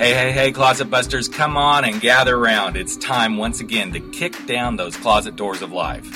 Hey, 0.00 0.14
hey, 0.14 0.32
hey, 0.32 0.50
closet 0.50 0.86
busters, 0.86 1.28
come 1.28 1.58
on 1.58 1.84
and 1.84 2.00
gather 2.00 2.34
around. 2.34 2.74
It's 2.74 2.96
time 2.96 3.36
once 3.36 3.60
again 3.60 3.92
to 3.92 4.00
kick 4.12 4.46
down 4.46 4.76
those 4.76 4.96
closet 4.96 5.36
doors 5.36 5.60
of 5.60 5.72
life. 5.72 6.08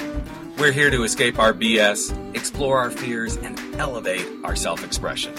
We're 0.56 0.72
here 0.72 0.88
to 0.88 1.02
escape 1.02 1.38
our 1.38 1.52
BS, 1.52 2.34
explore 2.34 2.78
our 2.78 2.90
fears, 2.90 3.36
and 3.36 3.60
elevate 3.74 4.26
our 4.42 4.56
self 4.56 4.82
expression. 4.82 5.34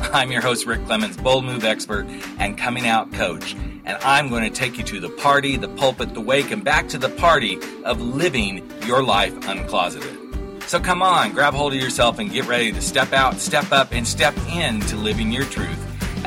I'm 0.00 0.32
your 0.32 0.40
host, 0.40 0.64
Rick 0.64 0.86
Clemens, 0.86 1.18
bold 1.18 1.44
move 1.44 1.62
expert 1.62 2.06
and 2.38 2.56
coming 2.56 2.86
out 2.86 3.12
coach, 3.12 3.52
and 3.52 3.98
I'm 4.02 4.30
going 4.30 4.44
to 4.44 4.50
take 4.50 4.78
you 4.78 4.84
to 4.84 4.98
the 4.98 5.10
party, 5.10 5.58
the 5.58 5.68
pulpit, 5.68 6.14
the 6.14 6.22
wake, 6.22 6.50
and 6.50 6.64
back 6.64 6.88
to 6.88 6.98
the 6.98 7.10
party 7.10 7.58
of 7.84 8.00
living 8.00 8.66
your 8.86 9.02
life 9.02 9.34
uncloseted. 9.40 10.62
So 10.62 10.80
come 10.80 11.02
on, 11.02 11.32
grab 11.32 11.52
hold 11.52 11.74
of 11.74 11.78
yourself 11.82 12.18
and 12.18 12.32
get 12.32 12.46
ready 12.46 12.72
to 12.72 12.80
step 12.80 13.12
out, 13.12 13.34
step 13.40 13.72
up, 13.72 13.92
and 13.92 14.08
step 14.08 14.34
into 14.48 14.96
living 14.96 15.30
your 15.30 15.44
truth 15.44 15.77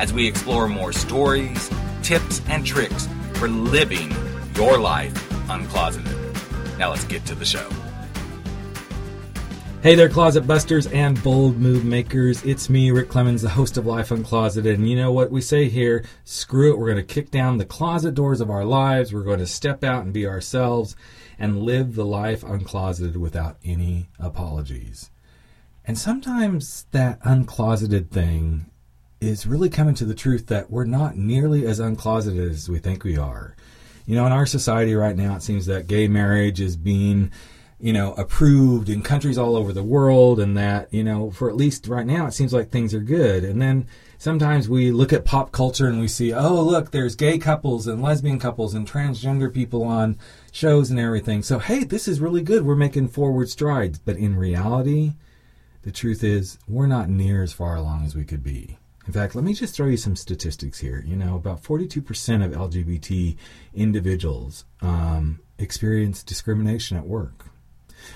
as 0.02 0.12
we 0.12 0.26
explore 0.26 0.66
more 0.66 0.92
stories, 0.92 1.70
tips, 2.02 2.42
and 2.48 2.66
tricks 2.66 3.08
for 3.34 3.46
living 3.46 4.12
your 4.56 4.76
life 4.76 5.14
uncloseted. 5.48 6.76
Now 6.76 6.90
let's 6.90 7.04
get 7.04 7.24
to 7.26 7.36
the 7.36 7.44
show. 7.44 7.68
Hey 9.80 9.94
there, 9.94 10.08
closet 10.08 10.44
busters 10.44 10.88
and 10.88 11.22
bold 11.22 11.56
move 11.56 11.84
makers. 11.84 12.44
It's 12.44 12.68
me, 12.68 12.90
Rick 12.90 13.10
Clemens, 13.10 13.42
the 13.42 13.48
host 13.48 13.76
of 13.76 13.86
Life 13.86 14.08
Uncloseted. 14.08 14.74
And 14.74 14.90
you 14.90 14.96
know 14.96 15.12
what 15.12 15.30
we 15.30 15.40
say 15.40 15.68
here? 15.68 16.04
Screw 16.24 16.72
it. 16.72 16.78
We're 16.80 16.92
going 16.92 17.06
to 17.06 17.14
kick 17.14 17.30
down 17.30 17.58
the 17.58 17.64
closet 17.64 18.16
doors 18.16 18.40
of 18.40 18.50
our 18.50 18.64
lives. 18.64 19.12
We're 19.12 19.22
going 19.22 19.38
to 19.38 19.46
step 19.46 19.84
out 19.84 20.02
and 20.02 20.12
be 20.12 20.26
ourselves 20.26 20.96
and 21.38 21.62
live 21.62 21.94
the 21.94 22.04
life 22.04 22.42
uncloseted 22.42 23.16
without 23.16 23.56
any 23.64 24.08
apologies. 24.18 25.12
And 25.84 25.96
sometimes 25.96 26.86
that 26.90 27.20
uncloseted 27.22 28.10
thing 28.10 28.66
is 29.22 29.46
really 29.46 29.70
coming 29.70 29.94
to 29.94 30.04
the 30.04 30.14
truth 30.14 30.48
that 30.48 30.68
we're 30.68 30.84
not 30.84 31.16
nearly 31.16 31.64
as 31.64 31.78
uncloseted 31.78 32.50
as 32.50 32.68
we 32.68 32.80
think 32.80 33.04
we 33.04 33.16
are. 33.16 33.54
You 34.04 34.16
know, 34.16 34.26
in 34.26 34.32
our 34.32 34.46
society 34.46 34.96
right 34.96 35.16
now, 35.16 35.36
it 35.36 35.42
seems 35.42 35.66
that 35.66 35.86
gay 35.86 36.08
marriage 36.08 36.60
is 36.60 36.76
being, 36.76 37.30
you 37.78 37.92
know, 37.92 38.14
approved 38.14 38.88
in 38.88 39.00
countries 39.00 39.38
all 39.38 39.54
over 39.54 39.72
the 39.72 39.84
world, 39.84 40.40
and 40.40 40.56
that, 40.56 40.92
you 40.92 41.04
know, 41.04 41.30
for 41.30 41.48
at 41.48 41.54
least 41.54 41.86
right 41.86 42.04
now, 42.04 42.26
it 42.26 42.32
seems 42.32 42.52
like 42.52 42.70
things 42.70 42.92
are 42.94 43.00
good. 43.00 43.44
And 43.44 43.62
then 43.62 43.86
sometimes 44.18 44.68
we 44.68 44.90
look 44.90 45.12
at 45.12 45.24
pop 45.24 45.52
culture 45.52 45.86
and 45.86 46.00
we 46.00 46.08
see, 46.08 46.32
oh, 46.32 46.60
look, 46.60 46.90
there's 46.90 47.14
gay 47.14 47.38
couples 47.38 47.86
and 47.86 48.02
lesbian 48.02 48.40
couples 48.40 48.74
and 48.74 48.90
transgender 48.90 49.54
people 49.54 49.84
on 49.84 50.18
shows 50.50 50.90
and 50.90 50.98
everything. 50.98 51.44
So, 51.44 51.60
hey, 51.60 51.84
this 51.84 52.08
is 52.08 52.20
really 52.20 52.42
good. 52.42 52.66
We're 52.66 52.74
making 52.74 53.08
forward 53.08 53.48
strides. 53.50 54.00
But 54.00 54.16
in 54.16 54.34
reality, 54.34 55.12
the 55.82 55.92
truth 55.92 56.24
is, 56.24 56.58
we're 56.66 56.88
not 56.88 57.08
near 57.08 57.40
as 57.44 57.52
far 57.52 57.76
along 57.76 58.04
as 58.04 58.16
we 58.16 58.24
could 58.24 58.42
be. 58.42 58.78
In 59.06 59.12
fact, 59.12 59.34
let 59.34 59.44
me 59.44 59.52
just 59.52 59.74
throw 59.74 59.86
you 59.86 59.96
some 59.96 60.16
statistics 60.16 60.78
here. 60.78 61.02
You 61.06 61.16
know, 61.16 61.34
about 61.34 61.62
42% 61.62 62.44
of 62.44 62.52
LGBT 62.52 63.36
individuals 63.74 64.64
um, 64.80 65.40
experience 65.58 66.22
discrimination 66.22 66.96
at 66.96 67.06
work. 67.06 67.46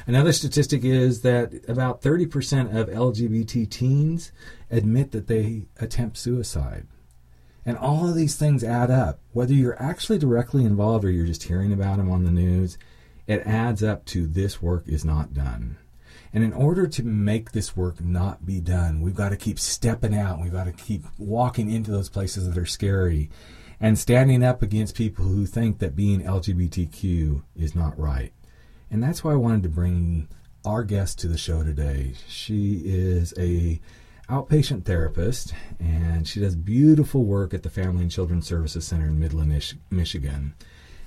Another 0.07 0.33
statistic 0.33 0.85
is 0.85 1.23
that 1.23 1.69
about 1.69 2.03
30% 2.03 2.77
of 2.77 2.89
LGBT 2.89 3.69
teens 3.71 4.33
admit 4.71 5.13
that 5.13 5.27
they 5.27 5.67
attempt 5.79 6.17
suicide. 6.17 6.87
And 7.65 7.77
all 7.77 8.09
of 8.09 8.15
these 8.15 8.37
things 8.37 8.63
add 8.63 8.91
up. 8.91 9.21
Whether 9.33 9.55
you're 9.55 9.81
actually 9.83 10.19
directly 10.19 10.65
involved 10.65 11.05
or 11.05 11.11
you're 11.11 11.27
just 11.27 11.45
hearing 11.45 11.73
about 11.73 11.97
them 11.97 12.11
on 12.11 12.25
the 12.25 12.31
news, 12.31 12.79
it 13.27 13.43
adds 13.45 13.83
up 13.83 14.05
to 14.07 14.27
this 14.27 14.63
work 14.63 14.87
is 14.87 15.05
not 15.05 15.35
done. 15.35 15.79
And 16.37 16.45
in 16.45 16.53
order 16.53 16.87
to 16.87 17.03
make 17.03 17.53
this 17.53 17.75
work 17.75 17.99
not 17.99 18.45
be 18.45 18.61
done, 18.61 19.01
we've 19.01 19.15
got 19.15 19.31
to 19.31 19.39
keep 19.39 19.59
stepping 19.59 20.15
out. 20.15 20.39
We've 20.39 20.53
got 20.53 20.65
to 20.65 20.73
keep 20.73 21.07
walking 21.17 21.71
into 21.71 21.91
those 21.91 22.11
places 22.11 22.47
that 22.47 22.59
are 22.59 22.67
scary 22.67 23.31
and 23.81 23.99
standing 23.99 24.45
up 24.45 24.61
against 24.61 24.97
people 24.97 25.25
who 25.25 25.47
think 25.47 25.79
that 25.79 25.97
being 25.97 26.21
LGBTQ 26.21 27.43
is 27.57 27.75
not 27.75 27.99
right. 27.99 28.35
And 28.91 29.03
that's 29.03 29.25
why 29.25 29.33
I 29.33 29.37
wanted 29.37 29.63
to 29.63 29.71
bring 29.71 30.29
our 30.63 30.85
guest 30.85 31.19
to 31.21 31.29
the 31.29 31.39
show 31.39 31.63
today. 31.63 32.13
She 32.29 32.83
is 32.85 33.33
a 33.39 33.81
outpatient 34.29 34.85
therapist 34.85 35.55
and 35.81 36.29
she 36.29 36.41
does 36.41 36.55
beautiful 36.55 37.25
work 37.25 37.55
at 37.55 37.63
the 37.63 37.71
Family 37.71 38.03
and 38.03 38.11
Children's 38.11 38.47
Services 38.47 38.87
Center 38.87 39.07
in 39.07 39.19
Midland, 39.19 39.75
Michigan. 39.89 40.53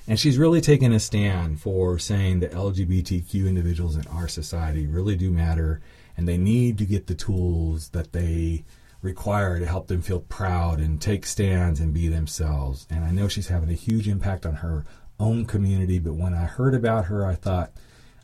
And 0.09 0.19
she's 0.19 0.39
really 0.39 0.59
taken 0.59 0.91
a 0.91 0.99
stand 0.99 1.61
for 1.61 1.99
saying 1.99 2.39
that 2.39 2.51
LGBTQ 2.51 3.47
individuals 3.47 3.95
in 3.95 4.07
our 4.07 4.27
society 4.27 4.87
really 4.87 5.15
do 5.15 5.29
matter 5.29 5.81
and 6.17 6.27
they 6.27 6.35
need 6.35 6.79
to 6.79 6.85
get 6.87 7.05
the 7.05 7.13
tools 7.13 7.89
that 7.89 8.11
they 8.11 8.65
require 9.03 9.59
to 9.59 9.67
help 9.67 9.85
them 9.85 10.01
feel 10.01 10.21
proud 10.21 10.79
and 10.79 10.99
take 10.99 11.27
stands 11.27 11.79
and 11.79 11.93
be 11.93 12.07
themselves. 12.07 12.87
And 12.89 13.05
I 13.05 13.11
know 13.11 13.27
she's 13.27 13.49
having 13.49 13.69
a 13.69 13.73
huge 13.73 14.07
impact 14.07 14.47
on 14.47 14.55
her 14.55 14.83
own 15.19 15.45
community, 15.45 15.99
but 15.99 16.15
when 16.15 16.33
I 16.33 16.45
heard 16.45 16.73
about 16.73 17.05
her, 17.05 17.23
I 17.23 17.35
thought, 17.35 17.71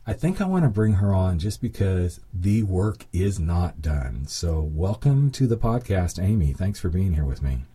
I 0.07 0.13
think 0.13 0.41
I 0.41 0.47
want 0.47 0.63
to 0.63 0.71
bring 0.71 0.93
her 0.93 1.13
on 1.13 1.37
just 1.37 1.61
because 1.61 2.19
the 2.33 2.63
work 2.63 3.05
is 3.13 3.39
not 3.39 3.83
done. 3.83 4.25
So, 4.25 4.59
welcome 4.59 5.29
to 5.31 5.45
the 5.45 5.57
podcast, 5.57 6.21
Amy. 6.21 6.51
Thanks 6.51 6.79
for 6.79 6.89
being 6.89 7.13
here 7.13 7.25
with 7.25 7.43
me 7.43 7.65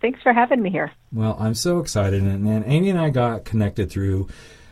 thanks 0.00 0.20
for 0.22 0.32
having 0.32 0.62
me 0.62 0.70
here. 0.70 0.92
Well, 1.12 1.36
I'm 1.38 1.54
so 1.54 1.78
excited. 1.78 2.22
And, 2.22 2.46
and 2.46 2.64
Amy 2.66 2.90
and 2.90 2.98
I 2.98 3.10
got 3.10 3.44
connected 3.44 3.90
through, 3.90 4.28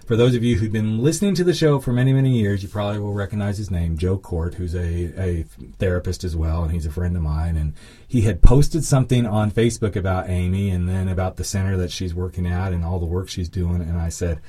for 0.06 0.16
those 0.16 0.34
of 0.34 0.42
you 0.42 0.56
who've 0.56 0.72
been 0.72 0.98
listening 0.98 1.34
to 1.34 1.44
the 1.44 1.54
show 1.54 1.78
for 1.78 1.92
many, 1.92 2.12
many 2.12 2.38
years, 2.38 2.62
you 2.62 2.68
probably 2.68 2.98
will 2.98 3.12
recognize 3.12 3.58
his 3.58 3.70
name, 3.70 3.98
Joe 3.98 4.18
Kort, 4.18 4.54
who's 4.54 4.74
a, 4.74 5.20
a 5.20 5.42
therapist 5.78 6.24
as 6.24 6.34
well, 6.34 6.62
and 6.62 6.72
he's 6.72 6.86
a 6.86 6.90
friend 6.90 7.16
of 7.16 7.22
mine. 7.22 7.56
And 7.56 7.74
he 8.06 8.22
had 8.22 8.42
posted 8.42 8.84
something 8.84 9.26
on 9.26 9.50
Facebook 9.50 9.96
about 9.96 10.28
Amy 10.28 10.70
and 10.70 10.88
then 10.88 11.08
about 11.08 11.36
the 11.36 11.44
center 11.44 11.76
that 11.76 11.92
she's 11.92 12.14
working 12.14 12.46
at 12.46 12.72
and 12.72 12.84
all 12.84 12.98
the 12.98 13.06
work 13.06 13.28
she's 13.28 13.48
doing. 13.48 13.82
And 13.82 13.98
I 13.98 14.08
said, 14.08 14.40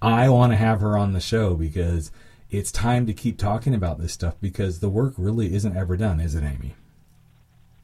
I 0.00 0.28
want 0.28 0.52
to 0.52 0.56
have 0.56 0.80
her 0.80 0.96
on 0.96 1.12
the 1.12 1.20
show 1.20 1.54
because 1.54 2.10
it's 2.50 2.72
time 2.72 3.06
to 3.06 3.14
keep 3.14 3.38
talking 3.38 3.74
about 3.74 3.98
this 3.98 4.12
stuff 4.12 4.34
because 4.40 4.80
the 4.80 4.88
work 4.88 5.14
really 5.16 5.54
isn't 5.54 5.76
ever 5.76 5.96
done, 5.96 6.20
is 6.20 6.34
it, 6.34 6.42
Amy? 6.42 6.74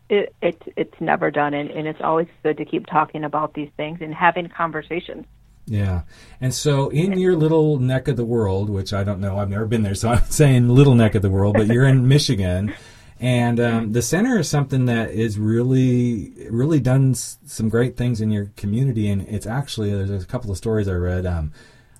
It, 0.08 0.34
it 0.42 0.62
it's 0.76 1.00
never 1.00 1.30
done, 1.30 1.54
and, 1.54 1.70
and 1.70 1.86
it's 1.86 2.00
always 2.02 2.28
good 2.42 2.56
to 2.58 2.64
keep 2.64 2.86
talking 2.86 3.24
about 3.24 3.54
these 3.54 3.70
things 3.76 3.98
and 4.00 4.14
having 4.14 4.48
conversations. 4.48 5.26
Yeah. 5.66 6.02
And 6.40 6.54
so 6.54 6.88
in 6.88 7.18
your 7.18 7.36
little 7.36 7.78
neck 7.78 8.08
of 8.08 8.16
the 8.16 8.24
world, 8.24 8.70
which 8.70 8.92
I 8.92 9.04
don't 9.04 9.20
know, 9.20 9.38
I've 9.38 9.50
never 9.50 9.66
been 9.66 9.82
there, 9.82 9.94
so 9.94 10.08
I'm 10.12 10.24
saying 10.24 10.68
little 10.68 10.94
neck 10.94 11.14
of 11.14 11.22
the 11.22 11.30
world, 11.30 11.54
but 11.56 11.66
you're 11.66 11.86
in 11.86 12.08
Michigan. 12.08 12.74
And 13.20 13.58
um, 13.58 13.92
the 13.92 14.02
center 14.02 14.38
is 14.38 14.48
something 14.48 14.84
that 14.84 15.10
is 15.10 15.40
really, 15.40 16.32
really 16.50 16.78
done 16.78 17.14
some 17.14 17.68
great 17.68 17.96
things 17.96 18.20
in 18.20 18.30
your 18.30 18.52
community. 18.56 19.08
And 19.10 19.22
it's 19.22 19.46
actually, 19.46 19.90
there's 19.90 20.22
a 20.22 20.26
couple 20.26 20.52
of 20.52 20.56
stories 20.56 20.86
I 20.86 20.92
read. 20.92 21.26
Um, 21.26 21.52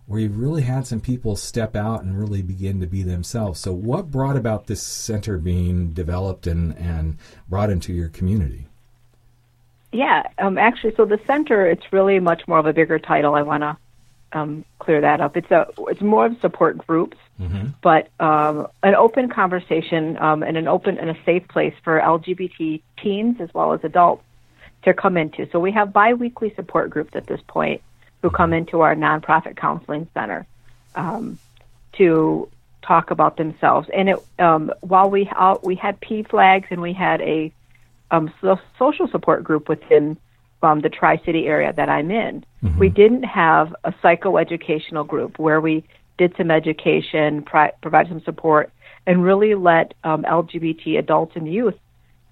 where 0.08 0.20
you've 0.20 0.38
really 0.38 0.62
had 0.62 0.86
some 0.86 1.00
people 1.00 1.36
step 1.36 1.76
out 1.76 2.02
and 2.02 2.18
really 2.18 2.40
begin 2.40 2.80
to 2.80 2.86
be 2.86 3.02
themselves. 3.02 3.60
So, 3.60 3.74
what 3.74 4.10
brought 4.10 4.36
about 4.36 4.66
this 4.66 4.82
center 4.82 5.36
being 5.36 5.90
developed 5.90 6.46
and, 6.46 6.76
and 6.78 7.18
brought 7.46 7.68
into 7.68 7.92
your 7.92 8.08
community? 8.08 8.66
Yeah, 9.92 10.22
um, 10.38 10.56
actually, 10.56 10.94
so 10.96 11.04
the 11.04 11.20
center 11.26 11.66
it's 11.66 11.92
really 11.92 12.20
much 12.20 12.48
more 12.48 12.58
of 12.58 12.66
a 12.66 12.72
bigger 12.72 12.98
title. 12.98 13.34
I 13.34 13.42
want 13.42 13.62
to 13.62 13.76
um, 14.32 14.64
clear 14.78 15.02
that 15.02 15.20
up. 15.20 15.36
It's 15.36 15.50
a 15.50 15.66
it's 15.88 16.00
more 16.00 16.24
of 16.24 16.40
support 16.40 16.78
groups, 16.78 17.18
mm-hmm. 17.38 17.68
but 17.82 18.08
um, 18.18 18.66
an 18.82 18.94
open 18.94 19.28
conversation 19.28 20.16
um, 20.18 20.42
and 20.42 20.56
an 20.56 20.68
open 20.68 20.98
and 20.98 21.10
a 21.10 21.16
safe 21.24 21.46
place 21.48 21.74
for 21.84 22.00
LGBT 22.00 22.80
teens 23.02 23.36
as 23.40 23.52
well 23.52 23.74
as 23.74 23.80
adults 23.84 24.24
to 24.84 24.94
come 24.94 25.18
into. 25.18 25.46
So 25.52 25.60
we 25.60 25.72
have 25.72 25.92
biweekly 25.92 26.54
support 26.54 26.88
groups 26.88 27.10
at 27.14 27.26
this 27.26 27.40
point 27.46 27.82
who 28.22 28.30
come 28.30 28.52
into 28.52 28.80
our 28.80 28.94
nonprofit 28.94 29.56
counseling 29.56 30.08
center 30.14 30.46
um, 30.94 31.38
to 31.92 32.48
talk 32.82 33.10
about 33.10 33.36
themselves. 33.36 33.88
And 33.94 34.08
it, 34.08 34.18
um, 34.38 34.72
while 34.80 35.10
we 35.10 35.28
uh, 35.28 35.56
we 35.62 35.74
had 35.76 36.00
PFLAGs 36.00 36.66
and 36.70 36.80
we 36.80 36.92
had 36.92 37.20
a 37.20 37.52
um, 38.10 38.32
so 38.40 38.58
social 38.78 39.08
support 39.08 39.44
group 39.44 39.68
within 39.68 40.16
um, 40.62 40.80
the 40.80 40.88
Tri 40.88 41.18
City 41.24 41.46
area 41.46 41.72
that 41.72 41.88
I'm 41.88 42.10
in, 42.10 42.44
mm-hmm. 42.62 42.78
we 42.78 42.88
didn't 42.88 43.24
have 43.24 43.74
a 43.84 43.92
psychoeducational 43.92 45.06
group 45.06 45.38
where 45.38 45.60
we 45.60 45.84
did 46.16 46.34
some 46.36 46.50
education, 46.50 47.42
pri- 47.42 47.72
provide 47.80 48.08
some 48.08 48.22
support, 48.22 48.72
and 49.06 49.22
really 49.22 49.54
let 49.54 49.94
um, 50.02 50.24
LGBT 50.24 50.98
adults 50.98 51.36
and 51.36 51.52
youth 51.52 51.78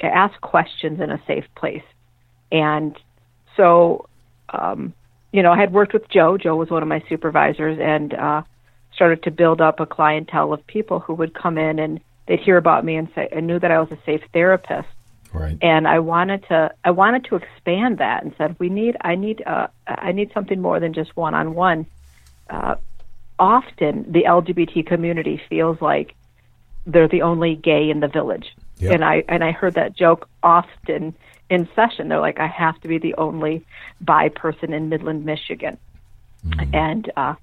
ask 0.00 0.38
questions 0.40 1.00
in 1.00 1.10
a 1.10 1.22
safe 1.26 1.44
place. 1.54 1.84
And 2.50 2.96
so 3.56 4.08
um, 4.48 4.92
you 5.36 5.42
know, 5.42 5.52
I 5.52 5.58
had 5.58 5.72
worked 5.72 5.92
with 5.92 6.08
Joe. 6.08 6.38
Joe 6.38 6.56
was 6.56 6.70
one 6.70 6.82
of 6.82 6.88
my 6.88 7.02
supervisors, 7.10 7.78
and 7.78 8.14
uh, 8.14 8.42
started 8.94 9.22
to 9.24 9.30
build 9.30 9.60
up 9.60 9.80
a 9.80 9.86
clientele 9.86 10.52
of 10.54 10.66
people 10.66 10.98
who 10.98 11.14
would 11.14 11.34
come 11.34 11.58
in 11.58 11.78
and 11.78 12.00
they'd 12.26 12.40
hear 12.40 12.56
about 12.56 12.84
me 12.84 12.96
and 12.96 13.08
say, 13.14 13.28
I 13.36 13.40
knew 13.40 13.58
that 13.60 13.70
I 13.70 13.78
was 13.78 13.90
a 13.92 13.98
safe 14.06 14.22
therapist. 14.32 14.88
Right. 15.34 15.58
And 15.60 15.86
I 15.86 15.98
wanted 15.98 16.44
to, 16.48 16.72
I 16.82 16.90
wanted 16.92 17.26
to 17.26 17.36
expand 17.36 17.98
that 17.98 18.24
and 18.24 18.34
said, 18.38 18.56
we 18.58 18.70
need, 18.70 18.96
I 19.02 19.14
need, 19.14 19.42
uh, 19.46 19.66
I 19.86 20.12
need 20.12 20.32
something 20.32 20.60
more 20.60 20.80
than 20.80 20.94
just 20.94 21.14
one-on-one. 21.14 21.84
Uh, 22.48 22.76
often 23.38 24.10
the 24.10 24.22
LGBT 24.22 24.86
community 24.86 25.40
feels 25.50 25.82
like 25.82 26.14
they're 26.86 27.08
the 27.08 27.22
only 27.22 27.54
gay 27.56 27.90
in 27.90 28.00
the 28.00 28.08
village. 28.08 28.46
Yep. 28.78 28.94
And 28.94 29.04
I 29.04 29.24
and 29.28 29.42
I 29.42 29.52
heard 29.52 29.74
that 29.74 29.96
joke 29.96 30.28
often 30.42 31.14
in 31.48 31.68
session. 31.74 32.08
They're 32.08 32.20
like, 32.20 32.40
I 32.40 32.46
have 32.46 32.80
to 32.80 32.88
be 32.88 32.98
the 32.98 33.14
only 33.14 33.64
bi 34.00 34.28
person 34.28 34.72
in 34.72 34.88
Midland, 34.88 35.24
Michigan. 35.24 35.78
Mm-hmm. 36.46 36.74
And 36.74 37.12
uh, 37.16 37.34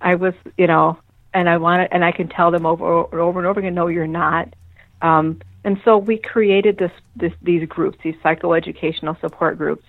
I 0.00 0.14
was, 0.16 0.34
you 0.56 0.66
know, 0.66 0.98
and 1.32 1.48
I 1.48 1.56
wanted, 1.58 1.88
and 1.90 2.04
I 2.04 2.12
can 2.12 2.28
tell 2.28 2.50
them 2.50 2.66
over 2.66 3.04
and 3.04 3.20
over 3.20 3.38
and 3.38 3.46
over 3.46 3.60
again, 3.60 3.74
no, 3.74 3.88
you're 3.88 4.06
not. 4.06 4.54
Um, 5.02 5.40
and 5.64 5.80
so 5.84 5.98
we 5.98 6.18
created 6.18 6.78
this, 6.78 6.92
this, 7.16 7.32
these 7.42 7.66
groups, 7.68 7.98
these 8.02 8.16
psychoeducational 8.16 9.18
support 9.20 9.58
groups, 9.58 9.84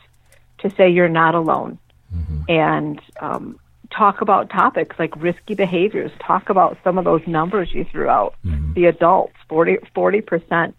to 0.60 0.70
say 0.76 0.90
you're 0.90 1.10
not 1.10 1.36
alone, 1.36 1.78
mm-hmm. 2.14 2.42
and 2.50 3.02
um, 3.20 3.60
talk 3.92 4.22
about 4.22 4.50
topics 4.50 4.98
like 4.98 5.16
risky 5.18 5.54
behaviors. 5.54 6.12
Talk 6.20 6.50
about 6.50 6.78
some 6.84 6.98
of 6.98 7.04
those 7.06 7.22
numbers 7.28 7.74
you 7.74 7.84
threw 7.84 8.08
out. 8.08 8.36
Mm-hmm. 8.46 8.74
The 8.74 8.86
adults, 8.86 9.36
40 9.50 10.22
percent 10.22 10.76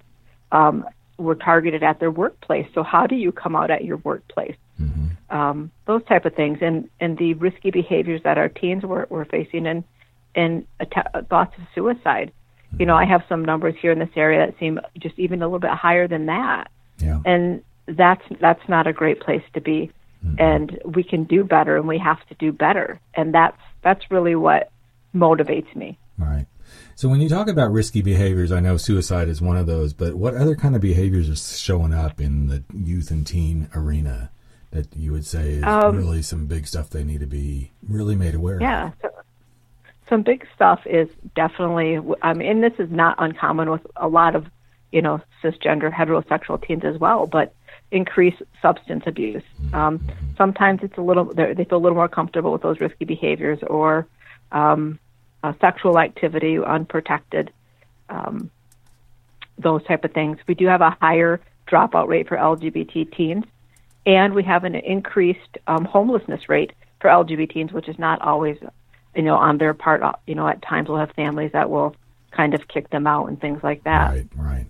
um, 0.51 0.87
were 1.19 1.35
targeted 1.35 1.83
at 1.83 2.01
their 2.01 2.11
workplace. 2.11 2.67
So 2.75 2.83
how 2.83 3.07
do 3.07 3.15
you 3.15 3.33
come 3.33 3.57
out 3.57 3.71
at 3.71 3.85
your 3.85 3.97
workplace? 3.99 4.57
Mm-hmm. 4.81 5.37
Um, 5.37 5.71
those 5.87 6.05
type 6.05 6.25
of 6.25 6.35
things, 6.35 6.59
and 6.61 6.89
and 7.01 7.19
the 7.19 7.35
risky 7.35 7.71
behaviors 7.71 8.23
that 8.25 8.39
our 8.39 8.49
teens 8.49 8.85
were, 8.85 9.07
were 9.11 9.25
facing, 9.25 9.67
and 9.67 9.85
and 10.35 10.67
att- 10.79 11.29
thoughts 11.29 11.55
of 11.59 11.65
suicide. 11.75 12.33
Mm-hmm. 12.69 12.81
You 12.81 12.87
know, 12.87 12.95
I 12.95 13.05
have 13.05 13.23
some 13.29 13.45
numbers 13.45 13.75
here 13.81 13.93
in 13.93 13.99
this 13.99 14.11
area 14.17 14.47
that 14.47 14.59
seem 14.59 14.79
just 14.99 15.19
even 15.19 15.43
a 15.43 15.47
little 15.47 15.59
bit 15.59 15.71
higher 15.71 16.07
than 16.07 16.27
that. 16.27 16.71
Yeah. 16.99 17.21
And 17.25 17.63
that's 17.87 18.23
that's 18.41 18.69
not 18.69 18.87
a 18.87 18.93
great 18.93 19.21
place 19.21 19.43
to 19.55 19.61
be. 19.61 19.91
Mm-hmm. 20.25 20.37
And 20.39 20.81
we 20.85 21.03
can 21.03 21.25
do 21.25 21.45
better, 21.45 21.77
and 21.77 21.89
we 21.89 21.99
have 21.99 22.25
to 22.29 22.35
do 22.35 22.53
better. 22.53 23.01
And 23.15 23.35
that's 23.35 23.61
that's 23.83 24.11
really 24.11 24.35
what 24.35 24.71
motivates 25.15 25.75
me. 25.75 25.99
So 26.97 27.11
when 27.11 27.21
you 27.21 27.29
talk 27.29 27.49
about 27.49 27.73
risky 27.73 28.01
behaviors, 28.01 28.51
I 28.51 28.61
know 28.61 28.79
suicide 28.79 29.29
is 29.29 29.43
one 29.43 29.59
of 29.59 29.67
those, 29.67 29.93
but 29.93 30.15
what 30.15 30.35
other 30.35 30.57
kind 30.57 30.75
of 30.75 30.81
behaviors 30.81 31.29
are 31.29 31.37
showing 31.37 31.93
up 31.93 32.23
in 32.23 32.47
the 32.47 32.65
youth 32.75 33.11
and 33.11 33.27
teen 33.27 33.69
arena 33.75 34.31
that 34.71 34.97
you 34.97 35.13
would 35.13 35.27
say 35.27 35.51
is 35.51 35.65
um, 35.65 35.95
really 35.95 36.23
some 36.23 36.47
big 36.47 36.67
stuff 36.67 36.89
they 36.89 37.05
need 37.05 37.21
to 37.21 37.27
be 37.27 37.71
really 37.87 38.17
made 38.17 38.35
aware 38.35 38.59
yeah, 38.63 38.87
of? 38.87 38.93
Yeah. 39.05 39.11
So 39.11 39.23
some 40.09 40.23
big 40.23 40.47
stuff 40.55 40.87
is 40.87 41.07
definitely, 41.35 42.01
I 42.23 42.33
mean, 42.33 42.49
and 42.49 42.63
this 42.63 42.73
is 42.79 42.91
not 42.91 43.17
uncommon 43.19 43.71
with 43.71 43.87
a 43.97 44.09
lot 44.09 44.35
of, 44.35 44.47
you 44.91 45.03
know, 45.03 45.21
cisgender 45.43 45.93
heterosexual 45.93 46.67
teens 46.67 46.83
as 46.87 46.97
well, 46.97 47.27
but 47.27 47.55
increased 47.91 48.41
substance 48.63 49.03
abuse. 49.05 49.43
Mm-hmm. 49.61 49.75
Um, 49.75 50.09
sometimes 50.39 50.81
it's 50.83 50.97
a 50.97 51.03
little, 51.03 51.27
they 51.27 51.55
feel 51.57 51.77
a 51.77 51.79
little 51.79 51.97
more 51.97 52.09
comfortable 52.09 52.53
with 52.53 52.63
those 52.63 52.81
risky 52.81 53.05
behaviors 53.05 53.59
or, 53.67 54.07
um, 54.51 54.99
uh, 55.43 55.53
sexual 55.61 55.99
activity, 55.99 56.59
unprotected, 56.59 57.53
um, 58.09 58.51
those 59.59 59.85
type 59.85 60.05
of 60.05 60.13
things. 60.13 60.39
We 60.47 60.55
do 60.55 60.67
have 60.67 60.81
a 60.81 60.97
higher 61.01 61.41
dropout 61.67 62.09
rate 62.09 62.29
for 62.29 62.37
LGBT 62.37 63.15
teens, 63.17 63.45
and 64.05 64.35
we 64.35 64.45
have 64.45 64.65
an 64.65 64.75
increased 64.75 65.59
um, 65.67 65.85
homelessness 65.85 66.49
rate 66.49 66.73
for 67.01 67.09
LGBT 67.09 67.53
teens, 67.53 67.73
which 67.73 67.89
is 67.89 67.99
not 67.99 68.21
always, 68.23 68.57
you 69.15 69.23
know, 69.23 69.37
on 69.37 69.59
their 69.59 69.75
part. 69.75 70.03
Uh, 70.03 70.13
you 70.27 70.35
know, 70.35 70.47
at 70.47 70.63
times 70.63 70.89
we'll 70.89 70.99
have 70.99 71.13
families 71.13 71.53
that 71.53 71.71
will 71.71 71.95
kind 72.31 72.55
of 72.55 72.69
kick 72.69 72.91
them 72.91 73.07
out 73.07 73.27
and 73.27 73.41
things 73.41 73.63
like 73.63 73.83
that. 73.85 74.11
Right, 74.11 74.29
right. 74.37 74.67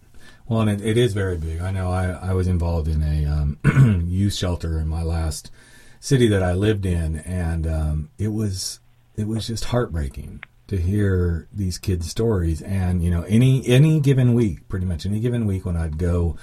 Well, 0.49 0.61
and 0.61 0.71
it, 0.71 0.87
it 0.87 0.97
is 0.97 1.13
very 1.13 1.37
big. 1.37 1.61
I 1.61 1.73
know 1.73 1.91
I, 1.91 2.31
I 2.31 2.33
was 2.33 2.47
involved 2.47 2.87
in 2.87 3.03
a 3.03 3.27
um, 3.27 4.05
youth 4.09 4.35
shelter 4.35 4.79
in 4.79 4.87
my 4.87 5.03
last 5.03 5.51
city 5.99 6.29
that 6.29 6.43
I 6.43 6.53
lived 6.53 6.87
in, 6.87 7.17
and 7.17 7.67
um, 7.67 8.11
it 8.19 8.29
was 8.29 8.81
it 9.17 9.27
was 9.27 9.47
just 9.49 9.65
heartbreaking 9.67 10.43
to 10.69 10.77
hear 10.77 11.49
these 11.53 11.79
kids' 11.79 12.11
stories. 12.11 12.63
And 12.63 13.03
you 13.03 13.11
know, 13.11 13.23
any 13.23 13.67
any 13.67 14.01
given 14.01 14.35
week, 14.35 14.69
pretty 14.69 14.87
much 14.87 15.07
any 15.07 15.21
given 15.21 15.47
week, 15.47 15.65
when 15.65 15.77
I'd 15.77 15.99
go 15.99 16.37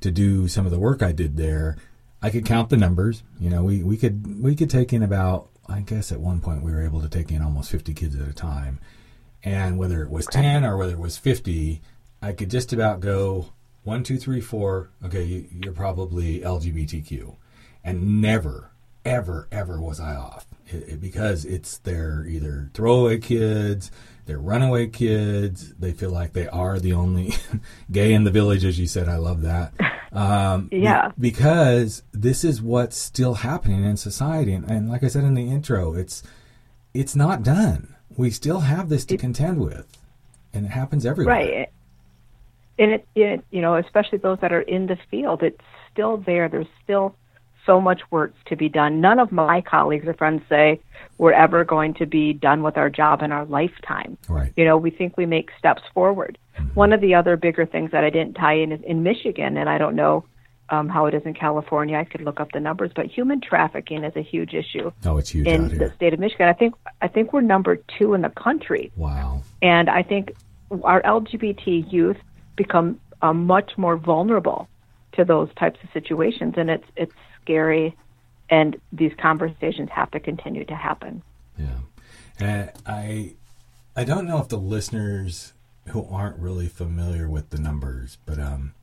to 0.00 0.10
do 0.10 0.48
some 0.48 0.64
of 0.64 0.72
the 0.72 0.78
work 0.78 1.02
I 1.02 1.12
did 1.12 1.36
there, 1.36 1.76
I 2.22 2.30
could 2.30 2.44
count 2.44 2.70
the 2.70 2.76
numbers. 2.76 3.22
You 3.38 3.50
know, 3.50 3.62
we 3.62 3.82
we 3.82 3.96
could 3.96 4.42
we 4.42 4.56
could 4.56 4.70
take 4.70 4.92
in 4.92 5.02
about 5.02 5.48
I 5.68 5.80
guess 5.80 6.10
at 6.10 6.20
one 6.20 6.40
point 6.40 6.62
we 6.62 6.72
were 6.72 6.84
able 6.84 7.02
to 7.02 7.08
take 7.08 7.30
in 7.30 7.42
almost 7.42 7.70
50 7.70 7.92
kids 7.94 8.16
at 8.16 8.26
a 8.26 8.32
time. 8.32 8.80
And 9.44 9.78
whether 9.78 10.02
it 10.02 10.10
was 10.10 10.26
10 10.26 10.64
or 10.64 10.76
whether 10.76 10.94
it 10.94 10.98
was 10.98 11.18
50, 11.18 11.80
I 12.22 12.32
could 12.32 12.50
just 12.50 12.72
about 12.72 13.00
go 13.00 13.52
one, 13.84 14.02
two, 14.02 14.18
three, 14.18 14.40
four. 14.40 14.90
Okay, 15.04 15.46
you're 15.50 15.72
probably 15.72 16.40
LGBTQ. 16.40 17.36
And 17.84 18.20
never, 18.20 18.70
ever, 19.04 19.48
ever 19.50 19.80
was 19.80 20.00
I 20.00 20.16
off 20.16 20.46
it, 20.66 20.88
it, 20.88 21.00
because 21.00 21.44
it's 21.44 21.78
their 21.78 22.24
either 22.26 22.70
throwaway 22.74 23.18
kids, 23.18 23.90
they're 24.28 24.38
runaway 24.38 24.88
kids. 24.88 25.72
They 25.78 25.92
feel 25.92 26.10
like 26.10 26.34
they 26.34 26.46
are 26.48 26.78
the 26.78 26.92
only 26.92 27.32
gay 27.90 28.12
in 28.12 28.24
the 28.24 28.30
village, 28.30 28.62
as 28.62 28.78
you 28.78 28.86
said. 28.86 29.08
I 29.08 29.16
love 29.16 29.40
that. 29.40 29.72
Um, 30.12 30.68
yeah. 30.70 31.08
Be, 31.08 31.30
because 31.30 32.02
this 32.12 32.44
is 32.44 32.60
what's 32.60 32.96
still 32.96 33.34
happening 33.34 33.84
in 33.84 33.96
society, 33.96 34.52
and, 34.52 34.70
and, 34.70 34.88
like 34.88 35.02
I 35.02 35.08
said 35.08 35.24
in 35.24 35.32
the 35.32 35.48
intro, 35.48 35.94
it's 35.94 36.22
it's 36.92 37.16
not 37.16 37.42
done. 37.42 37.94
We 38.18 38.30
still 38.30 38.60
have 38.60 38.90
this 38.90 39.06
to 39.06 39.14
it, 39.14 39.20
contend 39.20 39.60
with, 39.60 39.86
and 40.52 40.66
it 40.66 40.72
happens 40.72 41.06
everywhere. 41.06 41.34
Right. 41.34 41.68
And 42.78 42.92
it, 42.92 43.08
it, 43.14 43.44
you 43.50 43.62
know, 43.62 43.76
especially 43.76 44.18
those 44.18 44.38
that 44.40 44.52
are 44.52 44.60
in 44.60 44.86
the 44.86 44.98
field, 45.10 45.42
it's 45.42 45.60
still 45.90 46.18
there. 46.18 46.50
There's 46.50 46.66
still 46.84 47.14
so 47.66 47.80
much 47.80 48.00
work 48.10 48.32
to 48.46 48.56
be 48.56 48.68
done. 48.68 49.00
None 49.00 49.18
of 49.18 49.30
my 49.32 49.60
colleagues 49.60 50.06
or 50.06 50.14
friends 50.14 50.42
say 50.48 50.80
we're 51.18 51.32
ever 51.32 51.64
going 51.64 51.94
to 51.94 52.06
be 52.06 52.32
done 52.32 52.62
with 52.62 52.76
our 52.76 52.88
job 52.88 53.22
in 53.22 53.32
our 53.32 53.44
lifetime. 53.44 54.16
Right. 54.28 54.52
You 54.56 54.64
know, 54.64 54.76
we 54.76 54.90
think 54.90 55.16
we 55.16 55.26
make 55.26 55.50
steps 55.58 55.82
forward. 55.92 56.38
Mm-hmm. 56.58 56.74
One 56.74 56.92
of 56.92 57.00
the 57.00 57.14
other 57.14 57.36
bigger 57.36 57.66
things 57.66 57.90
that 57.90 58.04
I 58.04 58.10
didn't 58.10 58.34
tie 58.34 58.54
in 58.54 58.72
is 58.72 58.80
in 58.82 59.02
Michigan, 59.02 59.56
and 59.56 59.68
I 59.68 59.78
don't 59.78 59.96
know 59.96 60.24
um, 60.70 60.88
how 60.88 61.06
it 61.06 61.14
is 61.14 61.22
in 61.24 61.34
California. 61.34 61.96
I 61.96 62.04
could 62.04 62.20
look 62.20 62.40
up 62.40 62.52
the 62.52 62.60
numbers, 62.60 62.90
but 62.94 63.06
human 63.06 63.40
trafficking 63.40 64.04
is 64.04 64.14
a 64.16 64.22
huge 64.22 64.54
issue. 64.54 64.90
Oh, 65.04 65.16
it's 65.16 65.30
huge 65.30 65.46
in 65.46 65.78
the 65.78 65.92
state 65.96 66.12
of 66.12 66.20
Michigan. 66.20 66.48
I 66.48 66.52
think 66.52 66.74
I 67.00 67.08
think 67.08 67.32
we're 67.32 67.40
number 67.40 67.76
two 67.98 68.14
in 68.14 68.22
the 68.22 68.30
country. 68.30 68.92
Wow. 68.96 69.42
And 69.62 69.88
I 69.88 70.02
think 70.02 70.32
our 70.82 71.02
LGBT 71.02 71.90
youth 71.90 72.18
become 72.56 73.00
uh, 73.22 73.32
much 73.32 73.72
more 73.76 73.96
vulnerable 73.96 74.68
to 75.12 75.24
those 75.24 75.48
types 75.58 75.78
of 75.82 75.90
situations, 75.92 76.54
and 76.56 76.70
it's 76.70 76.86
it's 76.96 77.14
scary, 77.48 77.96
and 78.50 78.76
these 78.92 79.12
conversations 79.20 79.88
have 79.90 80.10
to 80.10 80.20
continue 80.20 80.64
to 80.66 80.74
happen. 80.74 81.22
Yeah, 81.58 81.78
and 82.38 82.72
I 82.86 83.34
I 83.96 84.04
don't 84.04 84.26
know 84.26 84.38
if 84.38 84.48
the 84.48 84.58
listeners 84.58 85.54
who 85.88 86.06
aren't 86.10 86.38
really 86.38 86.68
familiar 86.68 87.28
with 87.28 87.50
the 87.50 87.58
numbers, 87.58 88.18
but 88.26 88.38
um, 88.38 88.74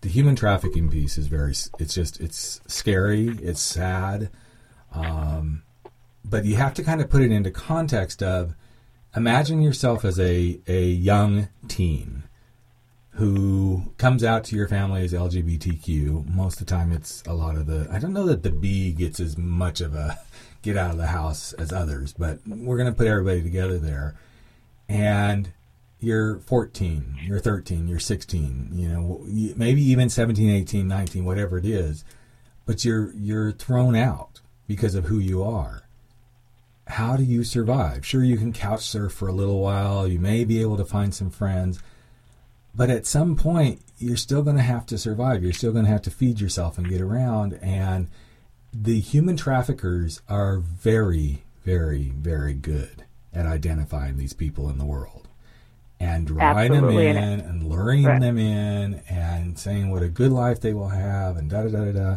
the 0.00 0.08
human 0.08 0.34
trafficking 0.34 0.88
piece 0.90 1.18
is 1.18 1.26
very 1.26 1.52
it's 1.78 1.94
just 1.94 2.20
it's 2.20 2.60
scary, 2.66 3.28
it's 3.42 3.60
sad, 3.60 4.30
um, 4.92 5.62
but 6.24 6.44
you 6.44 6.56
have 6.56 6.74
to 6.74 6.82
kind 6.82 7.00
of 7.00 7.10
put 7.10 7.22
it 7.22 7.30
into 7.30 7.50
context 7.50 8.22
of 8.22 8.54
imagine 9.14 9.60
yourself 9.62 10.04
as 10.04 10.18
a 10.18 10.60
a 10.66 10.86
young 10.86 11.48
teen 11.66 12.24
who 13.18 13.82
comes 13.98 14.22
out 14.22 14.44
to 14.44 14.54
your 14.54 14.68
family 14.68 15.02
as 15.02 15.12
LGBTQ. 15.12 16.32
Most 16.32 16.60
of 16.60 16.66
the 16.66 16.72
time, 16.72 16.92
it's 16.92 17.24
a 17.26 17.34
lot 17.34 17.56
of 17.56 17.66
the. 17.66 17.88
I 17.90 17.98
don't 17.98 18.12
know 18.12 18.26
that 18.26 18.44
the 18.44 18.52
B 18.52 18.92
gets 18.92 19.18
as 19.18 19.36
much 19.36 19.80
of 19.80 19.92
a 19.96 20.20
get 20.62 20.76
out 20.76 20.92
of 20.92 20.98
the 20.98 21.08
house 21.08 21.52
as 21.54 21.72
others, 21.72 22.12
but 22.12 22.38
we're 22.46 22.76
going 22.76 22.90
to 22.90 22.96
put 22.96 23.08
everybody 23.08 23.42
together 23.42 23.76
there. 23.76 24.14
And 24.88 25.52
you're 25.98 26.38
14, 26.38 27.18
you're 27.24 27.40
13, 27.40 27.88
you're 27.88 27.98
16, 27.98 28.68
you 28.72 28.88
know, 28.88 29.20
maybe 29.56 29.82
even 29.82 30.08
17, 30.08 30.48
18, 30.48 30.86
19, 30.86 31.24
whatever 31.24 31.58
it 31.58 31.66
is, 31.66 32.04
but 32.66 32.84
you're 32.84 33.12
you're 33.14 33.50
thrown 33.50 33.96
out 33.96 34.40
because 34.68 34.94
of 34.94 35.06
who 35.06 35.18
you 35.18 35.42
are. 35.42 35.82
How 36.86 37.16
do 37.16 37.24
you 37.24 37.42
survive? 37.42 38.06
Sure, 38.06 38.22
you 38.22 38.36
can 38.36 38.52
couch 38.52 38.82
surf 38.82 39.12
for 39.12 39.26
a 39.26 39.32
little 39.32 39.60
while. 39.60 40.06
You 40.06 40.20
may 40.20 40.44
be 40.44 40.60
able 40.60 40.76
to 40.76 40.84
find 40.84 41.12
some 41.12 41.30
friends 41.30 41.80
but 42.78 42.90
at 42.90 43.06
some 43.06 43.34
point, 43.34 43.82
you're 43.98 44.16
still 44.16 44.44
going 44.44 44.54
to 44.54 44.62
have 44.62 44.86
to 44.86 44.98
survive. 44.98 45.42
You're 45.42 45.52
still 45.52 45.72
going 45.72 45.84
to 45.84 45.90
have 45.90 46.02
to 46.02 46.12
feed 46.12 46.40
yourself 46.40 46.78
and 46.78 46.88
get 46.88 47.00
around. 47.00 47.58
And 47.60 48.06
the 48.72 49.00
human 49.00 49.36
traffickers 49.36 50.22
are 50.28 50.58
very, 50.58 51.42
very, 51.64 52.12
very 52.16 52.54
good 52.54 53.02
at 53.34 53.46
identifying 53.46 54.16
these 54.16 54.32
people 54.32 54.70
in 54.70 54.78
the 54.78 54.84
world 54.84 55.26
and 55.98 56.28
drawing 56.28 56.72
Absolutely. 56.72 57.12
them 57.12 57.16
in 57.16 57.40
and 57.40 57.64
luring 57.64 58.04
right. 58.04 58.20
them 58.20 58.38
in 58.38 59.02
and 59.08 59.58
saying 59.58 59.90
what 59.90 60.04
a 60.04 60.08
good 60.08 60.30
life 60.30 60.60
they 60.60 60.72
will 60.72 60.90
have 60.90 61.36
and 61.36 61.50
da 61.50 61.64
da 61.64 61.70
da 61.70 61.84
da 61.86 61.92
da. 61.92 62.16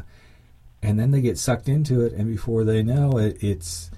And 0.83 0.99
then 0.99 1.09
they 1.09 1.21
get 1.21 1.39
sucked 1.39 1.69
into 1.69 2.05
it, 2.05 2.13
and 2.13 2.27
before 2.27 2.65
they 2.65 2.83
know 2.83 3.17
it, 3.17 3.43
it's 3.43 3.89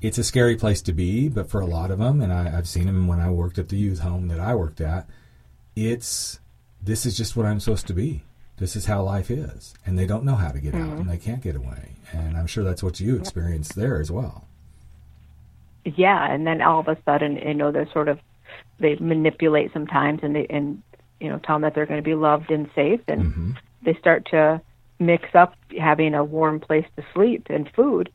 it's 0.00 0.18
a 0.18 0.24
scary 0.24 0.54
place 0.54 0.82
to 0.82 0.92
be. 0.92 1.28
But 1.28 1.50
for 1.50 1.60
a 1.60 1.66
lot 1.66 1.90
of 1.90 1.98
them, 1.98 2.20
and 2.20 2.32
I, 2.32 2.56
I've 2.56 2.68
seen 2.68 2.86
them 2.86 3.08
when 3.08 3.20
I 3.20 3.30
worked 3.30 3.58
at 3.58 3.68
the 3.68 3.76
youth 3.76 3.98
home 3.98 4.28
that 4.28 4.38
I 4.38 4.54
worked 4.54 4.80
at 4.80 5.08
it's 5.76 6.40
this 6.82 7.06
is 7.06 7.16
just 7.16 7.36
what 7.36 7.46
I'm 7.46 7.60
supposed 7.60 7.86
to 7.88 7.94
be. 7.94 8.22
This 8.56 8.76
is 8.76 8.86
how 8.86 9.02
life 9.02 9.30
is, 9.30 9.74
and 9.84 9.98
they 9.98 10.06
don't 10.06 10.24
know 10.24 10.36
how 10.36 10.50
to 10.50 10.60
get 10.60 10.74
mm-hmm. 10.74 10.92
out, 10.92 10.98
and 10.98 11.10
they 11.10 11.16
can't 11.16 11.42
get 11.42 11.56
away. 11.56 11.96
And 12.12 12.36
I'm 12.36 12.46
sure 12.46 12.62
that's 12.62 12.82
what 12.82 13.00
you 13.00 13.16
experienced 13.16 13.74
there 13.74 14.00
as 14.00 14.12
well. 14.12 14.46
Yeah, 15.84 16.32
and 16.32 16.46
then 16.46 16.62
all 16.62 16.80
of 16.80 16.88
a 16.88 16.96
sudden, 17.04 17.36
you 17.36 17.54
know, 17.54 17.72
they're 17.72 17.90
sort 17.92 18.08
of 18.08 18.20
they 18.78 18.96
manipulate 18.96 19.72
sometimes, 19.72 20.20
and 20.22 20.36
they 20.36 20.46
and 20.48 20.82
you 21.20 21.28
know, 21.28 21.38
tell 21.38 21.56
them 21.56 21.62
that 21.62 21.74
they're 21.74 21.86
going 21.86 22.02
to 22.02 22.04
be 22.04 22.14
loved 22.14 22.50
and 22.50 22.70
safe, 22.74 23.00
and 23.08 23.58
they 23.82 23.94
start 23.94 24.26
to 24.26 24.60
mix 24.98 25.34
up 25.34 25.56
having 25.78 26.14
a 26.14 26.24
warm 26.24 26.60
place 26.60 26.86
to 26.96 27.04
sleep 27.12 27.46
and 27.50 27.68
food 27.74 28.10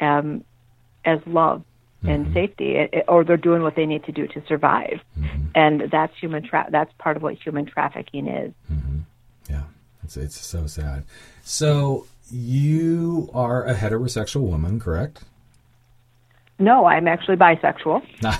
um, 0.00 0.44
as 1.04 1.20
love 1.26 1.62
and 2.04 2.26
mm-hmm. 2.26 2.34
safety, 2.34 2.76
eh, 2.76 2.88
eh, 2.92 3.02
or 3.08 3.24
they're 3.24 3.36
doing 3.36 3.62
what 3.62 3.74
they 3.74 3.86
need 3.86 4.04
to 4.04 4.12
do 4.12 4.26
to 4.28 4.42
survive, 4.46 5.00
mm-hmm. 5.18 5.46
and 5.54 5.90
that's 5.90 6.16
human 6.18 6.42
tra- 6.42 6.68
That's 6.70 6.92
part 6.98 7.16
of 7.16 7.22
what 7.22 7.34
human 7.34 7.66
trafficking 7.66 8.28
is. 8.28 8.52
Mm-hmm. 8.72 8.98
Yeah, 9.50 9.64
it's 10.04 10.16
it's 10.16 10.38
so 10.38 10.66
sad. 10.66 11.04
So 11.42 12.06
you 12.30 13.30
are 13.34 13.64
a 13.64 13.74
heterosexual 13.74 14.42
woman, 14.42 14.78
correct? 14.78 15.24
No, 16.58 16.84
I'm 16.84 17.08
actually 17.08 17.36
bisexual. 17.36 18.02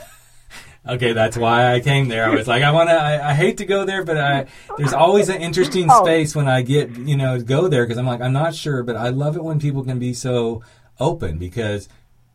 okay, 0.88 1.12
that's 1.12 1.36
why 1.36 1.72
I 1.72 1.80
came 1.80 2.08
there. 2.08 2.26
I 2.26 2.34
was 2.34 2.46
like, 2.46 2.62
I 2.62 2.70
want 2.70 2.90
to. 2.90 2.94
I, 2.94 3.30
I 3.30 3.34
hate 3.34 3.58
to 3.58 3.64
go 3.64 3.84
there, 3.84 4.04
but 4.04 4.18
I 4.18 4.46
there's 4.76 4.92
always 4.92 5.28
an 5.28 5.40
interesting 5.40 5.86
Oh. 5.90 6.04
space 6.04 6.36
when 6.36 6.46
I 6.46 6.62
get 6.62 6.96
you 6.96 7.16
know 7.16 7.40
go 7.40 7.66
there 7.66 7.84
because 7.84 7.98
I'm 7.98 8.06
like 8.06 8.20
I'm 8.20 8.32
not 8.32 8.54
sure, 8.54 8.84
but 8.84 8.96
I 8.96 9.08
love 9.08 9.36
it 9.36 9.42
when 9.42 9.58
people 9.58 9.82
can 9.82 9.98
be 9.98 10.14
so 10.14 10.62
open 11.00 11.38
because 11.38 11.88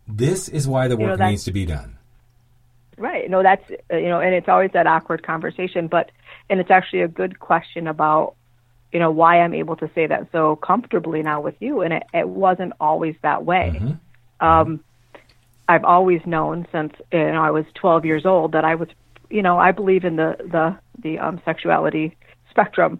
this 0.08 0.50
is 0.50 0.68
why 0.68 0.88
the 0.88 0.98
know, 0.98 1.06
work 1.06 1.18
that's- 1.18 1.32
needs 1.32 1.44
to 1.46 1.52
be 1.52 1.66
done. 1.66 1.98
Right. 2.96 3.28
No, 3.28 3.42
that's 3.42 3.64
uh, 3.92 3.98
you 3.98 4.08
know, 4.08 4.20
and 4.20 4.36
it's 4.36 4.48
always 4.48 4.72
that 4.74 4.86
awkward 4.86 5.24
conversation, 5.24 5.88
but 5.88 6.12
and 6.50 6.60
it's 6.60 6.70
actually 6.70 7.02
a 7.02 7.08
good 7.08 7.40
question 7.40 7.88
about 7.88 8.36
you 8.92 9.00
know 9.00 9.10
why 9.10 9.40
I'm 9.42 9.56
able 9.56 9.76
to 9.78 9.90
say 9.96 10.06
that 10.06 10.28
so 10.32 10.56
comfortably 10.56 11.24
now 11.24 11.42
with 11.42 11.56
you, 11.60 11.82
and 11.82 11.94
it, 11.94 12.04
it 12.14 12.30
wasn't 12.30 12.74
always 12.80 13.16
that 13.24 13.44
way. 13.44 13.82
Um, 14.40 14.84
I've 15.68 15.86
always 15.86 16.22
known 16.26 16.68
since 16.72 16.94
you 17.12 17.32
know 17.32 17.42
I 17.42 17.50
was 17.50 17.66
12 17.74 18.06
years 18.06 18.26
old 18.26 18.52
that 18.52 18.64
I 18.64 18.76
was, 18.76 18.90
you 19.30 19.42
know, 19.42 19.58
I 19.58 19.72
believe 19.72 20.06
in 20.06 20.16
the 20.18 20.36
the 20.40 20.78
the 21.02 21.18
um, 21.18 21.42
sexuality 21.46 22.16
spectrum, 22.52 23.00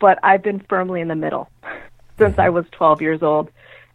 but 0.00 0.18
I've 0.22 0.42
been 0.42 0.60
firmly 0.60 1.02
in 1.02 1.08
the 1.08 1.14
middle 1.14 1.50
since 2.18 2.38
I 2.38 2.48
was 2.48 2.64
12 2.72 3.02
years 3.02 3.22
old, 3.22 3.50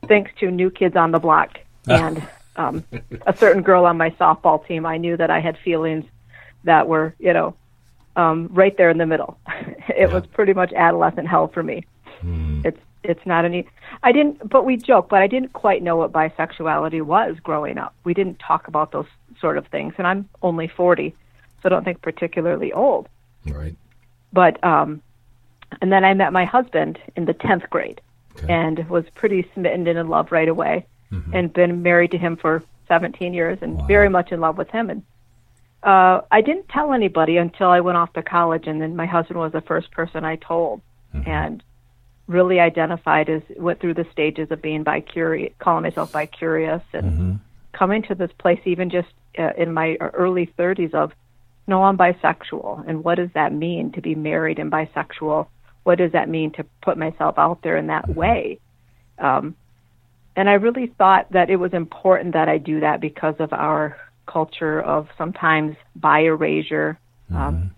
thanks 0.07 0.31
to 0.39 0.51
New 0.51 0.69
Kids 0.69 0.95
on 0.95 1.11
the 1.11 1.19
Block 1.19 1.57
and 1.87 2.21
um, 2.55 2.83
a 3.25 3.35
certain 3.35 3.61
girl 3.61 3.85
on 3.85 3.97
my 3.97 4.09
softball 4.11 4.65
team. 4.65 4.85
I 4.85 4.97
knew 4.97 5.17
that 5.17 5.29
I 5.29 5.39
had 5.39 5.57
feelings 5.57 6.05
that 6.63 6.87
were, 6.87 7.13
you 7.19 7.33
know, 7.33 7.55
um, 8.15 8.49
right 8.51 8.75
there 8.77 8.89
in 8.89 8.97
the 8.97 9.05
middle. 9.05 9.37
it 9.97 10.11
was 10.11 10.25
pretty 10.27 10.53
much 10.53 10.73
adolescent 10.73 11.27
hell 11.27 11.47
for 11.47 11.63
me. 11.63 11.85
It's 12.63 12.79
it's 13.03 13.25
not 13.25 13.45
any. 13.45 13.67
I 14.03 14.11
didn't, 14.11 14.47
but 14.47 14.63
we 14.63 14.77
joke. 14.77 15.09
But 15.09 15.21
I 15.21 15.27
didn't 15.27 15.53
quite 15.53 15.81
know 15.81 15.95
what 15.97 16.11
bisexuality 16.11 17.01
was 17.01 17.37
growing 17.41 17.77
up. 17.79 17.95
We 18.03 18.13
didn't 18.13 18.37
talk 18.37 18.67
about 18.67 18.91
those 18.91 19.07
sort 19.39 19.57
of 19.57 19.65
things, 19.67 19.95
and 19.97 20.05
I'm 20.05 20.29
only 20.43 20.67
40, 20.67 21.09
so 21.09 21.15
I 21.65 21.69
don't 21.69 21.83
think 21.83 22.01
particularly 22.03 22.71
old. 22.73 23.09
Right. 23.47 23.75
But 24.31 24.63
um, 24.63 25.01
and 25.81 25.91
then 25.91 26.03
I 26.03 26.13
met 26.13 26.31
my 26.31 26.45
husband 26.45 26.99
in 27.15 27.25
the 27.25 27.33
10th 27.33 27.67
grade, 27.71 28.01
Okay. 28.35 28.53
and 28.53 28.87
was 28.87 29.05
pretty 29.15 29.49
smitten 29.55 29.87
and 29.87 29.97
in 29.97 30.07
love 30.07 30.31
right 30.31 30.47
away, 30.47 30.85
and 31.33 31.53
been 31.53 31.81
married 31.81 32.11
to 32.11 32.17
him 32.17 32.37
for 32.37 32.63
17 32.87 33.33
years, 33.33 33.59
and 33.61 33.77
Wow. 33.77 33.85
very 33.87 34.09
much 34.09 34.31
in 34.31 34.39
love 34.41 34.57
with 34.57 34.69
him. 34.69 34.89
And 34.89 35.03
uh, 35.83 36.21
I 36.31 36.41
didn't 36.41 36.69
tell 36.69 36.93
anybody 36.93 37.37
until 37.37 37.69
I 37.69 37.79
went 37.79 37.97
off 37.97 38.13
to 38.13 38.23
college, 38.23 38.67
and 38.67 38.81
then 38.81 38.95
my 38.95 39.05
husband 39.05 39.39
was 39.39 39.51
the 39.51 39.61
first 39.61 39.91
person 39.91 40.23
I 40.25 40.35
told, 40.35 40.81
and 41.25 41.63
really 42.27 42.59
identified 42.59 43.29
as 43.29 43.41
went 43.57 43.79
through 43.79 43.95
the 43.95 44.05
stages 44.11 44.51
of 44.51 44.61
being 44.61 44.83
bi 44.83 45.01
curious, 45.01 45.53
calling 45.59 45.83
myself 45.83 46.11
bi 46.11 46.25
curious, 46.25 46.81
and 46.93 47.39
coming 47.73 48.03
to 48.03 48.15
this 48.15 48.31
place 48.39 48.59
even 48.65 48.89
just 48.89 49.09
uh, 49.39 49.51
in 49.57 49.73
my 49.73 49.95
early 49.95 50.47
30s 50.57 50.93
of 50.93 51.11
no, 51.67 51.83
I'm 51.83 51.97
bisexual, 51.97 52.87
and 52.87 53.03
what 53.03 53.15
does 53.15 53.29
that 53.33 53.53
mean 53.53 53.91
to 53.93 54.01
be 54.01 54.15
married 54.15 54.59
and 54.59 54.71
bisexual? 54.71 55.47
What 55.83 55.97
does 55.97 56.11
that 56.11 56.27
mean 56.27 56.51
to 56.53 56.65
put 56.81 56.97
myself 56.97 57.35
out 57.37 57.61
there 57.63 57.77
in 57.77 57.87
that 57.87 58.09
way? 58.09 58.59
Um, 59.17 59.55
and 60.35 60.49
I 60.49 60.53
really 60.53 60.87
thought 60.87 61.31
that 61.31 61.49
it 61.49 61.57
was 61.57 61.73
important 61.73 62.33
that 62.33 62.47
I 62.49 62.57
do 62.57 62.79
that 62.81 62.99
because 63.01 63.35
of 63.39 63.51
our 63.53 63.97
culture 64.25 64.81
of 64.81 65.09
sometimes 65.17 65.75
bi 65.95 66.21
erasure. 66.21 66.97
Um, 67.33 67.71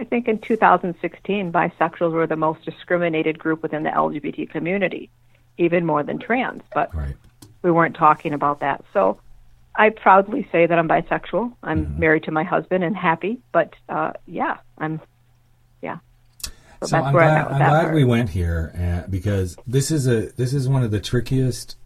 I 0.00 0.04
think 0.04 0.28
in 0.28 0.38
2016, 0.38 1.52
bisexuals 1.52 2.12
were 2.12 2.26
the 2.26 2.36
most 2.36 2.64
discriminated 2.64 3.38
group 3.38 3.62
within 3.62 3.82
the 3.84 3.90
LGBT 3.90 4.50
community, 4.50 5.10
even 5.56 5.84
more 5.86 6.02
than 6.02 6.18
trans. 6.18 6.62
But 6.74 6.94
Right. 6.94 7.16
we 7.62 7.70
weren't 7.70 7.96
talking 7.96 8.32
about 8.32 8.60
that. 8.60 8.84
So 8.92 9.20
I 9.74 9.90
proudly 9.90 10.48
say 10.52 10.66
that 10.66 10.78
I'm 10.78 10.88
bisexual. 10.88 11.52
I'm 11.62 11.86
Mm-hmm. 11.86 12.00
married 12.00 12.22
to 12.24 12.30
my 12.32 12.44
husband 12.44 12.84
and 12.84 12.96
happy. 12.96 13.40
But 13.52 13.74
uh, 13.88 14.12
yeah, 14.26 14.58
I'm, 14.78 15.00
yeah. 15.82 15.98
So, 16.80 16.86
So 16.86 16.96
I'm 16.98 17.12
glad, 17.12 17.46
I'm 17.48 17.58
glad 17.58 17.94
we 17.94 18.04
went 18.04 18.30
here 18.30 18.72
uh, 18.76 19.08
because 19.10 19.56
this 19.66 19.90
is 19.90 20.06
a 20.06 20.26
this 20.36 20.52
is 20.52 20.68
one 20.68 20.82
of 20.84 20.90
the 20.92 21.00
trickiest 21.00 21.76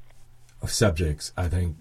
subjects 0.71 1.33
I 1.37 1.49
think 1.49 1.76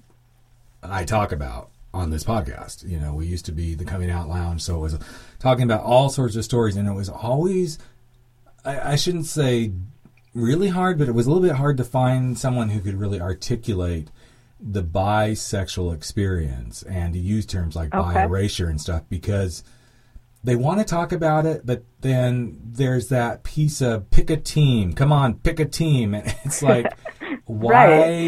I 0.83 1.03
talk 1.05 1.31
about 1.31 1.69
on 1.93 2.09
this 2.09 2.23
podcast. 2.23 2.87
You 2.89 2.99
know, 2.99 3.13
we 3.13 3.25
used 3.27 3.45
to 3.45 3.51
be 3.51 3.75
the 3.75 3.85
coming 3.85 4.09
out 4.09 4.29
lounge, 4.29 4.61
so 4.61 4.75
it 4.77 4.79
was 4.79 4.97
talking 5.39 5.63
about 5.63 5.83
all 5.83 6.09
sorts 6.09 6.35
of 6.35 6.43
stories, 6.45 6.75
and 6.75 6.87
it 6.87 6.93
was 6.93 7.09
always 7.09 7.77
I, 8.65 8.93
I 8.93 8.95
shouldn't 8.95 9.25
say 9.25 9.71
really 10.33 10.69
hard, 10.69 10.97
but 10.97 11.07
it 11.09 11.11
was 11.13 11.25
a 11.27 11.29
little 11.31 11.45
bit 11.47 11.57
hard 11.57 11.77
to 11.77 11.83
find 11.83 12.37
someone 12.37 12.69
who 12.69 12.79
could 12.79 12.95
really 12.99 13.19
articulate 13.19 14.09
the 14.63 14.83
bisexual 14.83 15.93
experience 15.93 16.83
and 16.83 17.13
to 17.13 17.19
use 17.19 17.45
terms 17.45 17.75
like 17.75 17.93
Okay. 17.93 18.13
bi 18.13 18.23
erasure 18.23 18.67
and 18.69 18.79
stuff 18.79 19.01
because 19.09 19.63
they 20.43 20.55
want 20.55 20.79
to 20.79 20.85
talk 20.85 21.11
about 21.11 21.45
it, 21.45 21.65
but 21.65 21.83
then 22.01 22.59
there's 22.63 23.09
that 23.09 23.43
piece 23.43 23.81
of 23.81 24.09
pick 24.11 24.29
a 24.29 24.37
team. 24.37 24.93
Come 24.93 25.11
on, 25.11 25.35
pick 25.35 25.59
a 25.59 25.65
team, 25.65 26.13
and 26.15 26.33
it's 26.45 26.61
like, 26.63 26.91
why 27.51 27.71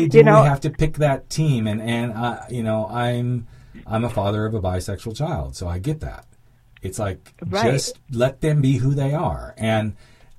Right. 0.02 0.12
do 0.12 0.18
You 0.18 0.24
know- 0.24 0.42
we 0.42 0.48
have 0.48 0.62
to 0.62 0.70
pick 0.70 0.98
that 0.98 1.30
team? 1.30 1.68
And 1.68 1.82
and 1.82 2.14
I, 2.14 2.46
you 2.50 2.64
know, 2.64 2.88
I'm 2.88 3.48
I'm 3.88 4.04
a 4.04 4.10
father 4.10 4.46
of 4.46 4.54
a 4.54 4.62
bisexual 4.62 5.16
child, 5.16 5.56
so 5.56 5.68
I 5.68 5.80
get 5.80 6.00
that. 6.02 6.26
It's 6.82 7.00
like 7.00 7.34
Right. 7.46 7.72
just 7.74 8.00
let 8.12 8.42
them 8.42 8.62
be 8.62 8.78
who 8.78 8.94
they 8.94 9.14
are. 9.14 9.54
And 9.58 9.96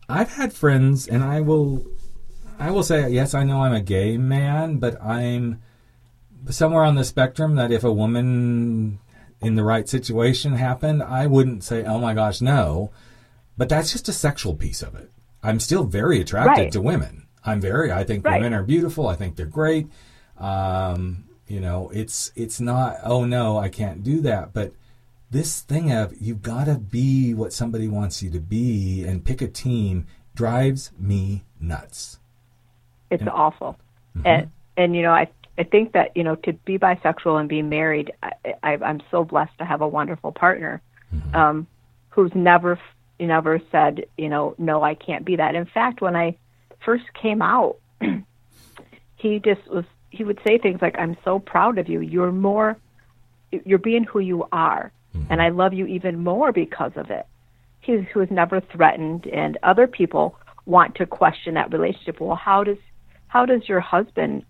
I've 0.08 0.32
had 0.34 0.52
friends, 0.52 1.06
and 1.06 1.24
I 1.24 1.40
will 1.40 1.84
I 2.58 2.70
will 2.70 2.82
say 2.84 3.08
yes, 3.10 3.34
I 3.34 3.42
know 3.44 3.62
I'm 3.64 3.72
a 3.74 3.80
gay 3.80 4.16
man, 4.16 4.76
but 4.78 5.02
I'm 5.02 5.60
somewhere 6.50 6.84
on 6.84 6.94
the 6.94 7.04
spectrum 7.04 7.56
that 7.56 7.72
if 7.72 7.82
a 7.84 7.92
woman 7.92 8.98
in 9.40 9.56
the 9.56 9.64
right 9.64 9.88
situation 9.88 10.52
happened, 10.54 11.02
I 11.02 11.26
wouldn't 11.26 11.64
say, 11.64 11.84
"Oh 11.84 11.98
my 11.98 12.14
gosh, 12.14 12.40
no." 12.40 12.90
But 13.56 13.68
that's 13.68 13.92
just 13.92 14.08
a 14.08 14.12
sexual 14.12 14.54
piece 14.54 14.82
of 14.82 14.94
it. 14.94 15.10
I'm 15.42 15.60
still 15.60 15.84
very 15.84 16.20
attracted 16.20 16.62
Right. 16.64 16.72
to 16.72 16.80
women. 16.80 17.23
I'm 17.44 17.60
very. 17.60 17.92
I 17.92 18.04
think 18.04 18.24
Right. 18.24 18.40
women 18.40 18.54
are 18.54 18.62
beautiful. 18.62 19.08
I 19.08 19.14
think 19.14 19.36
they're 19.36 19.46
great. 19.46 19.88
Um, 20.38 21.24
you 21.46 21.60
know, 21.60 21.90
it's 21.92 22.32
it's 22.34 22.60
not. 22.60 22.96
Oh 23.04 23.24
no, 23.24 23.58
I 23.58 23.68
can't 23.68 24.02
do 24.02 24.20
that. 24.22 24.52
But 24.52 24.72
this 25.30 25.60
thing 25.60 25.92
of 25.92 26.14
you've 26.20 26.42
got 26.42 26.64
to 26.64 26.76
be 26.76 27.34
what 27.34 27.52
somebody 27.52 27.88
wants 27.88 28.22
you 28.22 28.30
to 28.30 28.40
be 28.40 29.04
and 29.04 29.24
pick 29.24 29.42
a 29.42 29.48
team 29.48 30.06
drives 30.34 30.90
me 30.98 31.44
nuts. 31.60 32.18
It's 33.10 33.22
awful. 33.30 33.78
And 34.24 34.50
and 34.76 34.96
you 34.96 35.02
know, 35.02 35.12
I 35.12 35.28
I 35.58 35.64
think 35.64 35.92
that 35.92 36.16
you 36.16 36.24
know 36.24 36.36
to 36.36 36.52
be 36.52 36.78
bisexual 36.78 37.38
and 37.38 37.48
be 37.48 37.62
married, 37.62 38.12
I, 38.22 38.32
I 38.62 38.72
I'm 38.76 39.02
so 39.10 39.24
blessed 39.24 39.56
to 39.58 39.64
have 39.64 39.82
a 39.82 39.88
wonderful 39.88 40.32
partner, 40.32 40.80
um, 41.34 41.66
who's 42.08 42.32
never 42.34 42.78
never 43.20 43.60
said 43.70 44.06
you 44.16 44.28
know 44.28 44.54
no 44.58 44.82
I 44.82 44.94
can't 44.94 45.24
be 45.24 45.36
that. 45.36 45.54
In 45.54 45.66
fact, 45.66 46.00
when 46.00 46.16
I 46.16 46.36
first 46.84 47.04
came 47.14 47.42
out, 47.42 47.76
he 49.16 49.38
just 49.38 49.66
was 49.68 49.84
he 50.10 50.24
would 50.24 50.38
say 50.46 50.58
things 50.58 50.80
like 50.80 50.96
I'm 50.98 51.16
so 51.24 51.38
proud 51.38 51.78
of 51.78 51.88
you. 51.88 52.00
You're 52.00 52.32
more 52.32 52.76
you're 53.50 53.78
being 53.78 54.04
who 54.04 54.20
you 54.20 54.46
are, 54.52 54.92
and 55.30 55.40
I 55.40 55.50
love 55.50 55.72
you 55.72 55.86
even 55.86 56.18
more 56.22 56.52
because 56.52 56.92
of 56.96 57.10
it. 57.10 57.26
He 57.80 57.98
who 57.98 58.20
was 58.20 58.30
never 58.30 58.60
threatened, 58.60 59.26
and 59.26 59.58
other 59.62 59.86
people 59.86 60.38
want 60.66 60.94
to 60.96 61.06
question 61.06 61.54
that 61.54 61.72
relationship. 61.72 62.20
Well, 62.20 62.36
how 62.36 62.64
does 62.64 62.78
how 63.28 63.46
does 63.46 63.68
your 63.68 63.80
husband 63.80 64.44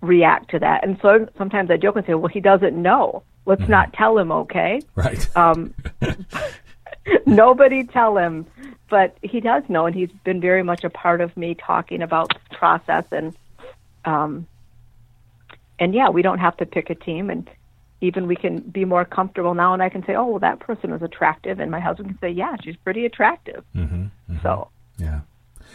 react 0.00 0.50
to 0.50 0.58
that? 0.58 0.84
And 0.84 0.98
so 1.02 1.28
sometimes 1.36 1.70
I 1.70 1.76
joke 1.76 1.96
and 1.96 2.06
say, 2.06 2.14
well, 2.14 2.28
he 2.32 2.40
doesn't 2.40 2.80
know. 2.80 3.22
Let's 3.46 3.68
not 3.68 3.92
tell 3.92 4.16
him, 4.18 4.32
okay? 4.32 4.80
Right. 4.94 5.36
Um, 5.36 5.74
nobody 7.26 7.84
tell 7.84 8.16
him, 8.16 8.46
but 8.88 9.16
he 9.22 9.40
does 9.40 9.62
know, 9.68 9.86
and 9.86 9.94
he's 9.94 10.10
been 10.24 10.40
very 10.40 10.62
much 10.62 10.84
a 10.84 10.90
part 10.90 11.20
of 11.20 11.36
me 11.36 11.54
talking 11.54 12.02
about 12.02 12.32
process 12.52 13.04
and, 13.10 13.34
um, 14.04 14.46
and 15.78 15.94
yeah, 15.94 16.10
we 16.10 16.20
don't 16.22 16.38
have 16.38 16.56
to 16.58 16.66
pick 16.66 16.90
a 16.90 16.94
team, 16.94 17.30
and 17.30 17.48
even 18.02 18.26
we 18.26 18.36
can 18.36 18.60
be 18.60 18.84
more 18.84 19.04
comfortable 19.06 19.54
now. 19.54 19.72
And 19.72 19.82
I 19.82 19.88
can 19.88 20.04
say, 20.04 20.14
oh, 20.14 20.26
well, 20.26 20.38
that 20.40 20.60
person 20.60 20.92
is 20.92 21.00
attractive, 21.02 21.58
and 21.58 21.70
my 21.70 21.80
husband 21.80 22.08
can 22.10 22.18
say, 22.18 22.30
yeah, 22.30 22.56
she's 22.62 22.76
pretty 22.76 23.06
attractive. 23.06 23.64
mm-hmm. 23.74 24.06
So, 24.42 24.68
Yeah. 24.98 25.20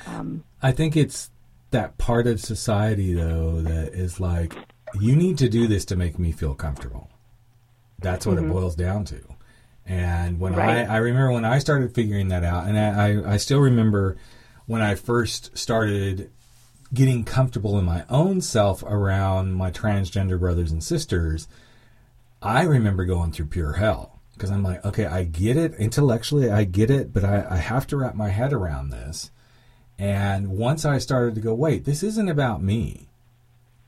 um, 0.06 0.44
I 0.62 0.72
think 0.72 0.96
it's 0.96 1.32
that 1.72 1.98
part 1.98 2.28
of 2.28 2.40
society 2.40 3.14
though 3.14 3.60
that 3.62 3.90
is 3.94 4.20
like 4.20 4.54
you 5.02 5.16
need 5.16 5.38
to 5.40 5.50
do 5.50 5.68
this 5.68 5.84
to 5.86 5.96
make 5.96 6.18
me 6.20 6.32
feel 6.32 6.54
comfortable. 6.54 7.10
That's 8.00 8.26
what 8.28 8.38
Mm-hmm. 8.38 8.50
it 8.52 8.54
boils 8.54 8.76
down 8.76 9.06
to. 9.06 9.22
And 9.86 10.40
when 10.40 10.54
Right. 10.54 10.88
I, 10.88 10.96
I 10.96 10.98
remember 10.98 11.32
when 11.32 11.46
I 11.46 11.60
started 11.60 11.94
figuring 11.94 12.30
that 12.30 12.44
out, 12.44 12.68
and 12.68 12.78
I, 12.78 13.10
I, 13.10 13.34
I 13.34 13.38
still 13.38 13.60
remember 13.60 14.18
when 14.66 14.82
I 14.82 14.96
first 14.96 15.56
started 15.58 16.32
getting 16.94 17.24
comfortable 17.24 17.78
in 17.78 17.86
my 17.86 18.04
own 18.10 18.42
self 18.42 18.82
around 18.84 19.54
my 19.54 19.70
transgender 19.70 20.40
brothers 20.40 20.72
and 20.72 20.84
sisters, 20.84 21.48
I 22.42 22.64
remember 22.64 23.06
going 23.06 23.32
through 23.32 23.48
pure 23.48 23.74
hell 23.74 24.20
because 24.34 24.50
I'm 24.52 24.64
like, 24.64 24.84
okay, 24.86 25.06
I 25.06 25.24
get 25.24 25.56
it 25.58 25.74
intellectually, 25.76 26.50
I 26.50 26.64
get 26.64 26.90
it, 26.90 27.14
but 27.14 27.24
I, 27.24 27.46
I 27.52 27.58
have 27.58 27.88
to 27.88 27.98
wrap 27.98 28.16
my 28.16 28.30
head 28.30 28.54
around 28.54 28.90
this. 28.90 29.32
And 29.98 30.50
once 30.50 30.84
I 30.84 30.98
started 30.98 31.36
to 31.36 31.42
go, 31.42 31.54
wait, 31.54 31.86
this 31.86 32.04
isn't 32.04 32.28
about 32.30 32.62
me. 32.62 33.08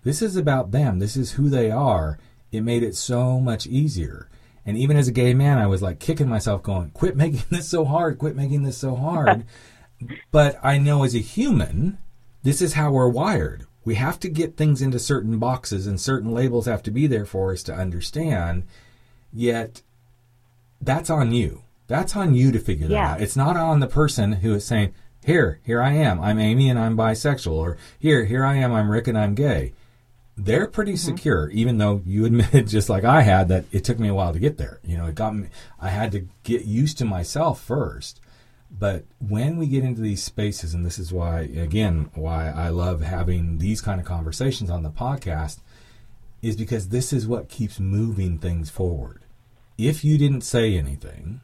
This 0.04 0.22
is 0.22 0.38
about 0.38 0.72
them. 0.72 1.00
This 1.00 1.18
is 1.18 1.34
who 1.34 1.50
they 1.50 1.70
are. 1.70 2.18
It 2.52 2.62
made 2.62 2.82
it 2.84 2.96
so 2.96 3.42
much 3.42 3.68
easier. 3.68 4.30
And 4.68 4.78
even 4.78 4.98
as 4.98 5.08
a 5.08 5.14
gay 5.14 5.34
man, 5.34 5.58
I 5.58 5.66
was 5.66 5.82
like 5.82 5.98
kicking 6.00 6.28
myself, 6.28 6.62
going, 6.62 6.90
quit 6.92 7.16
making 7.16 7.44
this 7.50 7.70
so 7.70 7.86
hard, 7.86 8.20
quit 8.20 8.36
making 8.36 8.64
this 8.64 8.78
so 8.78 8.96
hard. 8.96 9.46
but 10.32 10.60
I 10.62 10.78
know 10.78 11.04
as 11.04 11.16
a 11.16 11.20
human, 11.20 11.98
this 12.44 12.62
is 12.62 12.74
how 12.74 12.92
we're 12.92 13.08
wired. 13.08 13.66
We 13.86 13.96
have 13.96 14.20
to 14.20 14.30
get 14.30 14.58
things 14.58 14.82
into 14.82 15.00
certain 15.00 15.40
boxes, 15.40 15.88
and 15.88 16.00
certain 16.00 16.34
labels 16.34 16.66
have 16.66 16.84
to 16.84 16.92
be 16.92 17.08
there 17.08 17.26
for 17.26 17.54
us 17.54 17.64
to 17.64 17.74
understand. 17.74 18.64
Yet, 19.32 19.82
that's 20.82 21.10
on 21.10 21.32
you. 21.32 21.64
That's 21.88 22.14
on 22.14 22.36
you 22.36 22.52
to 22.52 22.60
figure 22.60 22.90
that 22.90 22.94
Yeah. 22.94 23.12
out. 23.14 23.22
It's 23.22 23.38
not 23.38 23.56
on 23.56 23.80
the 23.80 23.88
person 23.88 24.34
who 24.34 24.54
is 24.56 24.66
saying, 24.66 24.92
"Here, 25.26 25.62
here 25.64 25.82
I 25.82 25.94
am. 25.94 26.20
I'm 26.20 26.38
Amy 26.38 26.70
and 26.70 26.78
I'm 26.78 26.98
bisexual," 26.98 27.54
or 27.54 27.78
"Here, 27.98 28.26
here 28.26 28.44
I 28.44 28.56
am. 28.56 28.74
I'm 28.74 28.92
Rick 28.92 29.08
and 29.08 29.18
I'm 29.18 29.34
gay." 29.34 29.72
They're 30.38 30.68
pretty 30.68 30.94
mm-hmm. 30.94 31.16
secure, 31.16 31.50
even 31.50 31.80
though 31.80 32.02
you 32.06 32.26
admitted, 32.28 32.68
just 32.68 32.90
like 32.90 33.04
I 33.04 33.22
had, 33.22 33.48
that 33.50 33.66
it 33.72 33.84
took 33.84 34.00
me 34.00 34.08
a 34.08 34.14
while 34.14 34.34
to 34.34 34.40
get 34.40 34.58
there. 34.58 34.80
You 34.84 34.98
know, 34.98 35.08
it 35.08 35.16
got 35.16 35.36
me. 35.36 35.48
I 35.80 35.90
had 35.90 36.12
to 36.12 36.28
get 36.44 36.66
used 36.66 36.98
to 37.00 37.06
myself 37.06 37.62
first. 37.62 38.22
But 38.70 39.06
when 39.20 39.58
we 39.58 39.68
get 39.68 39.86
into 39.86 40.02
these 40.02 40.22
spaces, 40.22 40.74
and 40.74 40.86
this 40.86 41.00
is 41.00 41.14
why, 41.14 41.42
again, 41.42 42.12
why 42.14 42.50
I 42.50 42.70
love 42.70 43.02
having 43.02 43.60
these 43.60 43.82
kind 43.82 44.00
of 44.00 44.06
conversations 44.06 44.70
on 44.70 44.84
the 44.84 44.90
podcast, 44.90 45.60
is 46.42 46.56
because 46.56 46.90
this 46.90 47.14
is 47.14 47.26
what 47.26 47.50
keeps 47.50 47.80
moving 47.80 48.38
things 48.38 48.70
forward. 48.70 49.22
If 49.78 50.04
you 50.04 50.18
didn't 50.18 50.42
say 50.42 50.78
anything, 50.78 51.42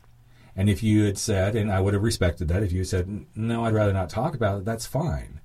and 0.55 0.69
if 0.69 0.83
you 0.83 1.05
had 1.05 1.17
said, 1.17 1.55
and 1.55 1.71
I 1.71 1.79
would 1.79 1.93
have 1.93 2.03
respected 2.03 2.49
that, 2.49 2.61
if 2.61 2.71
you 2.71 2.83
said, 2.83 3.25
no, 3.35 3.65
I'd 3.65 3.73
rather 3.73 3.93
not 3.93 4.09
talk 4.09 4.35
about 4.35 4.59
it, 4.59 4.65
that's 4.65 4.85
fine. 4.85 5.39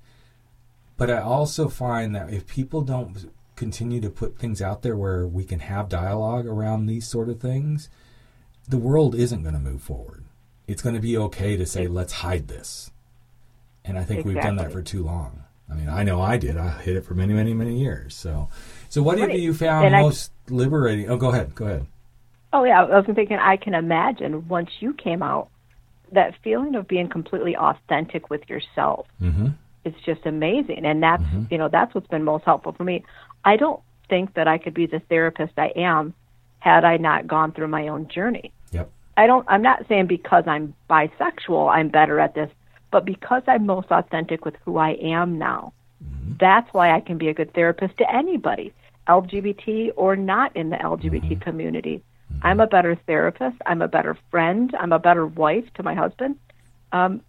But 0.97 1.09
I 1.09 1.21
also 1.21 1.69
find 1.69 2.13
that 2.15 2.31
if 2.31 2.45
people 2.45 2.81
don't 2.81 3.31
continue 3.59 4.01
to 4.01 4.09
put 4.09 4.39
things 4.39 4.61
out 4.61 4.81
there 4.81 4.95
where 4.97 5.27
we 5.27 5.43
can 5.43 5.59
have 5.59 5.89
dialogue 5.89 6.47
around 6.47 6.85
these 6.87 7.07
sort 7.07 7.29
of 7.29 7.39
things, 7.39 7.89
the 8.67 8.77
world 8.77 9.13
isn't 9.13 9.43
going 9.43 9.53
to 9.53 9.59
move 9.59 9.81
forward. 9.81 10.23
It's 10.67 10.81
going 10.81 10.95
to 10.95 11.01
be 11.01 11.17
okay 11.17 11.57
to 11.57 11.65
say, 11.65 11.87
let's 11.87 12.13
hide 12.13 12.47
this. 12.47 12.91
And 13.85 13.97
I 13.99 14.03
think 14.03 14.25
we've 14.25 14.41
done 14.41 14.55
that 14.57 14.71
for 14.71 14.81
too 14.81 15.03
long. 15.03 15.43
I 15.71 15.75
mean, 15.75 15.89
I 15.89 16.03
know 16.03 16.21
I 16.21 16.37
did. 16.37 16.57
I 16.57 16.69
hid 16.81 16.95
it 16.95 17.05
for 17.05 17.13
many, 17.13 17.33
many, 17.33 17.53
many 17.53 17.79
years. 17.79 18.15
So, 18.15 18.49
so 18.89 19.03
what 19.03 19.19
have 19.19 19.31
you 19.31 19.53
found 19.53 19.85
And 19.87 19.95
I- 19.95 20.01
most 20.01 20.31
liberating? 20.49 21.09
Oh, 21.09 21.17
go 21.17 21.29
ahead. 21.29 21.53
Go 21.53 21.65
ahead. 21.65 21.85
Oh 22.51 22.63
yeah, 22.63 22.81
I 22.83 22.97
was 22.99 23.05
thinking 23.13 23.37
I 23.37 23.57
can 23.57 23.75
imagine 23.75 24.47
once 24.47 24.69
you 24.79 24.93
came 24.93 25.21
out, 25.21 25.49
that 26.11 26.33
feeling 26.43 26.73
of 26.73 26.87
being 26.87 27.07
completely 27.07 27.55
authentic 27.55 28.31
with 28.31 28.49
yourself 28.49 29.05
Mm-hmm. 29.21 29.49
is 29.85 29.93
just 30.03 30.25
amazing, 30.25 30.83
and 30.83 31.03
that's 31.03 31.21
you 31.51 31.59
know 31.59 31.69
that's 31.69 31.93
what's 31.93 32.07
been 32.07 32.23
most 32.23 32.45
helpful 32.45 32.71
for 32.73 32.83
me. 32.83 33.03
I 33.43 33.55
don't 33.57 33.81
think 34.09 34.33
that 34.33 34.47
I 34.47 34.57
could 34.57 34.73
be 34.73 34.85
the 34.85 34.99
therapist 34.99 35.53
I 35.57 35.71
am 35.75 36.13
had 36.59 36.83
I 36.83 36.97
not 36.97 37.27
gone 37.27 37.51
through 37.51 37.69
my 37.69 37.87
own 37.87 38.07
journey. 38.07 38.51
Yep. 38.71 38.91
I 39.17 39.27
don't. 39.27 39.45
I'm 39.49 39.61
not 39.61 39.85
saying 39.87 40.07
because 40.07 40.43
I'm 40.47 40.73
bisexual 40.89 41.73
I'm 41.73 41.89
better 41.89 42.19
at 42.19 42.35
this, 42.35 42.49
but 42.91 43.05
because 43.05 43.43
I'm 43.47 43.65
most 43.65 43.91
authentic 43.91 44.45
with 44.45 44.55
who 44.65 44.77
I 44.77 44.91
am 45.01 45.37
now. 45.37 45.73
Mm-hmm. 46.03 46.33
That's 46.39 46.71
why 46.73 46.95
I 46.95 46.99
can 46.99 47.17
be 47.17 47.29
a 47.29 47.33
good 47.33 47.53
therapist 47.53 47.97
to 47.97 48.13
anybody, 48.13 48.73
LGBT 49.07 49.91
or 49.95 50.15
not 50.15 50.55
in 50.55 50.69
the 50.69 50.77
LGBT 50.77 51.31
mm-hmm. 51.31 51.39
community. 51.39 52.01
Mm-hmm. 52.33 52.47
I'm 52.47 52.59
a 52.59 52.67
better 52.67 52.95
therapist. 53.07 53.57
I'm 53.65 53.81
a 53.81 53.87
better 53.87 54.17
friend. 54.31 54.73
I'm 54.79 54.91
a 54.91 54.99
better 54.99 55.25
wife 55.25 55.65
to 55.75 55.83
my 55.83 55.93
husband. 55.93 56.37
Um, 56.91 57.21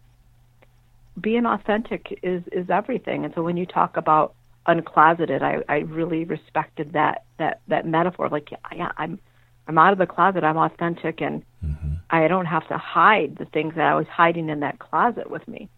being 1.20 1.46
authentic 1.46 2.18
is 2.22 2.42
is 2.52 2.70
everything. 2.70 3.24
And 3.24 3.34
so 3.34 3.42
when 3.42 3.56
you 3.56 3.66
talk 3.66 3.96
about 3.96 4.34
uncloseted, 4.74 5.42
I, 5.42 5.62
I 5.68 5.78
really 5.78 6.24
respected 6.24 6.92
that 6.92 7.24
that 7.38 7.61
that 7.68 7.87
metaphor. 7.87 8.28
Like, 8.28 8.50
yeah, 8.50 8.59
yeah, 8.74 8.92
I'm 8.96 9.18
I'm 9.66 9.78
out 9.78 9.92
of 9.92 9.98
the 9.98 10.06
closet. 10.06 10.44
I'm 10.44 10.56
authentic, 10.56 11.20
and 11.20 11.42
mm-hmm. 11.64 11.94
I 12.11 12.28
don't 12.28 12.46
have 12.46 12.66
to 12.68 12.78
hide 12.78 13.37
the 13.38 13.44
things 13.46 13.74
that 13.76 13.87
I 13.87 13.94
was 13.94 14.06
hiding 14.09 14.48
in 14.48 14.61
that 14.61 14.78
closet 14.78 15.30
with 15.30 15.46
me. 15.46 15.68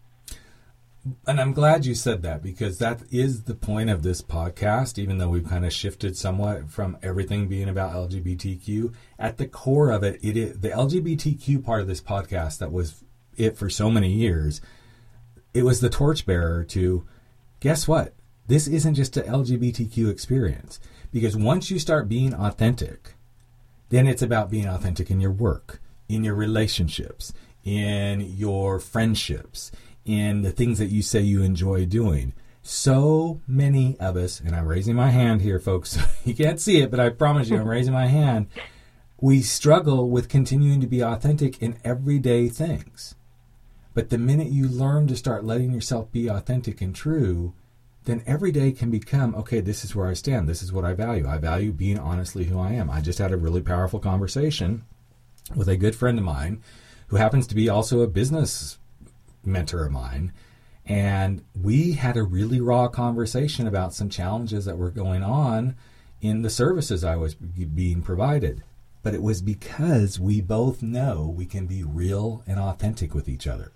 And 1.27 1.41
I'm 1.41 1.51
glad 1.51 1.85
you 1.85 1.95
said 1.95 2.21
that 2.21 2.41
because 2.41 2.77
that 2.77 3.01
is 3.11 3.43
the 3.43 3.55
point 3.55 3.89
of 3.89 4.03
this 4.03 4.21
podcast, 4.21 4.97
even 4.97 5.17
though 5.17 5.27
we've 5.27 5.47
kind 5.47 5.65
of 5.65 5.73
shifted 5.73 6.15
somewhat 6.15 6.69
from 6.69 6.97
everything 7.03 7.49
being 7.49 7.67
about 7.67 7.93
LGBTQ. 7.93 8.93
At 9.19 9.37
the 9.37 9.47
core 9.47 9.91
of 9.91 10.03
it, 10.03 10.19
it 10.23 10.37
is 10.37 10.59
the 10.59 10.69
LGBTQ 10.69 11.63
part 11.63 11.81
of 11.81 11.87
this 11.87 11.99
podcast 11.99 12.59
that 12.59 12.71
was 12.71 13.03
it 13.35 13.57
for 13.57 13.69
so 13.69 13.91
many 13.91 14.11
years. 14.11 14.61
It 15.53 15.63
was 15.63 15.81
the 15.81 15.89
torchbearer 15.89 16.63
to 16.65 17.05
guess 17.59 17.85
what? 17.85 18.13
This 18.47 18.67
isn't 18.67 18.95
just 18.95 19.17
a 19.17 19.21
LGBTQ 19.21 20.09
experience. 20.09 20.79
Because 21.13 21.37
once 21.37 21.69
you 21.69 21.77
start 21.77 22.09
being 22.09 22.33
authentic, 22.33 23.13
then 23.89 24.07
it's 24.07 24.23
about 24.23 24.49
being 24.49 24.67
authentic 24.67 25.11
in 25.11 25.21
your 25.21 25.31
work, 25.31 25.79
in 26.09 26.23
your 26.23 26.33
relationships, 26.33 27.31
in 27.63 28.21
your 28.21 28.79
friendships, 28.79 29.71
in 30.05 30.41
the 30.41 30.51
things 30.51 30.79
that 30.79 30.87
you 30.87 31.03
say 31.03 31.21
you 31.21 31.43
enjoy 31.43 31.85
doing. 31.85 32.33
So 32.63 33.41
many 33.47 33.95
of 33.99 34.17
us, 34.17 34.39
and 34.39 34.55
I'm 34.55 34.67
raising 34.67 34.95
my 34.95 35.11
hand 35.11 35.41
here, 35.41 35.59
folks. 35.59 35.99
you 36.25 36.33
can't 36.33 36.59
see 36.59 36.81
it, 36.81 36.89
but 36.89 36.99
I 36.99 37.09
promise 37.09 37.49
you, 37.49 37.57
I'm 37.57 37.67
raising 37.69 37.93
my 37.93 38.07
hand. 38.07 38.47
We 39.21 39.43
struggle 39.43 40.09
with 40.09 40.29
continuing 40.29 40.81
to 40.81 40.87
be 40.87 41.01
authentic 41.01 41.61
in 41.61 41.77
everyday 41.83 42.49
things. 42.49 43.13
But 43.93 44.09
the 44.09 44.17
minute 44.17 44.47
you 44.47 44.67
learn 44.67 45.05
to 45.07 45.15
start 45.15 45.45
letting 45.45 45.71
yourself 45.71 46.11
be 46.11 46.27
authentic 46.27 46.81
and 46.81 46.95
true, 46.95 47.53
then 48.05 48.23
every 48.25 48.51
day 48.51 48.71
can 48.71 48.89
become 48.89 49.35
okay, 49.35 49.61
this 49.61 49.83
is 49.83 49.95
where 49.95 50.07
I 50.07 50.13
stand. 50.13 50.47
This 50.47 50.61
is 50.61 50.73
what 50.73 50.85
I 50.85 50.93
value. 50.93 51.27
I 51.27 51.37
value 51.37 51.71
being 51.71 51.99
honestly 51.99 52.45
who 52.45 52.59
I 52.59 52.73
am. 52.73 52.89
I 52.89 53.01
just 53.01 53.19
had 53.19 53.31
a 53.31 53.37
really 53.37 53.61
powerful 53.61 53.99
conversation 53.99 54.83
with 55.55 55.69
a 55.69 55.77
good 55.77 55.95
friend 55.95 56.17
of 56.17 56.23
mine 56.23 56.61
who 57.07 57.17
happens 57.17 57.47
to 57.47 57.55
be 57.55 57.69
also 57.69 58.01
a 58.01 58.07
business 58.07 58.77
mentor 59.45 59.85
of 59.85 59.91
mine. 59.91 60.33
And 60.85 61.43
we 61.59 61.93
had 61.93 62.17
a 62.17 62.23
really 62.23 62.59
raw 62.59 62.87
conversation 62.87 63.67
about 63.67 63.93
some 63.93 64.09
challenges 64.09 64.65
that 64.65 64.77
were 64.77 64.91
going 64.91 65.23
on 65.23 65.75
in 66.21 66.41
the 66.41 66.49
services 66.49 67.03
I 67.03 67.15
was 67.15 67.35
being 67.35 68.01
provided. 68.01 68.63
But 69.01 69.13
it 69.13 69.21
was 69.21 69.41
because 69.41 70.19
we 70.19 70.41
both 70.41 70.81
know 70.81 71.33
we 71.33 71.45
can 71.45 71.67
be 71.67 71.83
real 71.83 72.43
and 72.47 72.59
authentic 72.59 73.13
with 73.13 73.29
each 73.29 73.47
other. 73.47 73.71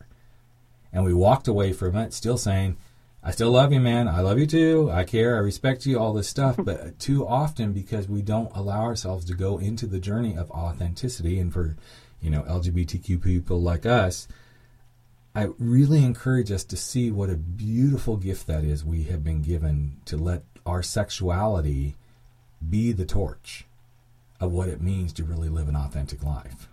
And 0.91 1.03
we 1.03 1.13
walked 1.13 1.47
away 1.47 1.73
from 1.73 1.95
it 1.95 2.13
still 2.13 2.37
saying, 2.37 2.77
I 3.23 3.31
still 3.31 3.51
love 3.51 3.73
you, 3.73 3.79
man. 3.79 4.07
I 4.07 4.21
love 4.21 4.39
you 4.39 4.45
too. 4.45 4.89
I 4.91 5.03
care. 5.03 5.35
I 5.35 5.39
respect 5.39 5.85
you, 5.85 5.99
all 5.99 6.13
this 6.13 6.29
stuff. 6.29 6.55
But 6.57 6.99
too 6.99 7.27
often, 7.27 7.73
because 7.73 8.07
we 8.07 8.21
don't 8.21 8.55
allow 8.55 8.81
ourselves 8.83 9.25
to 9.25 9.33
go 9.33 9.57
into 9.57 9.85
the 9.85 9.99
journey 9.99 10.37
of 10.37 10.51
authenticity, 10.51 11.39
and 11.39 11.51
for, 11.51 11.75
you 12.21 12.29
know, 12.29 12.43
LGBTQ 12.43 13.21
people 13.21 13.61
like 13.61 13.85
us, 13.85 14.27
I 15.35 15.49
really 15.59 16.03
encourage 16.03 16.51
us 16.51 16.63
to 16.65 16.77
see 16.77 17.11
what 17.11 17.29
a 17.29 17.35
beautiful 17.35 18.17
gift 18.17 18.47
that 18.47 18.63
is 18.63 18.85
we 18.85 19.03
have 19.03 19.23
been 19.23 19.41
given 19.41 19.97
to 20.05 20.17
let 20.17 20.43
our 20.65 20.81
sexuality 20.81 21.95
be 22.67 22.91
the 22.91 23.05
torch 23.05 23.65
of 24.39 24.51
what 24.51 24.69
it 24.69 24.81
means 24.81 25.13
to 25.13 25.23
really 25.23 25.49
live 25.49 25.67
an 25.67 25.75
authentic 25.75 26.23
life. 26.23 26.69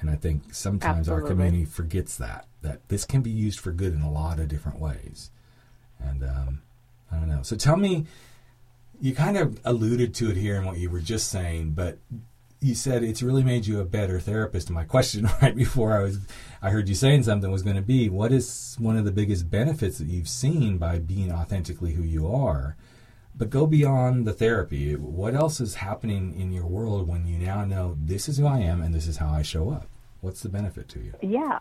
And 0.00 0.08
I 0.08 0.16
think 0.16 0.54
sometimes 0.54 1.08
our 1.08 1.20
community 1.20 1.64
forgets 1.64 2.16
that, 2.16 2.46
that 2.62 2.88
this 2.88 3.04
can 3.04 3.20
be 3.20 3.30
used 3.30 3.60
for 3.60 3.70
good 3.70 3.92
in 3.92 4.02
a 4.02 4.10
lot 4.10 4.38
of 4.38 4.48
different 4.48 4.80
ways. 4.80 5.30
And 6.02 6.24
um, 6.24 6.62
I 7.10 7.16
don't 7.16 7.28
know. 7.28 7.42
So 7.42 7.56
tell 7.56 7.76
me, 7.76 8.06
you 9.00 9.14
kind 9.14 9.36
of 9.36 9.60
alluded 9.64 10.14
to 10.16 10.30
it 10.30 10.36
here 10.36 10.56
in 10.56 10.64
what 10.64 10.78
you 10.78 10.90
were 10.90 11.00
just 11.00 11.28
saying, 11.28 11.70
but 11.70 11.98
you 12.60 12.74
said 12.74 13.02
it's 13.02 13.22
really 13.22 13.42
made 13.42 13.66
you 13.66 13.80
a 13.80 13.84
better 13.84 14.20
therapist. 14.20 14.70
My 14.70 14.84
question 14.84 15.28
right 15.42 15.56
before 15.56 15.96
I 15.96 16.02
was, 16.02 16.18
I 16.60 16.70
heard 16.70 16.88
you 16.88 16.94
saying 16.94 17.22
something 17.22 17.50
was 17.50 17.62
going 17.62 17.76
to 17.76 17.82
be, 17.82 18.08
what 18.08 18.32
is 18.32 18.76
one 18.78 18.96
of 18.96 19.04
the 19.04 19.12
biggest 19.12 19.50
benefits 19.50 19.98
that 19.98 20.08
you've 20.08 20.28
seen 20.28 20.76
by 20.76 20.98
being 20.98 21.32
authentically 21.32 21.94
who 21.94 22.02
you 22.02 22.32
are? 22.32 22.76
But 23.34 23.48
go 23.48 23.66
beyond 23.66 24.26
the 24.26 24.34
therapy. 24.34 24.94
What 24.94 25.34
else 25.34 25.60
is 25.60 25.76
happening 25.76 26.38
in 26.38 26.52
your 26.52 26.66
world 26.66 27.08
when 27.08 27.26
you 27.26 27.38
now 27.38 27.64
know 27.64 27.96
this 27.98 28.28
is 28.28 28.36
who 28.36 28.46
I 28.46 28.58
am 28.58 28.82
and 28.82 28.94
this 28.94 29.06
is 29.06 29.16
how 29.16 29.30
I 29.30 29.40
show 29.40 29.70
up? 29.70 29.86
What's 30.20 30.42
the 30.42 30.50
benefit 30.50 30.88
to 30.90 30.98
you? 30.98 31.14
Yeah. 31.22 31.60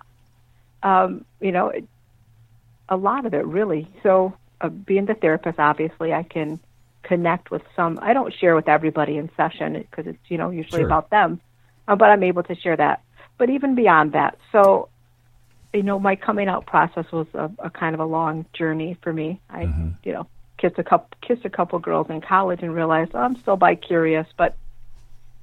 Um, 0.84 1.24
you 1.40 1.54
know, 1.54 1.72
a 2.90 2.98
lot 2.98 3.26
of 3.26 3.34
it 3.34 3.46
really. 3.46 3.88
So, 4.04 4.34
uh, 4.62 4.70
being 4.70 5.06
the 5.06 5.14
therapist, 5.14 5.58
obviously, 5.60 6.14
I 6.14 6.24
can 6.24 6.60
connect 7.04 7.50
with 7.50 7.62
some. 7.76 7.98
I 8.02 8.14
don't 8.14 8.34
share 8.34 8.56
with 8.56 8.68
everybody 8.68 9.18
in 9.18 9.30
session 9.38 9.74
because 9.74 10.06
it's, 10.08 10.20
you 10.28 10.38
know, 10.38 10.50
usually 10.50 10.82
Sure. 10.82 10.88
about 10.88 11.10
them, 11.10 11.40
uh, 11.88 11.96
but 11.96 12.10
I'm 12.10 12.24
able 12.24 12.44
to 12.44 12.56
share 12.56 12.76
that. 12.76 13.02
but 13.38 13.50
even 13.50 13.74
beyond 13.74 14.12
that. 14.12 14.38
So, 14.52 14.90
you 15.72 15.82
know, 15.82 15.98
my 15.98 16.18
coming 16.18 16.50
out 16.50 16.66
process 16.66 17.10
was 17.10 17.26
a, 17.34 17.50
a 17.60 17.70
kind 17.70 17.94
of 17.94 18.02
a 18.02 18.06
long 18.06 18.46
journey 18.52 18.98
for 19.02 19.14
me. 19.14 19.40
I, 19.50 19.64
mm-hmm. 19.64 19.92
you 20.04 20.12
know, 20.12 20.28
kissed 20.58 20.78
a 20.78 20.84
couple 20.84 21.08
kissed 21.22 21.46
a 21.46 21.50
couple 21.50 21.80
girls 21.80 22.08
in 22.10 22.20
college 22.20 22.60
and 22.62 22.76
realized 22.76 23.12
oh, 23.14 23.20
I'm 23.20 23.38
still 23.38 23.56
bi 23.56 23.76
curious, 23.76 24.28
but 24.36 24.58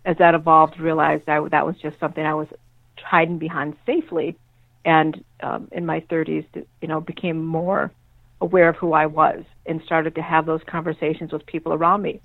as 0.05 0.19
that 0.19 0.35
evolved, 0.35 0.79
realized 0.79 1.27
I, 1.29 1.41
that 1.49 1.67
was 1.67 1.77
just 1.79 1.99
something 1.99 2.25
I 2.25 2.35
was 2.35 2.49
hiding 3.03 3.39
behind 3.39 3.77
safely, 3.87 4.37
and 4.87 5.23
um, 5.43 5.69
in 5.73 5.85
my 5.85 6.01
30s, 6.01 6.47
you 6.81 6.89
know, 6.89 7.01
became 7.01 7.45
more 7.45 7.93
aware 8.41 8.69
of 8.69 8.77
who 8.77 8.93
I 8.93 9.07
was 9.07 9.43
and 9.67 9.83
started 9.85 10.15
to 10.15 10.23
have 10.23 10.47
those 10.47 10.61
conversations 10.71 11.33
with 11.33 11.45
people 11.45 11.73
around 11.73 12.03
me, 12.03 12.21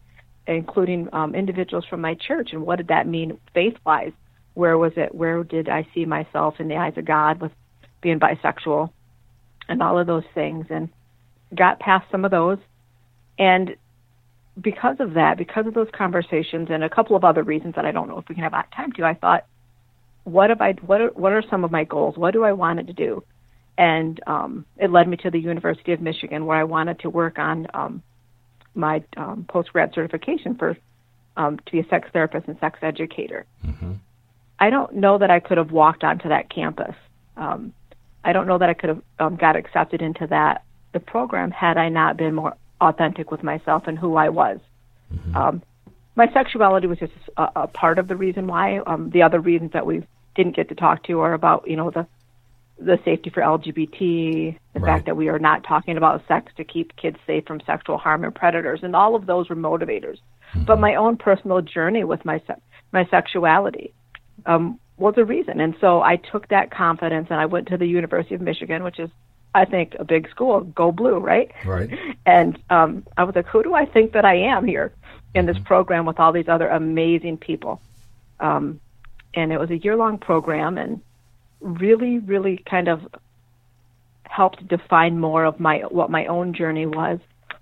including 0.46 1.10
um, 1.12 1.34
individuals 1.34 1.86
from 1.90 2.02
my 2.02 2.14
church. 2.14 2.50
And 2.54 2.62
what 2.62 2.76
did 2.76 2.90
that 2.90 3.08
mean 3.08 3.40
faith 3.56 3.76
wise? 3.84 4.12
Where 4.54 4.78
was 4.78 4.94
it? 4.96 5.14
Where 5.16 5.44
did 5.44 5.70
I 5.70 5.88
see 5.94 6.06
myself 6.06 6.60
in 6.60 6.68
the 6.68 6.76
eyes 6.76 6.94
of 6.98 7.06
God 7.06 7.42
with 7.42 7.52
being 8.02 8.20
bisexual 8.20 8.92
and 9.68 9.82
all 9.82 9.98
of 9.98 10.06
those 10.06 10.26
things? 10.36 10.68
And 10.70 10.90
got 11.56 11.80
past 11.80 12.06
some 12.12 12.26
of 12.26 12.32
those. 12.32 12.60
And 13.40 13.76
because 14.62 14.98
of 15.00 15.16
that, 15.16 15.40
because 15.40 15.66
of 15.66 15.74
those 15.74 15.90
conversations 15.98 16.68
and 16.70 16.84
a 16.84 16.90
couple 16.90 17.16
of 17.16 17.24
other 17.24 17.42
reasons 17.42 17.74
that 17.76 17.86
I 17.86 17.92
don't 17.92 18.08
know 18.08 18.20
if 18.20 18.30
we 18.30 18.36
can 18.36 18.44
have 18.44 18.70
time 18.72 18.92
to, 18.94 19.04
I 19.04 19.16
thought, 19.16 19.46
what 20.24 20.50
have 20.50 20.62
I 20.62 20.74
what 20.86 21.02
are, 21.02 21.10
what 21.10 21.32
are 21.32 21.44
some 21.50 21.64
of 21.64 21.72
my 21.72 21.84
goals? 21.84 22.18
What 22.18 22.32
do 22.32 22.44
I 22.44 22.54
want 22.54 22.86
to 22.86 22.94
do? 22.94 23.24
And 23.78 24.20
um, 24.28 24.66
it 24.78 24.92
led 24.92 25.08
me 25.08 25.18
to 25.18 25.32
the 25.32 25.40
University 25.40 25.94
of 25.94 26.02
Michigan, 26.02 26.46
where 26.46 26.58
I 26.58 26.64
wanted 26.64 27.00
to 27.00 27.10
work 27.10 27.40
on 27.40 27.68
um, 27.74 28.04
my 28.76 29.04
um, 29.18 29.46
post 29.50 29.74
grad 29.74 29.92
certification 29.94 30.56
for 30.56 30.78
um, 31.38 31.58
to 31.58 31.72
be 31.72 31.80
a 31.80 31.88
sex 31.88 32.10
therapist 32.14 32.48
and 32.48 32.60
sex 32.60 32.80
educator. 32.82 33.46
Mm-hmm. 33.66 33.94
I 34.60 34.70
don't 34.70 34.96
know 34.96 35.18
that 35.18 35.32
I 35.32 35.40
could 35.40 35.58
have 35.58 35.72
walked 35.72 36.04
onto 36.04 36.30
that 36.30 36.50
campus. 36.50 36.96
Um, 37.36 37.74
I 38.24 38.34
don't 38.34 38.46
know 38.46 38.60
that 38.60 38.70
I 38.70 38.74
could 38.74 38.90
have 38.90 39.02
um, 39.20 39.36
got 39.36 39.56
accepted 39.56 40.02
into 40.02 40.28
that 40.28 40.64
the 40.94 41.00
program 41.00 41.52
had 41.52 41.78
I 41.78 41.90
not 41.90 42.18
been 42.18 42.36
more 42.36 42.56
authentic 42.80 43.32
with 43.32 43.44
myself 43.44 43.84
and 43.88 43.98
who 43.98 44.16
I 44.16 44.30
was. 44.30 44.60
Mm-hmm. 45.14 45.36
Um, 45.36 45.64
my 46.16 46.32
sexuality 46.34 46.88
was 46.88 47.00
just 47.00 47.14
a, 47.38 47.48
a, 47.56 47.68
part 47.68 48.00
of 48.00 48.08
the 48.08 48.16
reason 48.16 48.48
why. 48.48 48.80
Um, 48.80 49.10
the 49.12 49.24
other 49.24 49.40
reasons 49.40 49.72
that 49.74 49.86
we 49.86 50.04
didn't 50.36 50.56
get 50.56 50.70
to 50.70 50.76
talk 50.76 51.04
to 51.04 51.20
are 51.22 51.34
about 51.34 51.70
you 51.70 51.76
know 51.76 51.92
the 51.92 52.08
the 52.78 53.00
safety 53.06 53.30
for 53.30 53.42
LGBT, 53.42 54.58
the 54.74 54.80
right. 54.80 54.90
fact 54.90 55.06
that 55.06 55.16
we 55.16 55.30
are 55.30 55.38
not 55.38 55.64
talking 55.64 55.98
about 55.98 56.24
sex 56.28 56.52
to 56.58 56.64
keep 56.64 56.96
kids 56.96 57.18
safe 57.28 57.46
from 57.46 57.62
sexual 57.66 57.98
harm 57.98 58.24
and 58.24 58.34
predators, 58.34 58.80
and 58.84 58.96
all 58.96 59.16
of 59.16 59.26
those 59.26 59.50
were 59.50 59.56
motivators. 59.56 60.18
Mm-hmm. 60.54 60.64
But 60.66 60.80
my 60.80 60.96
own 60.96 61.18
personal 61.18 61.62
journey 61.62 62.04
with 62.04 62.26
my 62.26 62.42
my 62.92 63.06
sexuality 63.06 63.94
um, 64.46 64.80
was 64.98 65.14
a 65.18 65.24
reason, 65.24 65.62
and 65.62 65.76
so 65.80 66.02
I 66.02 66.18
took 66.18 66.48
that 66.50 66.72
confidence 66.72 67.28
and 67.30 67.40
I 67.40 67.46
went 67.46 67.68
to 67.70 67.78
the 67.78 67.86
University 67.86 68.36
of 68.36 68.42
Michigan, 68.42 68.84
which 68.84 69.00
is 69.00 69.10
I 69.54 69.66
think 69.66 69.96
a 70.00 70.06
big 70.06 70.30
school, 70.30 70.62
go 70.62 70.92
blue, 70.92 71.18
right? 71.18 71.52
Right. 71.66 71.90
And 72.26 72.62
um, 72.70 73.06
I 73.18 73.24
was 73.24 73.36
like, 73.36 73.48
who 73.48 73.64
do 73.64 73.74
I 73.74 73.86
think 73.86 74.14
that 74.14 74.26
I 74.26 74.36
am 74.36 74.66
here 74.66 74.94
in 75.34 75.46
this 75.46 75.56
mm-hmm. 75.56 75.66
program 75.66 76.06
with 76.06 76.20
all 76.20 76.32
these 76.32 76.48
other 76.48 76.68
amazing 76.68 77.38
people? 77.38 77.82
Um, 78.40 78.80
and 79.34 79.52
it 79.52 79.60
was 79.60 79.70
a 79.70 79.78
year 79.78 79.96
long 79.96 80.18
program, 80.18 80.78
and 80.78 81.02
really, 81.60 82.20
really 82.20 82.58
kind 82.58 82.88
of 82.88 83.08
helped 84.24 84.68
define 84.68 85.20
more 85.20 85.46
of 85.46 85.60
my 85.60 85.80
what 85.80 86.10
my 86.10 86.26
own 86.26 86.54
journey 86.54 86.86
was, 86.86 87.20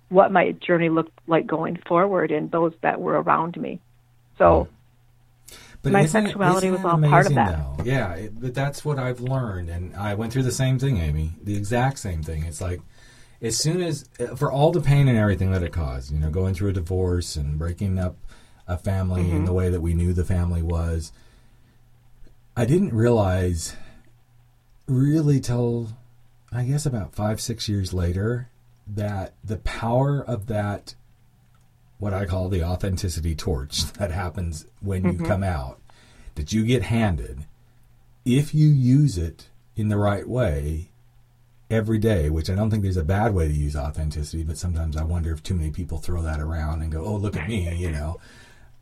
what 0.10 0.32
my 0.32 0.52
journey 0.54 0.90
looked 0.90 1.18
like 1.28 1.46
going 1.46 1.78
forward, 1.88 2.32
and 2.32 2.52
those 2.52 2.74
that 2.82 3.00
were 3.00 3.22
around 3.22 3.58
me. 3.58 3.80
So. 4.38 4.64
Hmm. 4.64 4.76
But 5.82 5.94
my 5.94 6.08
sexuality 6.08 6.68
it, 6.68 6.72
was 6.72 6.84
all 6.84 7.02
part 7.02 7.26
of 7.26 7.36
that. 7.36 7.58
Though? 7.78 7.84
Yeah, 7.86 8.14
it, 8.16 8.40
but 8.40 8.54
that's 8.54 8.84
what 8.84 9.00
I've 9.00 9.22
learned, 9.22 9.70
and 9.70 9.96
I 9.96 10.14
went 10.14 10.34
through 10.34 10.44
the 10.44 10.52
same 10.52 10.78
thing, 10.78 10.98
Amy. 10.98 11.32
The 11.42 11.56
exact 11.56 12.00
same 12.00 12.22
thing. 12.22 12.44
It's 12.44 12.60
like 12.60 12.82
as 13.42 13.58
soon 13.58 13.82
as 13.82 14.10
for 14.36 14.52
all 14.52 14.72
the 14.72 14.82
pain 14.82 15.08
and 15.08 15.18
everything 15.18 15.52
that 15.52 15.64
it 15.64 15.72
caused, 15.72 16.12
you 16.12 16.20
know, 16.20 16.30
going 16.30 16.54
through 16.54 16.70
a 16.70 16.74
divorce 16.74 17.36
and 17.36 17.58
breaking 17.58 17.98
up 17.98 18.18
a 18.68 18.78
family 18.78 19.24
mm-hmm. 19.24 19.38
in 19.38 19.46
the 19.46 19.54
way 19.54 19.70
that 19.70 19.82
we 19.82 19.94
knew 19.94 20.14
the 20.14 20.26
family 20.26 20.62
was, 20.62 21.12
I 22.56 22.66
didn't 22.66 22.94
realize 22.94 23.76
really 24.88 25.40
till 25.40 25.90
I 26.52 26.64
guess 26.64 26.86
about 26.86 27.16
five, 27.16 27.40
six 27.40 27.70
years 27.70 27.94
later 27.94 28.50
that 28.88 29.34
the 29.44 29.58
power 29.58 30.24
of 30.24 30.48
that, 30.48 30.96
what 32.00 32.14
I 32.14 32.26
call 32.26 32.50
the 32.50 32.64
authenticity 32.64 33.36
torch 33.36 33.86
that 33.94 34.12
happens 34.12 34.66
when 34.82 35.04
mm-hmm. 35.04 35.24
you 35.24 35.28
come 35.28 35.44
out, 35.44 35.80
that 36.36 36.52
you 36.52 36.66
get 36.66 36.84
handed, 36.84 37.46
if 38.26 38.54
you 38.54 38.68
use 38.68 39.18
it 39.18 39.48
in 39.76 39.88
the 39.88 39.98
right 39.98 40.28
way 40.28 40.90
every 41.70 42.00
day, 42.00 42.30
which 42.30 42.50
I 42.50 42.56
don't 42.56 42.70
think 42.70 42.84
there's 42.84 42.98
a 42.98 43.04
bad 43.04 43.34
way 43.34 43.48
to 43.48 43.54
use 43.54 43.76
authenticity, 43.76 44.44
but 44.44 44.58
sometimes 44.58 44.98
I 44.98 45.04
wonder 45.04 45.32
if 45.32 45.44
too 45.44 45.54
many 45.54 45.72
people 45.72 46.00
throw 46.00 46.22
that 46.24 46.40
around 46.40 46.82
and 46.82 46.92
go, 46.92 47.04
oh, 47.04 47.16
look 47.16 47.38
at 47.38 47.48
me, 47.48 47.74
you 47.76 47.92
know. 47.92 48.20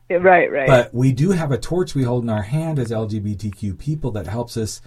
Right, 0.09 0.49
right. 0.49 0.67
But 0.67 0.93
we 0.93 1.11
do 1.11 1.31
have 1.31 1.51
a 1.51 1.57
torch 1.57 1.93
we 1.93 2.03
hold 2.03 2.23
in 2.23 2.29
our 2.29 2.43
hand 2.43 2.79
as 2.79 2.91
LGBTQ 2.91 3.77
people 3.77 4.11
that 4.11 4.27
helps 4.27 4.55
us 4.55 4.81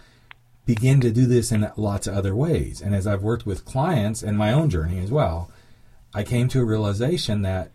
begin 0.65 1.01
to 1.03 1.11
do 1.11 1.27
this 1.27 1.53
in 1.53 1.71
lots 1.77 2.07
of 2.07 2.15
other 2.15 2.35
ways. 2.35 2.81
And 2.81 2.95
as 2.95 3.07
I've 3.07 3.23
worked 3.23 3.45
with 3.45 3.65
clients 3.65 4.23
and 4.23 4.39
my 4.39 4.53
own 4.53 4.71
journey 4.71 4.99
as 4.99 5.11
well, 5.11 5.51
I 6.15 6.23
came 6.23 6.49
to 6.49 6.61
a 6.61 6.65
realization 6.65 7.43
that 7.43 7.71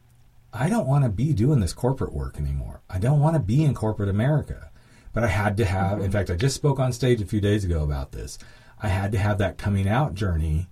I 0.52 0.70
don't 0.70 0.88
want 0.88 1.04
to 1.04 1.10
be 1.10 1.34
doing 1.34 1.60
this 1.60 1.74
corporate 1.74 2.14
work 2.14 2.40
anymore. 2.40 2.82
I 2.90 2.98
don't 2.98 3.20
want 3.20 3.36
to 3.36 3.42
be 3.42 3.64
in 3.64 3.76
corporate 3.76 4.10
America. 4.10 4.72
But 5.14 5.24
I 5.24 5.28
had 5.28 5.58
to 5.58 5.66
have, 5.66 6.00
in 6.00 6.06
mm-hmm. 6.06 6.12
fact, 6.12 6.30
I 6.30 6.36
just 6.36 6.56
spoke 6.56 6.80
on 6.80 6.92
stage 6.92 7.22
a 7.22 7.26
few 7.26 7.42
days 7.42 7.64
ago 7.64 7.84
about 7.84 8.12
this. 8.12 8.38
I 8.86 8.90
had 8.90 9.12
to 9.12 9.18
have 9.18 9.38
that 9.40 9.58
coming 9.58 9.88
out 9.88 10.16
journey 10.16 10.68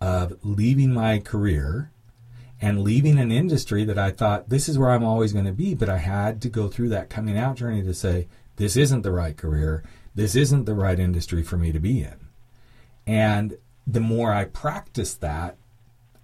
of 0.00 0.38
leaving 0.42 0.92
my 0.92 1.18
career 1.18 1.90
and 2.60 2.82
leaving 2.82 3.18
an 3.18 3.30
industry 3.30 3.84
that 3.84 3.98
I 3.98 4.10
thought 4.10 4.48
this 4.48 4.68
is 4.68 4.78
where 4.78 4.90
I'm 4.90 5.04
always 5.04 5.32
going 5.32 5.44
to 5.44 5.52
be. 5.52 5.74
But 5.74 5.88
I 5.88 5.98
had 5.98 6.42
to 6.42 6.48
go 6.48 6.68
through 6.68 6.88
that 6.90 7.10
coming 7.10 7.38
out 7.38 7.56
journey 7.56 7.82
to 7.82 7.94
say, 7.94 8.26
this 8.56 8.76
isn't 8.76 9.02
the 9.02 9.12
right 9.12 9.36
career 9.36 9.84
this 10.18 10.34
isn't 10.34 10.64
the 10.64 10.74
right 10.74 10.98
industry 10.98 11.44
for 11.44 11.56
me 11.56 11.70
to 11.70 11.78
be 11.78 12.02
in. 12.02 12.16
And 13.06 13.56
the 13.86 14.00
more 14.00 14.32
I 14.32 14.46
practice 14.46 15.14
that 15.14 15.56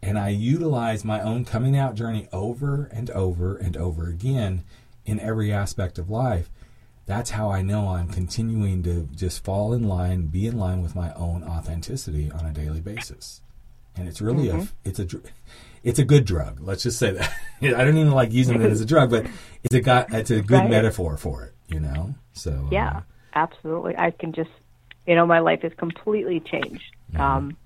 and 0.03 0.19
I 0.19 0.31
utilize 0.31 1.05
my 1.05 1.21
own 1.21 1.45
coming 1.45 1.77
out 1.79 1.95
journey 1.95 2.27
over 2.33 2.87
and 2.87 3.09
over 3.11 3.57
and 3.57 3.77
over 3.77 4.09
again 4.09 4.65
in 5.07 5.21
every 5.21 5.53
aspect 5.53 5.97
of 5.97 6.11
life, 6.11 6.51
that's 7.07 7.31
how 7.31 7.51
I 7.51 7.63
know 7.63 7.89
I'm 7.89 8.09
continuing 8.09 8.83
to 8.85 9.09
just 9.15 9.45
fall 9.45 9.75
in 9.75 9.87
line, 9.87 10.27
be 10.27 10.47
in 10.47 10.59
line 10.59 10.83
with 10.83 10.95
my 10.95 11.13
own 11.15 11.45
authenticity 11.45 12.31
on 12.31 12.47
a 12.47 12.53
daily 12.53 12.81
basis. 12.81 13.43
And 13.97 14.09
it's 14.09 14.21
really 14.21 14.49
mm-hmm. 14.49 14.61
a 14.61 14.69
it's 14.85 14.99
a 14.99 15.07
it's 15.83 15.99
a 15.99 16.05
good 16.05 16.25
drug. 16.25 16.61
Let's 16.61 16.83
just 16.83 16.99
say 16.99 17.13
that. 17.13 17.33
I 17.63 17.85
don't 17.85 17.97
even 17.97 18.13
like 18.13 18.33
using 18.33 18.61
it 18.61 18.71
as 18.71 18.81
a 18.81 18.87
drug, 18.87 19.11
but 19.11 19.27
it's 19.63 19.75
a 19.75 19.81
got 19.81 20.13
it's 20.13 20.31
a 20.31 20.41
good 20.41 20.61
right. 20.61 20.71
metaphor 20.71 21.17
for 21.17 21.45
it, 21.45 21.55
you 21.69 21.81
know. 21.81 22.15
So 22.33 22.69
yeah. 22.73 22.97
Uh, 22.97 23.01
absolutely. 23.35 23.97
I 23.97 24.11
can 24.11 24.33
just, 24.33 24.51
you 25.07 25.15
know, 25.15 25.27
my 25.27 25.41
life 25.41 25.63
has 25.63 25.73
completely 25.77 26.41
changed 26.41 26.85
mm-hmm. 27.13 27.21
um, 27.21 27.57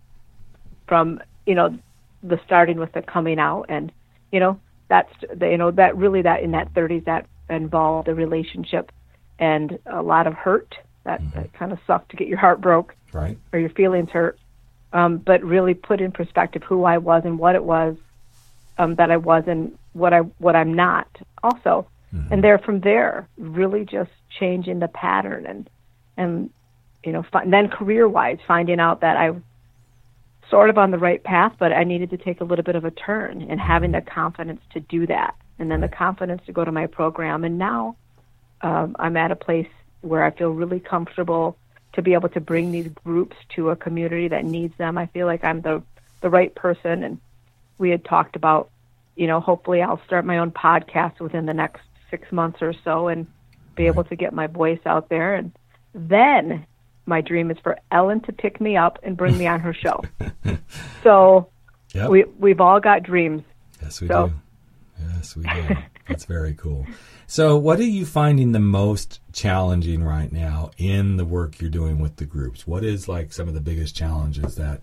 from, 0.87 1.21
you 1.47 1.55
know, 1.55 1.79
the 2.23 2.41
starting 2.45 2.79
with 2.79 2.93
the 2.93 3.03
coming 3.03 3.39
out, 3.39 3.67
and 3.69 3.93
you 4.33 4.41
know, 4.41 4.61
that's 4.89 5.13
the, 5.35 5.49
you 5.49 5.57
know 5.57 5.71
that 5.71 5.97
really 5.97 6.23
that 6.23 6.43
in 6.43 6.51
that 6.51 6.73
30s 6.75 7.05
that 7.05 7.27
involved 7.49 8.09
a 8.09 8.15
relationship 8.15 8.91
and 9.39 9.79
a 9.87 10.03
lot 10.03 10.27
of 10.27 10.35
hurt. 10.35 10.77
That, 11.05 11.23
mm-hmm. 11.23 11.41
that 11.41 11.53
kind 11.55 11.73
of 11.73 11.79
sucked 11.87 12.11
to 12.11 12.17
get 12.17 12.29
your 12.29 12.39
heart 12.39 12.61
broke, 12.61 12.95
right, 13.13 13.39
or 13.53 13.59
your 13.59 13.71
feelings 13.71 14.11
hurt. 14.11 14.39
Um, 14.93 15.19
but 15.19 15.43
really 15.45 15.75
put 15.75 16.01
in 16.01 16.13
perspective 16.13 16.63
who 16.63 16.85
I 16.85 16.99
was 16.99 17.23
and 17.25 17.39
what 17.39 17.55
it 17.55 17.65
was 17.65 17.97
um, 18.79 18.95
that 18.95 19.11
I 19.11 19.17
was 19.17 19.45
and 19.47 19.77
what 19.93 20.13
I 20.13 20.21
what 20.39 20.57
I'm 20.57 20.75
not 20.75 21.09
also. 21.43 21.87
Mm-hmm. 22.15 22.33
And 22.33 22.45
there 22.45 22.59
from 22.59 22.81
there, 22.81 23.29
really 23.37 23.85
just 23.85 24.11
changing 24.39 24.79
the 24.79 24.89
pattern 24.89 25.47
and 25.47 25.71
and 26.17 26.51
you 27.05 27.13
know 27.13 27.23
fi- 27.23 27.47
then 27.47 27.69
career 27.69 28.09
wise 28.09 28.39
finding 28.47 28.81
out 28.81 29.01
that 29.01 29.17
I 29.17 29.33
sort 30.49 30.71
of 30.71 30.79
on 30.79 30.91
the 30.91 30.99
right 30.99 31.23
path, 31.23 31.53
but 31.59 31.73
I 31.73 31.85
needed 31.85 32.11
to 32.11 32.17
take 32.17 32.41
a 32.41 32.45
little 32.45 32.65
bit 32.65 32.77
of 32.77 32.85
a 32.85 32.91
turn 32.91 33.43
and 33.43 33.61
having 33.61 33.93
the 33.93 34.01
confidence 34.01 34.63
to 34.73 34.81
do 34.81 35.07
that, 35.07 35.35
and 35.59 35.71
then 35.71 35.81
the 35.81 35.89
confidence 35.89 36.43
to 36.47 36.53
go 36.53 36.65
to 36.65 36.73
my 36.73 36.87
program. 36.87 37.45
And 37.45 37.59
now 37.59 37.97
um, 38.63 38.97
I'm 38.99 39.17
at 39.17 39.31
a 39.31 39.37
place 39.37 39.69
where 40.01 40.25
I 40.25 40.31
feel 40.31 40.51
really 40.51 40.81
comfortable 40.81 41.57
to 41.95 42.03
be 42.03 42.15
able 42.15 42.29
to 42.31 42.41
bring 42.41 42.71
these 42.71 42.89
groups 43.05 43.37
to 43.57 43.71
a 43.71 43.77
community 43.77 44.29
that 44.29 44.45
needs 44.45 44.77
them. 44.77 44.99
I 44.99 45.07
feel 45.07 45.27
like 45.27 45.45
I'm 45.45 45.61
the 45.61 45.83
the 46.21 46.31
right 46.31 46.55
person, 46.55 47.05
and 47.05 47.19
we 47.79 47.91
had 47.91 48.05
talked 48.05 48.37
about, 48.37 48.71
you 49.17 49.27
know, 49.27 49.41
hopefully 49.41 49.83
I'll 49.83 50.03
start 50.05 50.25
my 50.25 50.39
own 50.39 50.51
podcast 50.51 51.21
within 51.21 51.47
the 51.47 51.55
next 51.55 51.83
six 52.11 52.31
months 52.33 52.61
or 52.61 52.75
so 52.85 53.09
and 53.09 53.27
be 53.77 53.87
able 53.87 54.05
to 54.05 54.17
get 54.17 54.33
my 54.33 54.47
voice 54.47 54.81
out 54.85 55.09
there. 55.09 55.35
And 55.35 55.53
then 55.95 56.67
my 57.07 57.21
dream 57.21 57.51
is 57.51 57.59
for 57.63 57.79
Ellen 57.91 58.21
to 58.23 58.33
pick 58.33 58.61
me 58.61 58.77
up 58.77 58.99
and 59.03 59.17
bring 59.17 59.39
me 59.39 59.47
on 59.47 59.61
her 59.61 59.73
show. 59.73 60.03
so 61.03 61.49
yep. 61.95 62.11
we 62.11 62.25
we've 62.39 62.61
all 62.61 62.81
got 62.81 63.03
dreams. 63.03 63.43
Yes, 63.81 64.01
we 64.01 64.09
so. 64.09 64.29
do. 64.29 64.35
Yes, 65.15 65.37
we 65.37 65.43
do. 65.45 65.77
That's 66.09 66.25
very 66.25 66.55
cool. 66.55 66.87
So, 67.27 67.59
what 67.59 67.79
are 67.79 67.85
you 67.85 68.07
finding 68.07 68.53
the 68.53 68.59
most 68.59 69.21
challenging 69.33 70.03
right 70.03 70.33
now 70.33 70.71
in 70.79 71.19
the 71.19 71.27
work 71.27 71.61
you're 71.61 71.71
doing 71.71 71.99
with 71.99 72.17
the 72.17 72.25
groups? 72.25 72.67
What 72.67 72.85
is 72.85 73.07
like 73.07 73.33
some 73.33 73.49
of 73.49 73.55
the 73.55 73.61
biggest 73.61 73.95
challenges 73.95 74.55
that 74.55 74.81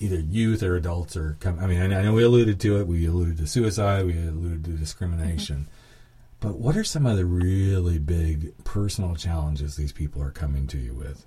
either 0.00 0.18
youth 0.18 0.62
or 0.62 0.76
adults 0.76 1.14
are 1.16 1.36
coming? 1.40 1.62
I 1.62 1.66
mean, 1.66 1.92
I 1.92 2.02
know 2.02 2.14
we 2.14 2.24
alluded 2.24 2.58
to 2.60 2.80
it. 2.80 2.86
We 2.86 3.06
alluded 3.06 3.36
to 3.36 3.46
suicide. 3.46 4.06
We 4.06 4.16
alluded 4.16 4.64
to 4.64 4.70
discrimination. 4.70 5.56
Mm-hmm. 5.56 5.70
But 6.40 6.58
what 6.58 6.76
are 6.76 6.84
some 6.84 7.06
of 7.06 7.16
the 7.16 7.24
really 7.24 7.98
big 7.98 8.52
personal 8.64 9.14
challenges 9.16 9.76
these 9.76 9.92
people 9.92 10.22
are 10.22 10.30
coming 10.30 10.66
to 10.68 10.78
you 10.78 10.94
with? 10.94 11.24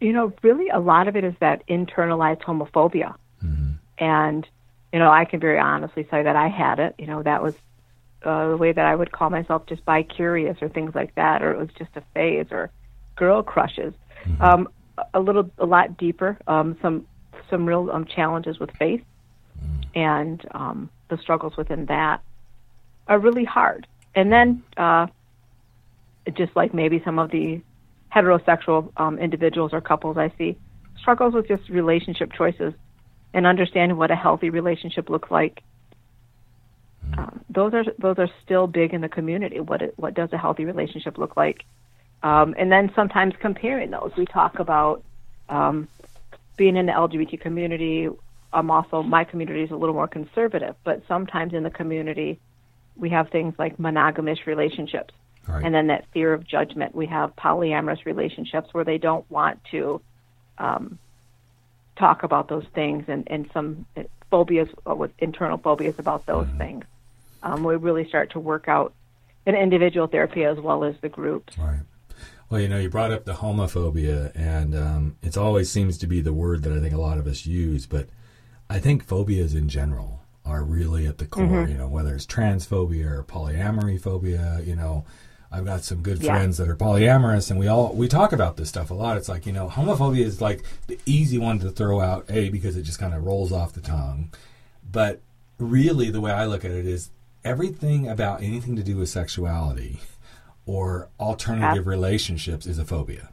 You 0.00 0.12
know, 0.12 0.32
really, 0.42 0.68
a 0.68 0.80
lot 0.80 1.08
of 1.08 1.16
it 1.16 1.24
is 1.24 1.34
that 1.40 1.66
internalized 1.68 2.42
homophobia. 2.42 3.14
Mm-hmm. 3.44 3.72
And, 3.98 4.48
you 4.92 4.98
know, 4.98 5.10
I 5.10 5.24
can 5.24 5.40
very 5.40 5.58
honestly 5.58 6.06
say 6.10 6.22
that 6.22 6.36
I 6.36 6.48
had 6.48 6.78
it. 6.78 6.94
You 6.98 7.06
know, 7.06 7.22
that 7.22 7.42
was 7.42 7.54
uh, 8.24 8.50
the 8.50 8.56
way 8.56 8.72
that 8.72 8.84
I 8.84 8.94
would 8.94 9.12
call 9.12 9.30
myself 9.30 9.66
just 9.66 9.84
bi 9.84 10.02
curious 10.02 10.56
or 10.60 10.68
things 10.68 10.94
like 10.94 11.14
that, 11.14 11.42
or 11.42 11.52
it 11.52 11.58
was 11.58 11.68
just 11.78 11.90
a 11.96 12.02
phase 12.14 12.46
or 12.50 12.70
girl 13.16 13.42
crushes. 13.42 13.94
Mm-hmm. 14.26 14.42
Um, 14.42 14.68
a 15.14 15.20
little, 15.20 15.50
a 15.58 15.64
lot 15.64 15.96
deeper. 15.96 16.38
Um, 16.46 16.76
some 16.82 17.06
some 17.48 17.66
real 17.66 17.90
um, 17.90 18.04
challenges 18.04 18.58
with 18.58 18.70
faith, 18.78 19.02
mm. 19.58 20.00
and 20.00 20.44
um, 20.52 20.90
the 21.08 21.18
struggles 21.18 21.56
within 21.56 21.86
that 21.86 22.22
are 23.08 23.18
really 23.18 23.44
hard. 23.44 23.86
And 24.14 24.32
then, 24.32 24.62
uh, 24.76 25.06
just 26.36 26.54
like 26.54 26.74
maybe 26.74 27.02
some 27.04 27.18
of 27.18 27.30
the 27.30 27.60
heterosexual 28.14 28.92
um, 28.96 29.18
individuals 29.18 29.72
or 29.72 29.80
couples 29.80 30.16
I 30.16 30.32
see, 30.36 30.58
struggles 31.00 31.34
with 31.34 31.48
just 31.48 31.68
relationship 31.68 32.32
choices 32.32 32.74
and 33.32 33.46
understanding 33.46 33.96
what 33.96 34.10
a 34.10 34.16
healthy 34.16 34.50
relationship 34.50 35.08
looks 35.08 35.30
like 35.30 35.62
those 37.60 37.74
are 37.74 37.92
those 37.98 38.18
are 38.18 38.28
still 38.42 38.66
big 38.66 38.94
in 38.94 39.00
the 39.00 39.08
community. 39.08 39.60
What 39.60 39.82
it, 39.82 39.94
what 39.96 40.14
does 40.14 40.32
a 40.32 40.38
healthy 40.38 40.64
relationship 40.64 41.18
look 41.18 41.36
like? 41.36 41.64
Um, 42.22 42.54
and 42.58 42.70
then 42.70 42.90
sometimes 42.94 43.34
comparing 43.38 43.90
those. 43.90 44.12
We 44.16 44.24
talk 44.26 44.58
about 44.58 45.02
um, 45.48 45.88
being 46.56 46.76
in 46.76 46.86
the 46.86 46.92
LGBT 46.92 47.40
community. 47.40 48.08
I'm 48.52 48.70
also 48.70 49.02
my 49.02 49.24
community 49.24 49.62
is 49.62 49.70
a 49.70 49.76
little 49.76 49.94
more 49.94 50.08
conservative, 50.08 50.74
but 50.84 51.02
sometimes 51.06 51.52
in 51.52 51.62
the 51.62 51.70
community 51.70 52.38
we 52.96 53.10
have 53.10 53.30
things 53.30 53.54
like 53.58 53.78
monogamous 53.78 54.46
relationships, 54.46 55.14
right. 55.46 55.64
and 55.64 55.74
then 55.74 55.88
that 55.88 56.04
fear 56.12 56.32
of 56.32 56.46
judgment. 56.46 56.94
We 56.94 57.06
have 57.06 57.36
polyamorous 57.36 58.04
relationships 58.04 58.72
where 58.72 58.84
they 58.84 58.98
don't 58.98 59.30
want 59.30 59.60
to 59.70 60.00
um, 60.58 60.98
talk 61.96 62.22
about 62.22 62.48
those 62.48 62.66
things, 62.74 63.04
and, 63.08 63.24
and 63.28 63.50
some 63.52 63.86
phobias 64.30 64.68
uh, 64.88 64.94
with 64.94 65.12
internal 65.18 65.58
phobias 65.58 65.98
about 65.98 66.26
those 66.26 66.46
mm-hmm. 66.46 66.58
things 66.58 66.84
um, 67.42 67.64
we 67.64 67.76
really 67.76 68.08
start 68.08 68.30
to 68.32 68.40
work 68.40 68.68
out 68.68 68.92
in 69.46 69.54
individual 69.54 70.06
therapy 70.06 70.44
as 70.44 70.58
well 70.58 70.84
as 70.84 70.94
the 71.00 71.08
groups. 71.08 71.56
Right. 71.58 71.80
Well, 72.48 72.60
you 72.60 72.68
know, 72.68 72.78
you 72.78 72.90
brought 72.90 73.12
up 73.12 73.24
the 73.24 73.34
homophobia, 73.34 74.32
and 74.34 74.74
um, 74.74 75.16
it 75.22 75.36
always 75.36 75.70
seems 75.70 75.96
to 75.98 76.06
be 76.06 76.20
the 76.20 76.32
word 76.32 76.64
that 76.64 76.72
I 76.72 76.80
think 76.80 76.92
a 76.92 77.00
lot 77.00 77.18
of 77.18 77.26
us 77.26 77.46
use, 77.46 77.86
but 77.86 78.08
I 78.68 78.80
think 78.80 79.04
phobias 79.04 79.54
in 79.54 79.68
general 79.68 80.22
are 80.44 80.64
really 80.64 81.06
at 81.06 81.18
the 81.18 81.26
core, 81.26 81.44
mm-hmm. 81.44 81.70
you 81.70 81.78
know, 81.78 81.86
whether 81.86 82.14
it's 82.14 82.26
transphobia 82.26 83.04
or 83.10 83.22
polyamory 83.22 84.00
phobia, 84.00 84.60
you 84.64 84.74
know, 84.74 85.04
I've 85.52 85.64
got 85.64 85.82
some 85.82 86.02
good 86.02 86.22
yeah. 86.22 86.34
friends 86.34 86.58
that 86.58 86.68
are 86.68 86.76
polyamorous, 86.76 87.50
and 87.50 87.58
we 87.58 87.66
all 87.66 87.92
we 87.92 88.06
talk 88.06 88.32
about 88.32 88.56
this 88.56 88.68
stuff 88.68 88.90
a 88.90 88.94
lot. 88.94 89.16
It's 89.16 89.28
like 89.28 89.46
you 89.46 89.52
know, 89.52 89.68
homophobia 89.68 90.24
is 90.24 90.40
like 90.40 90.64
the 90.86 90.98
easy 91.06 91.38
one 91.38 91.58
to 91.60 91.70
throw 91.70 92.00
out, 92.00 92.24
a 92.28 92.50
because 92.50 92.76
it 92.76 92.82
just 92.82 93.00
kind 93.00 93.14
of 93.14 93.24
rolls 93.24 93.50
off 93.50 93.72
the 93.72 93.80
tongue. 93.80 94.30
But 94.90 95.20
really, 95.58 96.10
the 96.10 96.20
way 96.20 96.30
I 96.30 96.46
look 96.46 96.64
at 96.64 96.70
it 96.70 96.86
is 96.86 97.10
everything 97.44 98.08
about 98.08 98.42
anything 98.42 98.76
to 98.76 98.82
do 98.82 98.96
with 98.96 99.08
sexuality 99.08 100.00
or 100.66 101.08
alternative 101.18 101.86
relationships 101.86 102.66
is 102.66 102.78
a 102.78 102.84
phobia 102.84 103.30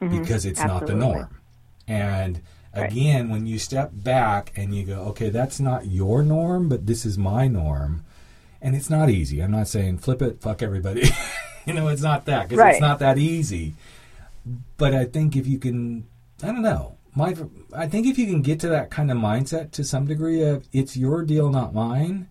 mm-hmm. 0.00 0.18
because 0.18 0.44
it's 0.44 0.60
Absolutely. 0.60 0.94
not 0.94 1.00
the 1.00 1.06
norm. 1.06 1.40
And 1.88 2.40
again, 2.72 3.26
right. 3.26 3.32
when 3.32 3.46
you 3.46 3.58
step 3.58 3.90
back 3.92 4.52
and 4.56 4.74
you 4.74 4.84
go, 4.84 5.02
okay, 5.04 5.30
that's 5.30 5.60
not 5.60 5.86
your 5.86 6.22
norm, 6.22 6.68
but 6.68 6.86
this 6.86 7.06
is 7.06 7.16
my 7.16 7.48
norm. 7.48 8.04
And 8.60 8.74
it's 8.74 8.90
not 8.90 9.10
easy. 9.10 9.40
I'm 9.40 9.52
not 9.52 9.68
saying 9.68 9.98
flip 9.98 10.22
it, 10.22 10.40
fuck 10.40 10.62
everybody. 10.62 11.08
you 11.66 11.74
know, 11.74 11.88
it's 11.88 12.02
not 12.02 12.24
that 12.26 12.48
because 12.48 12.58
right. 12.58 12.72
it's 12.72 12.80
not 12.80 12.98
that 12.98 13.18
easy. 13.18 13.74
But 14.76 14.94
I 14.94 15.04
think 15.04 15.36
if 15.36 15.46
you 15.46 15.58
can, 15.58 16.06
I 16.42 16.46
don't 16.46 16.62
know. 16.62 16.96
My, 17.14 17.34
I 17.74 17.86
think 17.86 18.06
if 18.06 18.18
you 18.18 18.26
can 18.26 18.42
get 18.42 18.60
to 18.60 18.68
that 18.68 18.90
kind 18.90 19.10
of 19.10 19.16
mindset 19.16 19.70
to 19.72 19.84
some 19.84 20.06
degree 20.06 20.42
of 20.42 20.68
it's 20.72 20.96
your 20.96 21.22
deal, 21.22 21.48
not 21.48 21.72
mine, 21.72 22.28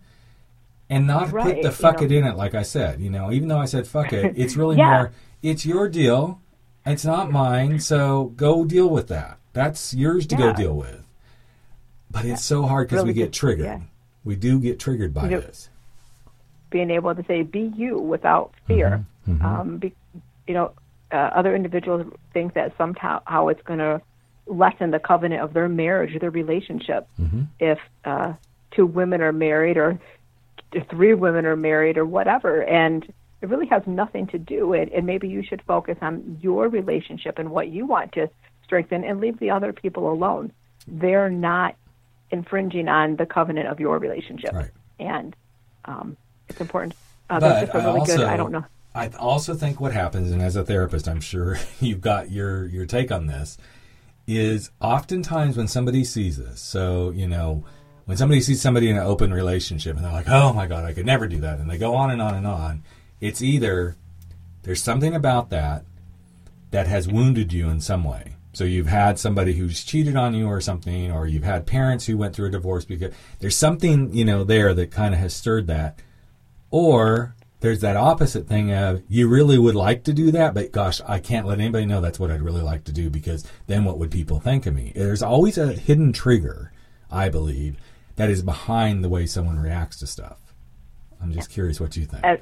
and 0.88 1.06
not 1.06 1.32
right, 1.32 1.54
put 1.54 1.62
the 1.62 1.72
fuck 1.72 2.00
you 2.00 2.08
know. 2.08 2.14
it 2.14 2.18
in 2.18 2.26
it 2.26 2.36
like 2.36 2.54
I 2.54 2.62
said. 2.62 3.00
You 3.00 3.10
know, 3.10 3.32
even 3.32 3.48
though 3.48 3.58
I 3.58 3.64
said 3.64 3.86
fuck 3.86 4.12
it, 4.12 4.34
it's 4.36 4.56
really 4.56 4.76
yeah. 4.76 4.90
more. 4.90 5.12
It's 5.42 5.66
your 5.66 5.88
deal. 5.88 6.40
It's 6.84 7.04
not 7.04 7.30
mine. 7.30 7.80
So 7.80 8.32
go 8.36 8.64
deal 8.64 8.88
with 8.88 9.08
that. 9.08 9.38
That's 9.52 9.94
yours 9.94 10.26
to 10.28 10.36
yeah. 10.36 10.40
go 10.40 10.52
deal 10.52 10.76
with. 10.76 11.04
But 12.10 12.24
it's 12.24 12.44
so 12.44 12.62
hard 12.62 12.88
because 12.88 13.02
really 13.02 13.14
we 13.14 13.14
get 13.14 13.32
triggered. 13.32 13.66
Yeah. 13.66 13.80
We 14.24 14.36
do 14.36 14.60
get 14.60 14.78
triggered 14.78 15.12
by 15.12 15.24
you 15.24 15.30
know, 15.30 15.40
this. 15.40 15.68
Being 16.70 16.90
able 16.90 17.14
to 17.14 17.24
say 17.24 17.42
"be 17.42 17.72
you" 17.76 17.98
without 17.98 18.52
fear. 18.66 19.04
Mm-hmm. 19.28 19.32
Mm-hmm. 19.32 19.44
Um, 19.44 19.76
be, 19.78 19.94
you 20.46 20.54
know, 20.54 20.72
uh, 21.12 21.16
other 21.16 21.54
individuals 21.54 22.06
think 22.32 22.54
that 22.54 22.76
somehow 22.78 23.22
how 23.26 23.48
it's 23.48 23.62
going 23.62 23.78
to 23.80 24.00
lessen 24.46 24.90
the 24.90 24.98
covenant 24.98 25.42
of 25.42 25.52
their 25.52 25.68
marriage 25.68 26.14
or 26.14 26.18
their 26.20 26.30
relationship 26.30 27.08
mm-hmm. 27.20 27.42
if 27.58 27.78
uh, 28.04 28.32
two 28.70 28.86
women 28.86 29.20
are 29.20 29.32
married 29.32 29.76
or 29.76 29.98
three 30.90 31.14
women 31.14 31.46
are 31.46 31.56
married 31.56 31.96
or 31.96 32.04
whatever 32.04 32.62
and 32.62 33.04
it 33.42 33.48
really 33.48 33.66
has 33.66 33.82
nothing 33.86 34.26
to 34.28 34.38
do 34.38 34.66
with 34.66 34.88
and 34.94 35.06
maybe 35.06 35.28
you 35.28 35.42
should 35.42 35.62
focus 35.62 35.96
on 36.00 36.38
your 36.40 36.68
relationship 36.68 37.38
and 37.38 37.50
what 37.50 37.68
you 37.68 37.86
want 37.86 38.12
to 38.12 38.28
strengthen 38.64 39.04
and 39.04 39.20
leave 39.20 39.38
the 39.38 39.50
other 39.50 39.72
people 39.72 40.10
alone. 40.10 40.52
They're 40.86 41.30
not 41.30 41.76
infringing 42.30 42.88
on 42.88 43.16
the 43.16 43.26
covenant 43.26 43.68
of 43.68 43.78
your 43.78 43.98
relationship. 43.98 44.52
Right. 44.52 44.70
and 44.98 45.36
um, 45.84 46.16
it's 46.48 46.60
important. 46.60 46.94
Uh, 47.28 47.40
but 47.40 47.74
really 47.74 47.86
I 47.86 47.98
also, 47.98 48.16
good 48.16 48.26
i 48.26 48.36
don't 48.36 48.52
know. 48.52 48.64
I 48.94 49.08
also 49.08 49.54
think 49.54 49.80
what 49.80 49.92
happens 49.92 50.30
and 50.30 50.40
as 50.40 50.54
a 50.54 50.64
therapist 50.64 51.08
i'm 51.08 51.20
sure 51.20 51.58
you've 51.80 52.00
got 52.00 52.30
your 52.30 52.66
your 52.66 52.86
take 52.86 53.10
on 53.10 53.26
this 53.26 53.58
is 54.28 54.70
oftentimes 54.80 55.56
when 55.56 55.66
somebody 55.66 56.04
sees 56.04 56.36
this 56.36 56.60
so 56.60 57.10
you 57.10 57.26
know 57.26 57.64
when 58.06 58.16
somebody 58.16 58.40
sees 58.40 58.62
somebody 58.62 58.88
in 58.88 58.96
an 58.96 59.02
open 59.02 59.32
relationship 59.32 59.96
and 59.96 60.04
they're 60.04 60.12
like, 60.12 60.28
oh 60.28 60.52
my 60.52 60.66
God, 60.66 60.84
I 60.84 60.92
could 60.92 61.06
never 61.06 61.28
do 61.28 61.40
that, 61.40 61.58
and 61.58 61.70
they 61.70 61.78
go 61.78 61.94
on 61.94 62.10
and 62.10 62.22
on 62.22 62.34
and 62.34 62.46
on, 62.46 62.82
it's 63.20 63.42
either 63.42 63.96
there's 64.62 64.82
something 64.82 65.14
about 65.14 65.50
that 65.50 65.84
that 66.70 66.86
has 66.86 67.06
wounded 67.08 67.52
you 67.52 67.68
in 67.68 67.80
some 67.80 68.04
way. 68.04 68.32
So 68.52 68.64
you've 68.64 68.86
had 68.86 69.18
somebody 69.18 69.52
who's 69.52 69.84
cheated 69.84 70.16
on 70.16 70.34
you 70.34 70.46
or 70.46 70.62
something, 70.62 71.12
or 71.12 71.26
you've 71.26 71.44
had 71.44 71.66
parents 71.66 72.06
who 72.06 72.16
went 72.16 72.34
through 72.34 72.48
a 72.48 72.50
divorce 72.50 72.86
because 72.86 73.12
there's 73.38 73.56
something, 73.56 74.14
you 74.14 74.24
know, 74.24 74.44
there 74.44 74.72
that 74.72 74.90
kind 74.90 75.12
of 75.12 75.20
has 75.20 75.34
stirred 75.34 75.66
that. 75.66 75.98
Or 76.70 77.34
there's 77.60 77.80
that 77.80 77.96
opposite 77.96 78.48
thing 78.48 78.72
of 78.72 79.02
you 79.08 79.28
really 79.28 79.58
would 79.58 79.74
like 79.74 80.04
to 80.04 80.12
do 80.12 80.30
that, 80.30 80.54
but 80.54 80.72
gosh, 80.72 81.00
I 81.06 81.18
can't 81.18 81.46
let 81.46 81.60
anybody 81.60 81.84
know 81.84 82.00
that's 82.00 82.18
what 82.18 82.30
I'd 82.30 82.42
really 82.42 82.62
like 82.62 82.84
to 82.84 82.92
do 82.92 83.10
because 83.10 83.44
then 83.66 83.84
what 83.84 83.98
would 83.98 84.10
people 84.10 84.40
think 84.40 84.66
of 84.66 84.74
me? 84.74 84.92
There's 84.94 85.22
always 85.22 85.58
a 85.58 85.72
hidden 85.72 86.12
trigger, 86.12 86.72
I 87.10 87.28
believe, 87.28 87.76
that 88.16 88.30
is 88.30 88.42
behind 88.42 89.04
the 89.04 89.08
way 89.08 89.26
someone 89.26 89.58
reacts 89.58 89.98
to 90.00 90.06
stuff. 90.06 90.38
I'm 91.20 91.32
just 91.32 91.50
curious 91.50 91.80
what 91.80 91.96
you 91.96 92.04
think. 92.04 92.24
As, 92.24 92.38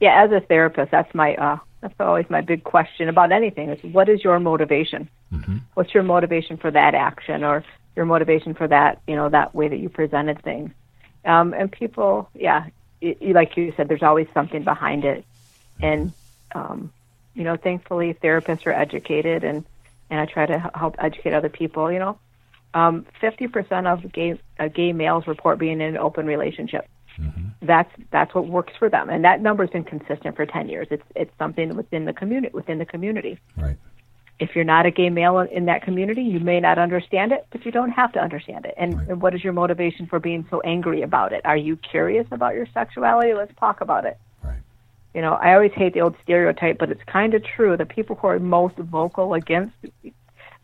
yeah, 0.00 0.22
as 0.22 0.32
a 0.32 0.40
therapist, 0.40 0.90
that's 0.90 1.14
my 1.14 1.34
uh, 1.34 1.58
that's 1.80 1.94
always 2.00 2.28
my 2.30 2.40
big 2.40 2.64
question 2.64 3.08
about 3.08 3.32
anything 3.32 3.70
is 3.70 3.82
what 3.92 4.08
is 4.08 4.22
your 4.22 4.38
motivation? 4.40 5.08
Mm-hmm. 5.32 5.58
What's 5.74 5.94
your 5.94 6.02
motivation 6.02 6.56
for 6.56 6.70
that 6.70 6.94
action 6.94 7.44
or 7.44 7.64
your 7.96 8.04
motivation 8.04 8.54
for 8.54 8.68
that 8.68 9.00
you 9.06 9.16
know 9.16 9.28
that 9.28 9.54
way 9.54 9.68
that 9.68 9.78
you 9.78 9.88
presented 9.88 10.42
things? 10.42 10.70
Um, 11.24 11.52
and 11.52 11.70
people, 11.70 12.30
yeah, 12.34 12.66
it, 13.00 13.20
like 13.34 13.56
you 13.56 13.72
said, 13.76 13.88
there's 13.88 14.02
always 14.02 14.28
something 14.32 14.64
behind 14.64 15.04
it, 15.04 15.24
and 15.80 16.12
um, 16.54 16.92
you 17.34 17.44
know, 17.44 17.56
thankfully 17.56 18.14
therapists 18.14 18.66
are 18.66 18.72
educated 18.72 19.44
and 19.44 19.64
and 20.10 20.18
I 20.18 20.26
try 20.26 20.46
to 20.46 20.70
help 20.74 20.96
educate 20.98 21.34
other 21.34 21.48
people. 21.48 21.92
You 21.92 21.98
know, 21.98 22.18
um, 22.74 23.06
50% 23.22 23.86
of 23.86 24.12
gay, 24.12 24.38
uh, 24.58 24.68
gay 24.68 24.92
males 24.92 25.26
report 25.26 25.58
being 25.58 25.80
in 25.80 25.82
an 25.82 25.96
open 25.96 26.26
relationship. 26.26 26.88
Mm-hmm. 27.20 27.66
That's 27.66 27.90
that's 28.12 28.34
what 28.34 28.46
works 28.46 28.74
for 28.78 28.88
them, 28.88 29.10
and 29.10 29.24
that 29.24 29.40
number's 29.40 29.70
been 29.70 29.82
consistent 29.82 30.36
for 30.36 30.46
10 30.46 30.68
years. 30.68 30.86
It's 30.90 31.02
it's 31.16 31.32
something 31.36 31.74
within 31.76 32.04
the 32.04 32.12
community 32.12 32.54
within 32.54 32.78
the 32.78 32.86
community. 32.86 33.40
Right. 33.56 33.76
If 34.38 34.54
you're 34.54 34.64
not 34.64 34.86
a 34.86 34.92
gay 34.92 35.10
male 35.10 35.40
in 35.40 35.64
that 35.64 35.82
community, 35.82 36.22
you 36.22 36.38
may 36.38 36.60
not 36.60 36.78
understand 36.78 37.32
it, 37.32 37.46
but 37.50 37.64
you 37.64 37.72
don't 37.72 37.90
have 37.90 38.12
to 38.12 38.20
understand 38.20 38.66
it. 38.66 38.74
And, 38.76 38.96
right. 38.96 39.08
and 39.08 39.20
what 39.20 39.34
is 39.34 39.42
your 39.42 39.52
motivation 39.52 40.06
for 40.06 40.20
being 40.20 40.46
so 40.48 40.60
angry 40.60 41.02
about 41.02 41.32
it? 41.32 41.40
Are 41.44 41.56
you 41.56 41.76
curious 41.76 42.24
about 42.30 42.54
your 42.54 42.66
sexuality? 42.72 43.34
Let's 43.34 43.52
talk 43.58 43.80
about 43.80 44.04
it. 44.04 44.16
Right. 44.44 44.60
You 45.12 45.22
know, 45.22 45.32
I 45.32 45.54
always 45.54 45.72
hate 45.74 45.94
the 45.94 46.02
old 46.02 46.14
stereotype, 46.22 46.78
but 46.78 46.88
it's 46.88 47.02
kind 47.08 47.34
of 47.34 47.42
true. 47.42 47.76
The 47.76 47.84
people 47.84 48.14
who 48.14 48.28
are 48.28 48.38
most 48.38 48.76
vocal 48.76 49.34
against 49.34 49.74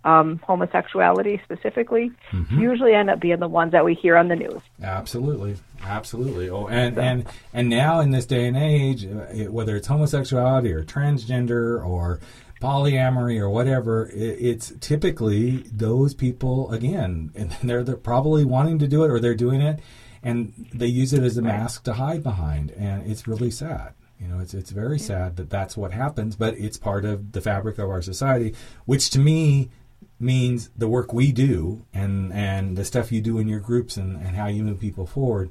um, 0.05 0.38
homosexuality 0.47 1.40
specifically, 1.45 2.12
mm-hmm. 2.31 2.61
usually 2.61 2.95
end 2.95 3.11
up 3.11 3.21
being 3.21 3.40
the 3.40 3.49
ones 3.49 3.73
that 3.73 3.85
we 3.85 3.95
hear 3.95 4.17
on 4.17 4.29
the 4.29 4.37
news. 4.37 4.61
Absolutely, 4.83 5.57
absolutely. 5.83 6.51
Oh, 6.51 6.67
and 6.67 6.95
so. 6.97 7.01
and 7.01 7.27
and 7.53 7.69
now 7.69 8.01
in 8.01 8.11
this 8.11 8.27
day 8.27 8.47
and 8.47 8.57
age, 8.57 9.07
uh, 9.07 9.27
it, 9.33 9.53
whether 9.53 9.77
it's 9.77 9.88
homosexuality 9.88 10.73
or 10.73 10.85
transgender 10.85 11.85
or 11.85 12.21
polyamory 12.61 13.38
or 13.38 13.51
whatever, 13.51 14.07
it, 14.09 14.38
it's 14.40 14.73
typically 14.81 15.64
those 15.73 16.14
people 16.14 16.71
again, 16.71 17.31
and 17.35 17.51
they're, 17.62 17.83
they're 17.83 17.97
probably 17.97 18.45
wanting 18.45 18.79
to 18.79 18.88
do 18.88 19.05
it 19.05 19.11
or 19.11 19.21
they're 19.21 19.35
doing 19.35 19.61
it, 19.61 19.81
and 20.23 20.53
they 20.73 20.87
use 20.87 21.12
it 21.12 21.23
as 21.23 21.37
a 21.37 21.43
mask 21.43 21.85
to 21.85 21.95
hide 21.95 22.23
behind, 22.23 22.71
and 22.73 23.11
it's 23.11 23.27
really 23.27 23.51
sad. 23.51 23.95
You 24.21 24.29
know, 24.29 24.38
it's 24.38 24.55
it's 24.55 24.71
very 24.71 24.99
sad 24.99 25.37
that 25.37 25.51
that's 25.51 25.77
what 25.77 25.93
happens, 25.93 26.37
but 26.37 26.55
it's 26.55 26.79
part 26.79 27.05
of 27.05 27.33
the 27.33 27.40
fabric 27.40 27.79
of 27.79 27.90
our 27.90 28.01
society, 28.01 28.55
which 28.87 29.11
to 29.11 29.19
me 29.19 29.71
means 30.18 30.70
the 30.77 30.88
work 30.88 31.12
we 31.12 31.33
do 31.33 31.85
and 31.92 32.33
and 32.33 32.77
the 32.77 32.85
stuff 32.85 33.12
you 33.12 33.20
do 33.20 33.38
in 33.38 33.48
your 33.48 33.61
groups 33.61 33.96
and, 33.96 34.16
and 34.16 34.37
how 34.37 34.46
you 34.46 34.62
move 34.62 34.81
people 34.81 35.07
forward 35.07 35.50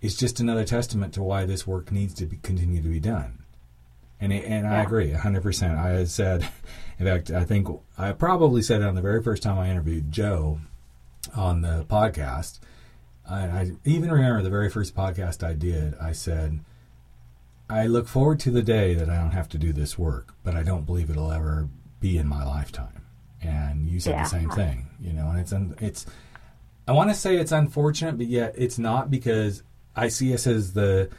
is 0.00 0.16
just 0.16 0.40
another 0.40 0.64
testament 0.64 1.12
to 1.14 1.22
why 1.22 1.44
this 1.44 1.66
work 1.66 1.90
needs 1.90 2.14
to 2.14 2.26
be, 2.26 2.36
continue 2.36 2.82
to 2.82 2.88
be 2.88 3.00
done. 3.00 3.42
And 4.20 4.32
and 4.32 4.64
yeah. 4.64 4.78
I 4.78 4.82
agree, 4.82 5.12
hundred 5.12 5.42
percent. 5.42 5.78
I 5.78 5.90
had 5.90 6.08
said, 6.08 6.48
in 6.98 7.06
fact, 7.06 7.30
I 7.30 7.44
think 7.44 7.68
I 7.98 8.12
probably 8.12 8.62
said 8.62 8.80
it 8.80 8.86
on 8.86 8.94
the 8.94 9.02
very 9.02 9.22
first 9.22 9.42
time 9.42 9.58
I 9.58 9.70
interviewed 9.70 10.12
Joe 10.12 10.60
on 11.34 11.60
the 11.60 11.84
podcast. 11.88 12.60
I, 13.28 13.40
I 13.40 13.70
even 13.84 14.10
remember 14.10 14.42
the 14.42 14.50
very 14.50 14.70
first 14.70 14.94
podcast 14.94 15.42
I 15.42 15.52
did. 15.52 15.94
I 16.00 16.12
said 16.12 16.60
I 17.68 17.86
look 17.86 18.06
forward 18.06 18.38
to 18.40 18.50
the 18.50 18.62
day 18.62 18.94
that 18.94 19.10
I 19.10 19.16
don't 19.16 19.32
have 19.32 19.48
to 19.50 19.58
do 19.58 19.72
this 19.72 19.98
work, 19.98 20.34
but 20.44 20.54
I 20.54 20.62
don't 20.62 20.86
believe 20.86 21.10
it'll 21.10 21.32
ever 21.32 21.68
be 22.00 22.16
in 22.16 22.28
my 22.28 22.44
lifetime. 22.44 23.05
And 23.46 23.88
you 23.88 24.00
said 24.00 24.12
yeah. 24.12 24.22
the 24.22 24.28
same 24.28 24.50
thing, 24.50 24.86
you 25.00 25.12
know. 25.12 25.28
And 25.30 25.40
it's 25.40 25.52
it's 25.80 26.06
I 26.88 26.92
want 26.92 27.10
to 27.10 27.14
say 27.14 27.36
it's 27.36 27.52
unfortunate, 27.52 28.16
but 28.16 28.26
yet 28.26 28.54
it's 28.56 28.78
not 28.78 29.10
because 29.10 29.62
I 29.94 30.08
see 30.08 30.32
us 30.34 30.46
as 30.46 30.72
the 30.72 31.10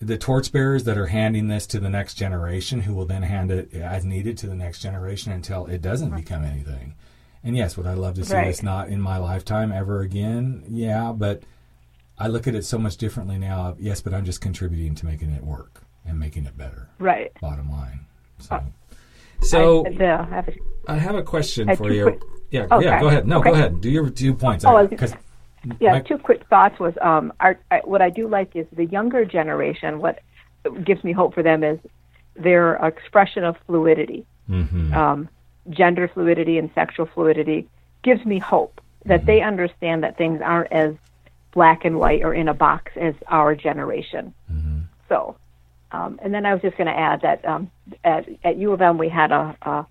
the 0.00 0.18
torchbearers 0.18 0.84
that 0.84 0.98
are 0.98 1.06
handing 1.06 1.46
this 1.46 1.66
to 1.68 1.78
the 1.78 1.88
next 1.88 2.14
generation, 2.14 2.80
who 2.80 2.94
will 2.94 3.06
then 3.06 3.22
hand 3.22 3.52
it 3.52 3.72
as 3.72 4.04
needed 4.04 4.36
to 4.38 4.48
the 4.48 4.54
next 4.54 4.80
generation 4.80 5.32
until 5.32 5.66
it 5.66 5.80
doesn't 5.80 6.14
become 6.16 6.44
anything. 6.44 6.94
And 7.44 7.56
yes, 7.56 7.76
would 7.76 7.86
I 7.86 7.94
love 7.94 8.14
to 8.14 8.24
see 8.24 8.34
right. 8.34 8.46
this 8.46 8.62
not 8.62 8.88
in 8.88 9.00
my 9.00 9.18
lifetime 9.18 9.70
ever 9.72 10.00
again? 10.00 10.64
Yeah, 10.68 11.12
but 11.12 11.42
I 12.18 12.28
look 12.28 12.46
at 12.46 12.54
it 12.54 12.64
so 12.64 12.78
much 12.78 12.96
differently 12.96 13.38
now. 13.38 13.76
Yes, 13.78 14.00
but 14.00 14.14
I'm 14.14 14.24
just 14.24 14.40
contributing 14.40 14.94
to 14.96 15.06
making 15.06 15.30
it 15.30 15.42
work 15.42 15.82
and 16.04 16.18
making 16.18 16.46
it 16.46 16.56
better. 16.56 16.88
Right. 16.98 17.32
Bottom 17.40 17.70
line. 17.70 18.06
So, 18.38 18.56
uh, 18.56 18.62
so 19.42 19.86
I, 19.86 19.90
I, 19.90 20.24
have 20.24 20.48
a, 20.48 20.54
I 20.88 20.96
have 20.96 21.14
a 21.14 21.22
question 21.22 21.74
for 21.76 21.90
you. 21.90 22.04
Quick, 22.04 22.22
yeah, 22.50 22.66
okay. 22.70 22.84
yeah. 22.84 23.00
Go 23.00 23.08
ahead. 23.08 23.26
No, 23.26 23.38
okay. 23.38 23.50
go 23.50 23.54
ahead. 23.54 23.80
Do 23.80 23.90
your 23.90 24.10
two 24.10 24.34
points. 24.34 24.64
Oh, 24.64 24.88
yeah, 25.78 25.92
my, 25.92 26.00
two 26.00 26.18
quick 26.18 26.44
thoughts 26.48 26.78
was 26.80 26.94
um, 27.00 27.32
our, 27.40 27.58
I, 27.70 27.80
what 27.84 28.02
I 28.02 28.10
do 28.10 28.28
like 28.28 28.56
is 28.56 28.66
the 28.72 28.84
younger 28.86 29.24
generation. 29.24 30.00
What 30.00 30.20
gives 30.84 31.04
me 31.04 31.12
hope 31.12 31.34
for 31.34 31.42
them 31.42 31.62
is 31.62 31.78
their 32.34 32.74
expression 32.76 33.44
of 33.44 33.56
fluidity, 33.66 34.26
mm-hmm. 34.48 34.92
um, 34.92 35.28
gender 35.70 36.08
fluidity, 36.08 36.58
and 36.58 36.70
sexual 36.74 37.06
fluidity 37.06 37.68
gives 38.02 38.24
me 38.24 38.38
hope 38.38 38.80
that 39.04 39.20
mm-hmm. 39.20 39.26
they 39.26 39.40
understand 39.40 40.02
that 40.02 40.16
things 40.16 40.40
aren't 40.42 40.72
as 40.72 40.94
black 41.52 41.84
and 41.84 41.98
white 41.98 42.22
or 42.22 42.34
in 42.34 42.48
a 42.48 42.54
box 42.54 42.92
as 42.96 43.14
our 43.28 43.54
generation. 43.54 44.34
Mm-hmm. 44.50 44.80
So 45.08 45.36
um, 45.92 46.18
and 46.22 46.32
then 46.32 46.46
I 46.46 46.52
was 46.52 46.62
just 46.62 46.76
going 46.76 46.86
to 46.86 46.98
add 46.98 47.20
that 47.22 47.44
um, 47.44 47.70
at, 48.02 48.26
at 48.44 48.56
U 48.56 48.72
of 48.72 48.80
M 48.80 48.98
we 48.98 49.08
had 49.08 49.30
a, 49.30 49.56
a, 49.62 49.86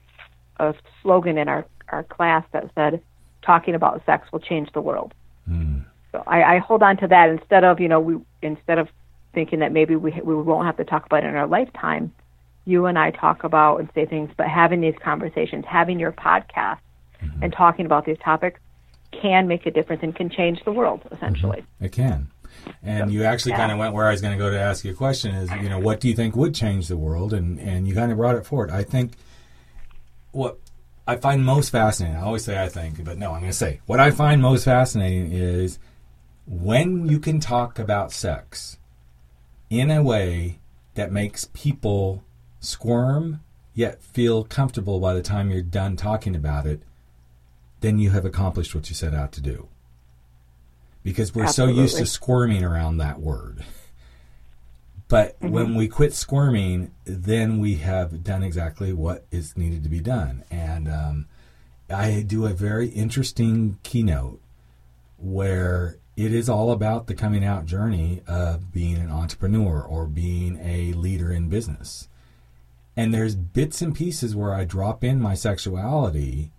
a 0.60 0.76
slogan 1.02 1.38
in 1.38 1.48
our, 1.48 1.66
our 1.90 2.04
class 2.04 2.44
that 2.54 2.70
said, 2.76 3.02
"Talking 3.44 3.76
about 3.76 4.04
sex 4.06 4.32
will 4.32 4.40
change 4.40 4.70
the 4.74 4.82
world." 4.82 5.14
Mm. 5.50 5.86
So 6.12 6.24
I, 6.26 6.56
I 6.56 6.58
hold 6.58 6.82
on 6.84 6.98
to 6.98 7.08
that 7.08 7.30
instead 7.30 7.64
of 7.64 7.80
you 7.80 7.88
know 7.88 8.00
we 8.00 8.18
instead 8.42 8.80
of 8.80 8.90
thinking 9.34 9.60
that 9.60 9.72
maybe 9.72 9.96
we 9.96 10.12
we 10.24 10.36
won't 10.36 10.66
have 10.66 10.78
to 10.78 10.86
talk 10.86 11.06
about 11.06 11.24
it 11.24 11.28
in 11.28 11.36
our 11.36 11.48
lifetime. 11.48 12.12
You 12.66 12.86
and 12.86 12.98
I 12.98 13.12
talk 13.12 13.44
about 13.44 13.78
and 13.78 13.90
say 13.94 14.06
things, 14.06 14.32
but 14.38 14.48
having 14.48 14.82
these 14.82 14.96
conversations, 15.04 15.66
having 15.68 16.00
your 16.00 16.12
podcast, 16.12 16.80
mm-hmm. 17.22 17.44
and 17.44 17.54
talking 17.54 17.86
about 17.86 18.06
these 18.06 18.20
topics 18.24 18.60
can 19.12 19.48
make 19.48 19.66
a 19.66 19.72
difference 19.72 20.02
and 20.04 20.16
can 20.16 20.30
change 20.30 20.64
the 20.64 20.72
world 20.72 21.02
essentially. 21.12 21.60
Mm-hmm. 21.60 21.86
It 21.86 21.92
can. 21.92 22.32
And 22.84 23.12
you 23.12 23.24
actually 23.24 23.52
yeah. 23.52 23.58
kind 23.58 23.72
of 23.72 23.78
went 23.78 23.94
where 23.94 24.08
I 24.08 24.12
was 24.12 24.22
going 24.22 24.38
to 24.38 24.44
go 24.44 24.50
to 24.50 24.60
ask 24.60 24.84
you 24.84 24.92
a 24.92 24.96
question 24.96 25.36
is, 25.36 25.52
you 25.62 25.70
know, 25.70 25.80
what 25.80 26.00
do 26.00 26.08
you 26.08 26.16
think 26.16 26.36
would 26.36 26.56
change 26.56 26.88
the 26.88 26.98
world? 26.98 27.34
And, 27.34 27.60
and 27.60 27.88
you 27.88 27.94
kind 27.94 28.12
of 28.12 28.18
brought 28.18 28.36
it 28.36 28.46
forward. 28.46 28.72
I 28.72 28.84
think 28.84 29.14
what 30.32 30.60
I 31.08 31.16
find 31.16 31.44
most 31.46 31.70
fascinating, 31.70 32.18
I 32.18 32.22
always 32.22 32.44
say 32.44 32.62
I 32.62 32.70
think, 32.70 33.04
but 33.04 33.18
no, 33.18 33.34
I'm 33.34 33.42
going 33.42 33.52
to 33.52 33.58
say 33.58 33.82
what 33.86 34.00
I 34.00 34.12
find 34.12 34.42
most 34.42 34.66
fascinating 34.66 35.32
is 35.32 35.80
when 36.48 37.08
you 37.08 37.20
can 37.20 37.40
talk 37.40 37.80
about 37.80 38.12
sex 38.12 38.78
in 39.70 39.92
a 39.92 40.02
way 40.02 40.60
that 40.96 41.12
makes 41.12 41.50
people 41.54 42.24
squirm 42.60 43.42
yet 43.74 44.02
feel 44.02 44.44
comfortable 44.44 45.00
by 45.00 45.14
the 45.14 45.22
time 45.22 45.50
you're 45.50 45.62
done 45.62 45.96
talking 45.96 46.36
about 46.36 46.66
it, 46.66 46.82
then 47.80 47.98
you 47.98 48.10
have 48.12 48.26
accomplished 48.26 48.76
what 48.76 48.90
you 48.90 48.96
set 48.96 49.14
out 49.14 49.32
to 49.32 49.42
do 49.42 49.68
because 51.04 51.34
we're 51.34 51.44
Absolutely. 51.44 51.76
so 51.76 51.82
used 51.82 51.98
to 51.98 52.06
squirming 52.06 52.64
around 52.64 52.98
that 52.98 53.20
word. 53.20 53.64
But 55.08 55.40
mm-hmm. 55.40 55.50
when 55.50 55.76
we 55.76 55.88
quit 55.88 56.14
squirming, 56.14 56.92
then 57.04 57.60
we 57.60 57.76
have 57.76 58.24
done 58.24 58.44
exactly 58.44 58.94
what 58.94 59.26
is 59.30 59.58
needed 59.58 59.84
to 59.84 59.90
be 59.90 60.00
done. 60.00 60.44
And 60.50 60.88
um, 60.88 61.28
I 61.90 62.24
do 62.26 62.46
a 62.46 62.54
very 62.54 62.88
interesting 62.88 63.78
keynote 63.84 64.40
where 65.18 65.98
it 66.16 66.34
is 66.34 66.50
all 66.50 66.72
about 66.72 67.08
the 67.08 67.16
coming 67.16 67.44
out 67.44 67.66
journey 67.66 68.22
of 68.28 68.72
being 68.72 68.96
an 68.98 69.12
entrepreneur 69.12 69.82
or 69.82 70.06
being 70.06 70.60
a 70.62 70.94
leader 70.94 71.32
in 71.32 71.50
business. 71.50 72.08
And 72.96 73.14
there's 73.14 73.36
bits 73.36 73.82
and 73.82 73.96
pieces 73.96 74.36
where 74.36 74.54
I 74.54 74.66
drop 74.66 75.04
in 75.04 75.20
my 75.20 75.34
sexuality 75.34 76.52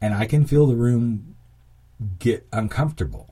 and 0.00 0.14
I 0.14 0.26
can 0.26 0.44
feel 0.44 0.66
the 0.66 0.74
room 0.74 1.36
get 2.18 2.46
uncomfortable 2.52 3.31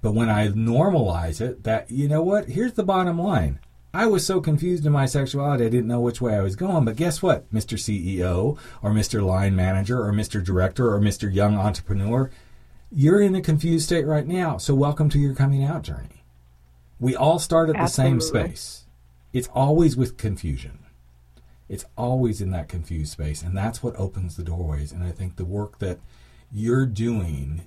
but 0.00 0.12
when 0.12 0.28
I 0.28 0.48
normalize 0.48 1.40
it, 1.40 1.64
that, 1.64 1.90
you 1.90 2.08
know 2.08 2.22
what? 2.22 2.48
Here's 2.48 2.74
the 2.74 2.84
bottom 2.84 3.18
line. 3.18 3.60
I 3.92 4.06
was 4.06 4.24
so 4.24 4.40
confused 4.40 4.84
in 4.84 4.92
my 4.92 5.06
sexuality, 5.06 5.64
I 5.64 5.70
didn't 5.70 5.88
know 5.88 6.00
which 6.00 6.20
way 6.20 6.36
I 6.36 6.42
was 6.42 6.56
going. 6.56 6.84
But 6.84 6.96
guess 6.96 7.22
what, 7.22 7.52
Mr. 7.52 7.78
CEO 7.78 8.58
or 8.82 8.90
Mr. 8.90 9.24
Line 9.24 9.56
Manager 9.56 10.02
or 10.02 10.12
Mr. 10.12 10.44
Director 10.44 10.92
or 10.92 11.00
Mr. 11.00 11.32
Young 11.32 11.56
Entrepreneur? 11.56 12.30
You're 12.90 13.20
in 13.20 13.34
a 13.34 13.40
confused 13.40 13.86
state 13.86 14.06
right 14.06 14.26
now. 14.26 14.58
So 14.58 14.74
welcome 14.74 15.08
to 15.10 15.18
your 15.18 15.34
coming 15.34 15.64
out 15.64 15.82
journey. 15.82 16.24
We 17.00 17.16
all 17.16 17.38
start 17.38 17.70
at 17.70 17.76
Absolutely. 17.76 18.18
the 18.18 18.26
same 18.26 18.46
space. 18.46 18.84
It's 19.32 19.48
always 19.48 19.96
with 19.96 20.16
confusion. 20.16 20.80
It's 21.68 21.84
always 21.96 22.40
in 22.40 22.50
that 22.50 22.68
confused 22.68 23.12
space. 23.12 23.42
And 23.42 23.56
that's 23.56 23.82
what 23.82 23.96
opens 23.96 24.36
the 24.36 24.42
doorways. 24.42 24.92
And 24.92 25.02
I 25.02 25.12
think 25.12 25.36
the 25.36 25.44
work 25.44 25.78
that 25.78 25.98
you're 26.52 26.86
doing 26.86 27.66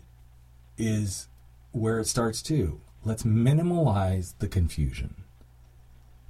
is 0.78 1.28
where 1.72 2.00
it 2.00 2.08
starts 2.08 2.42
too. 2.42 2.82
Let's 3.04 3.24
minimalize 3.24 4.34
the 4.40 4.48
confusion 4.48 5.16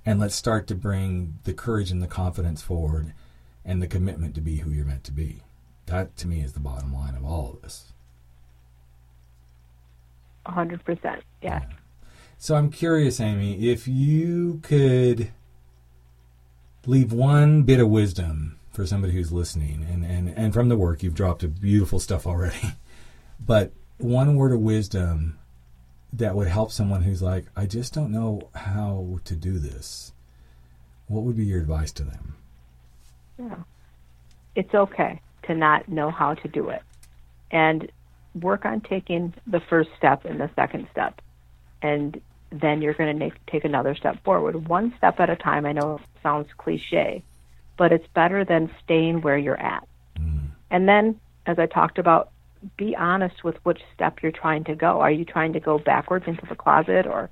and 0.06 0.20
let's 0.20 0.36
start 0.36 0.68
to 0.68 0.76
bring 0.76 1.40
the 1.44 1.54
courage 1.54 1.92
and 1.92 2.02
the 2.02 2.08
confidence 2.08 2.62
forward 2.62 3.14
and 3.64 3.82
the 3.82 3.88
commitment 3.88 4.36
to 4.36 4.42
be 4.42 4.58
who 4.58 4.72
you're 4.72 4.86
meant 4.86 5.04
to 5.06 5.12
be. 5.12 5.42
That 5.86 6.16
to 6.18 6.28
me 6.28 6.42
is 6.42 6.54
the 6.54 6.60
bottom 6.60 6.94
line 6.94 7.16
of 7.16 7.26
all 7.26 7.52
of 7.52 7.62
this. 7.62 7.92
100%. 10.46 11.00
Yeah. 11.04 11.22
yeah. 11.42 11.62
So 12.38 12.56
I'm 12.56 12.72
curious, 12.72 13.20
Amy, 13.20 13.70
if 13.70 13.88
you 13.88 14.60
could 14.64 15.32
leave 16.88 17.14
one 17.14 17.64
bit 17.64 17.80
of 17.80 17.90
wisdom 17.90 18.58
for 18.72 18.86
somebody 18.88 19.14
who's 19.14 19.32
listening, 19.32 19.86
and, 19.88 20.04
and, 20.04 20.30
and 20.30 20.54
from 20.54 20.70
the 20.70 20.78
work, 20.78 21.04
you've 21.04 21.14
dropped 21.14 21.44
a 21.44 21.48
beautiful 21.48 22.00
stuff 22.00 22.26
already, 22.26 22.74
but 23.40 23.74
one 24.04 24.36
word 24.36 24.52
of 24.52 24.60
wisdom 24.60 25.38
that 26.14 26.36
would 26.36 26.48
help 26.48 26.72
someone 26.72 27.04
who's 27.04 27.22
like, 27.22 27.46
I 27.56 27.66
just 27.66 27.94
don't 27.94 28.12
know 28.12 28.50
how 28.54 29.20
to 29.26 29.36
do 29.36 29.60
this, 29.60 30.12
what 31.08 31.24
would 31.24 31.38
be 31.38 31.46
your 31.46 31.62
advice 31.62 31.92
to 31.94 32.04
them? 32.04 32.36
Yeah. 33.38 33.56
It's 34.56 34.74
okay 34.74 35.22
to 35.44 35.56
not 35.56 35.88
know 35.88 36.12
how 36.12 36.34
to 36.36 36.48
do 36.48 36.70
it. 36.70 36.82
And 37.50 37.92
work 38.40 38.66
on 38.66 38.82
taking 38.82 39.34
the 39.48 39.62
first 39.70 39.90
step 39.98 40.26
and 40.26 40.40
the 40.40 40.50
second 40.56 40.88
step. 40.92 41.22
And 41.82 42.22
then 42.52 42.82
you're 42.82 42.94
going 42.94 43.18
to 43.20 43.32
take 43.50 43.66
another 43.66 43.96
step 43.96 44.24
forward, 44.24 44.68
one 44.68 44.94
step 44.98 45.20
at 45.20 45.30
a 45.30 45.36
time. 45.36 45.66
I 45.66 45.72
know 45.72 45.96
it 45.96 46.02
sounds 46.22 46.48
cliche, 46.58 47.24
but 47.78 47.92
it's 47.92 48.08
better 48.14 48.46
than 48.46 48.70
staying 48.84 49.22
where 49.22 49.38
you're 49.38 49.60
at. 49.60 49.88
Mm. 50.18 50.50
And 50.70 50.88
then, 50.88 51.20
as 51.46 51.60
I 51.60 51.66
talked 51.66 51.98
about, 51.98 52.32
be 52.78 52.96
honest 52.96 53.44
with 53.44 53.56
which 53.64 53.80
step 53.94 54.20
you're 54.22 54.32
trying 54.32 54.64
to 54.66 54.76
go. 54.76 55.02
Are 55.02 55.12
you 55.12 55.26
trying 55.26 55.54
to 55.54 55.60
go 55.60 55.80
backwards 55.80 56.26
into 56.28 56.46
the 56.50 56.56
closet 56.56 57.06
or 57.06 57.30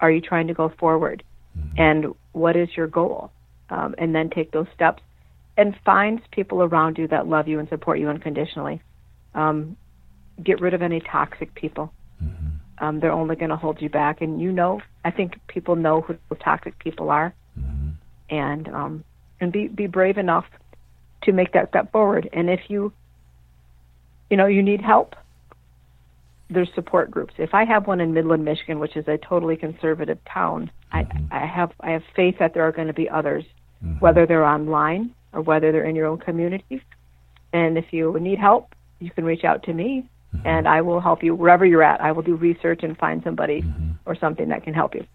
are 0.00 0.10
you 0.10 0.20
trying 0.20 0.46
to 0.48 0.54
go 0.54 0.72
forward? 0.78 1.22
Mm-hmm. 1.58 1.80
And 1.80 2.14
what 2.32 2.56
is 2.56 2.68
your 2.76 2.86
goal? 2.86 3.32
Um, 3.70 3.94
and 3.98 4.14
then 4.14 4.30
take 4.30 4.50
those 4.52 4.66
steps. 4.74 5.02
and 5.56 5.76
find 5.84 6.20
people 6.30 6.62
around 6.62 6.96
you 6.96 7.06
that 7.08 7.26
love 7.26 7.46
you 7.46 7.58
and 7.58 7.68
support 7.68 7.98
you 7.98 8.08
unconditionally. 8.08 8.80
Um, 9.34 9.76
get 10.42 10.60
rid 10.60 10.74
of 10.74 10.82
any 10.82 11.00
toxic 11.00 11.54
people. 11.54 11.92
Mm-hmm. 12.22 12.84
Um, 12.84 13.00
they're 13.00 13.12
only 13.12 13.36
going 13.36 13.50
to 13.50 13.56
hold 13.56 13.82
you 13.82 13.90
back, 13.90 14.22
and 14.22 14.40
you 14.40 14.52
know. 14.52 14.80
I 15.04 15.10
think 15.10 15.38
people 15.48 15.76
know 15.76 16.00
who 16.00 16.16
toxic 16.42 16.78
people 16.78 17.10
are, 17.10 17.34
mm-hmm. 17.58 17.90
and 18.34 18.68
um, 18.68 19.04
and 19.40 19.52
be 19.52 19.68
be 19.68 19.86
brave 19.86 20.16
enough 20.16 20.46
to 21.24 21.32
make 21.32 21.52
that 21.52 21.68
step 21.68 21.92
forward. 21.92 22.28
And 22.32 22.48
if 22.48 22.60
you, 22.68 22.92
you 24.30 24.36
know, 24.36 24.46
you 24.46 24.62
need 24.62 24.80
help, 24.80 25.16
there's 26.48 26.72
support 26.74 27.10
groups. 27.10 27.34
If 27.38 27.54
I 27.54 27.64
have 27.64 27.86
one 27.86 28.00
in 28.00 28.12
Midland, 28.12 28.44
Michigan, 28.44 28.78
which 28.78 28.96
is 28.96 29.06
a 29.08 29.18
totally 29.18 29.56
conservative 29.56 30.18
town, 30.24 30.70
mm-hmm. 30.92 31.32
I, 31.32 31.42
I 31.42 31.46
have 31.46 31.72
I 31.80 31.90
have 31.90 32.02
faith 32.14 32.36
that 32.38 32.54
there 32.54 32.64
are 32.64 32.72
going 32.72 32.88
to 32.88 32.94
be 32.94 33.08
others, 33.08 33.44
mm-hmm. 33.84 33.98
whether 34.00 34.26
they're 34.26 34.44
online 34.44 35.14
or 35.32 35.42
whether 35.42 35.70
they're 35.72 35.84
in 35.84 35.94
your 35.94 36.06
own 36.06 36.18
community. 36.18 36.82
And 37.52 37.78
if 37.78 37.92
you 37.92 38.18
need 38.20 38.38
help, 38.38 38.74
you 39.00 39.10
can 39.10 39.24
reach 39.24 39.44
out 39.44 39.62
to 39.64 39.72
me, 39.72 40.08
mm-hmm. 40.34 40.46
and 40.46 40.68
I 40.68 40.80
will 40.80 41.00
help 41.00 41.22
you 41.22 41.34
wherever 41.34 41.64
you're 41.64 41.82
at. 41.82 42.00
I 42.00 42.12
will 42.12 42.22
do 42.22 42.34
research 42.34 42.82
and 42.82 42.96
find 42.98 43.22
somebody 43.22 43.62
mm-hmm. 43.62 43.92
or 44.06 44.16
something 44.16 44.48
that 44.48 44.64
can 44.64 44.74
help 44.74 44.94
you. 44.94 45.06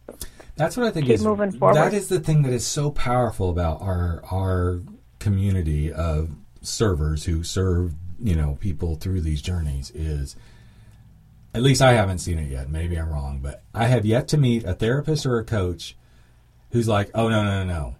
That's 0.56 0.78
what 0.78 0.86
I 0.86 0.92
think 0.92 1.08
Keep 1.08 1.16
is 1.16 1.24
moving 1.24 1.52
forward. 1.52 1.76
that 1.76 1.94
is 1.94 2.08
the 2.08 2.20
thing 2.20 2.44
that 2.44 2.54
is 2.54 2.66
so 2.66 2.92
powerful 2.92 3.50
about 3.50 3.82
our 3.82 4.24
our 4.32 4.80
community 5.20 5.92
of 5.92 6.30
servers 6.62 7.26
who 7.26 7.44
serve 7.44 7.94
you 8.20 8.36
know 8.36 8.58
people 8.60 8.96
through 8.96 9.22
these 9.22 9.42
journeys 9.42 9.92
is 9.92 10.36
at 11.54 11.62
least 11.62 11.82
I 11.82 11.94
haven't 11.94 12.20
seen 12.20 12.38
it 12.38 12.52
yet. 12.52 12.70
Maybe 12.70 12.98
I'm 12.98 13.10
wrong, 13.10 13.40
but 13.42 13.64
I 13.74 13.86
have 13.86 14.06
yet 14.06 14.28
to 14.30 14.38
meet 14.38 14.66
a 14.66 14.74
therapist 14.74 15.26
or 15.26 15.40
a 15.40 15.46
coach 15.46 15.96
who's 16.72 16.88
like, 16.88 17.10
"Oh 17.14 17.30
no, 17.30 17.44
no, 17.44 17.64
no, 17.64 17.74
no, 17.74 17.96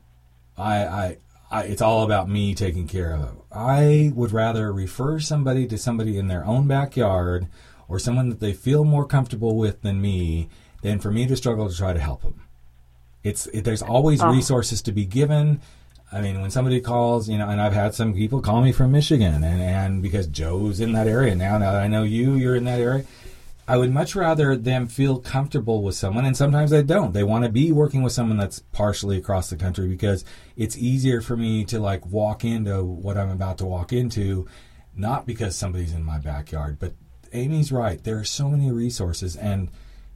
I, 0.58 0.86
I, 0.86 1.18
I 1.50 1.64
it's 1.64 1.82
all 1.82 2.04
about 2.04 2.30
me 2.30 2.54
taking 2.54 2.88
care 2.88 3.14
of 3.14 3.22
it." 3.22 3.30
I 3.52 4.12
would 4.14 4.34
rather 4.34 4.74
refer 4.74 5.20
somebody 5.20 5.68
to 5.68 5.78
somebody 5.78 6.18
in 6.18 6.28
their 6.28 6.46
own 6.46 6.68
backyard 6.68 7.48
or 7.88 7.98
someone 7.98 8.30
that 8.30 8.42
they 8.42 8.52
feel 8.52 8.84
more 8.84 9.06
comfortable 9.06 9.56
with 9.56 9.82
than 9.82 10.02
me 10.02 10.50
than 10.82 11.00
for 11.00 11.10
me 11.10 11.26
to 11.26 11.36
struggle 11.38 11.70
to 11.70 11.76
try 11.76 11.94
to 11.94 12.00
help 12.00 12.24
them. 12.24 12.42
It's 13.24 13.48
it, 13.48 13.64
there's 13.64 13.82
always 13.82 14.22
oh. 14.22 14.30
resources 14.32 14.82
to 14.84 14.92
be 14.92 15.06
given. 15.06 15.62
I 16.16 16.22
mean, 16.22 16.40
when 16.40 16.50
somebody 16.50 16.80
calls, 16.80 17.28
you 17.28 17.38
know, 17.38 17.50
and 17.50 17.60
I've 17.60 17.74
had 17.74 17.94
some 17.94 18.14
people 18.14 18.40
call 18.40 18.62
me 18.62 18.72
from 18.72 18.94
Michigan, 18.94 19.44
and, 19.44 19.62
and 19.62 20.02
because 20.02 20.28
Joe's 20.28 20.80
in 20.80 20.94
that 20.94 21.08
area 21.08 21.36
now, 21.36 21.58
now 21.58 21.74
that 21.74 21.82
I 21.82 21.88
know 21.88 22.04
you, 22.04 22.36
you're 22.36 22.56
in 22.56 22.64
that 22.64 22.80
area, 22.80 23.04
I 23.68 23.76
would 23.76 23.92
much 23.92 24.16
rather 24.16 24.56
them 24.56 24.88
feel 24.88 25.20
comfortable 25.20 25.84
with 25.84 25.96
someone, 25.96 26.24
and 26.24 26.38
sometimes 26.38 26.72
they 26.72 26.84
don't. 26.84 27.12
They 27.12 27.24
want 27.24 27.44
to 27.44 27.52
be 27.52 27.74
working 27.74 28.02
with 28.02 28.14
someone 28.14 28.38
that's 28.38 28.60
partially 28.72 29.18
across 29.18 29.50
the 29.50 29.58
country 29.58 29.90
because 29.90 30.24
it's 30.56 30.78
easier 30.78 31.20
for 31.20 31.36
me 31.36 31.66
to 31.66 31.80
like 31.80 32.06
walk 32.06 32.46
into 32.46 32.82
what 32.82 33.18
I'm 33.18 33.32
about 33.32 33.58
to 33.58 33.66
walk 33.66 33.92
into, 33.92 34.48
not 34.96 35.26
because 35.26 35.58
somebody's 35.58 35.94
in 35.94 36.04
my 36.06 36.20
backyard. 36.20 36.80
But 36.80 36.94
Amy's 37.34 37.74
right. 37.74 38.02
There 38.02 38.18
are 38.20 38.24
so 38.24 38.48
many 38.48 38.72
resources, 38.72 39.36
and 39.36 39.70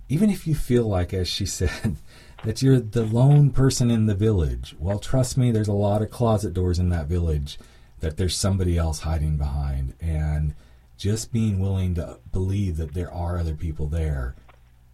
even 0.08 0.30
if 0.30 0.48
you 0.48 0.56
feel 0.56 0.88
like, 0.88 1.14
as 1.14 1.28
she 1.28 1.46
said, 1.48 1.98
that 2.44 2.62
you're 2.62 2.80
the 2.80 3.04
lone 3.04 3.52
person 3.52 3.92
in 3.92 4.06
the 4.06 4.16
village, 4.16 4.76
well, 4.80 5.00
trust 5.00 5.38
me, 5.38 5.52
there's 5.52 5.68
a 5.68 5.74
lot 5.74 6.02
of 6.02 6.10
closet 6.10 6.54
doors 6.54 6.80
in 6.80 6.90
that 6.90 7.08
village 7.08 7.58
that 8.00 8.18
there's 8.18 8.36
somebody 8.36 8.78
else 8.78 9.02
hiding 9.02 9.38
behind, 9.38 9.94
and 10.00 10.56
just 10.98 11.32
being 11.32 11.60
willing 11.60 11.96
to 11.96 12.18
believe 12.32 12.78
that 12.78 12.94
there 12.94 13.12
are 13.12 13.38
other 13.38 13.56
people 13.56 13.88
there 13.88 14.36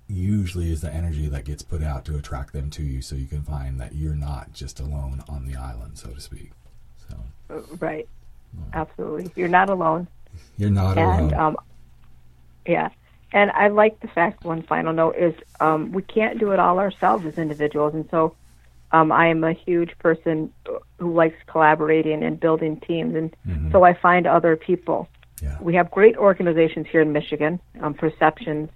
usually 0.08 0.72
is 0.72 0.82
the 0.82 0.94
energy 0.94 1.28
that 1.28 1.46
gets 1.46 1.64
put 1.64 1.82
out 1.82 2.06
to 2.06 2.16
attract 2.16 2.54
them 2.54 2.70
to 2.70 2.84
you 2.84 3.02
so 3.02 3.16
you 3.16 3.26
can 3.26 3.42
find 3.42 3.80
that 3.80 3.96
you're 3.96 4.16
not 4.16 4.54
just 4.54 4.80
alone 4.80 5.24
on 5.28 5.46
the 5.46 5.56
island 5.56 5.98
so 5.98 6.10
to 6.10 6.22
speak. 6.22 6.52
So. 7.10 7.18
Uh, 7.50 7.62
right. 7.80 8.08
Absolutely. 8.74 9.32
You're 9.36 9.50
not 9.50 9.70
alone. 9.70 10.08
You're 10.58 10.70
not 10.70 10.98
and, 10.98 11.32
alone. 11.32 11.34
um, 11.34 11.58
yeah 12.68 12.90
and 13.32 13.52
i 13.52 13.68
like 13.68 14.00
the 14.00 14.08
fact 14.08 14.44
one 14.44 14.62
final 14.62 14.94
note 14.94 15.16
is 15.16 15.34
um, 15.60 15.92
we 15.92 16.02
can't 16.02 16.40
do 16.40 16.52
it 16.52 16.60
all 16.60 16.80
ourselves 16.80 17.26
as 17.26 17.38
individuals 17.38 17.94
and 17.94 18.08
so 18.10 18.36
um, 18.92 19.12
i 19.12 19.28
am 19.28 19.44
a 19.44 19.54
huge 19.54 19.98
person 20.00 20.52
who 21.00 21.14
likes 21.14 21.38
collaborating 21.48 22.24
and 22.24 22.40
building 22.40 22.80
teams 22.80 23.16
and 23.16 23.36
mm-hmm. 23.48 23.72
so 23.72 23.84
i 23.84 23.94
find 23.94 24.28
other 24.28 24.56
people 24.56 25.08
yeah. 25.42 25.58
We 25.62 25.76
have 25.76 25.92
great 25.92 26.18
organizations 26.18 26.88
here 26.90 27.02
in 27.02 27.12
Michigan. 27.12 27.60
Um, 27.82 27.94
Perceptions 27.94 28.70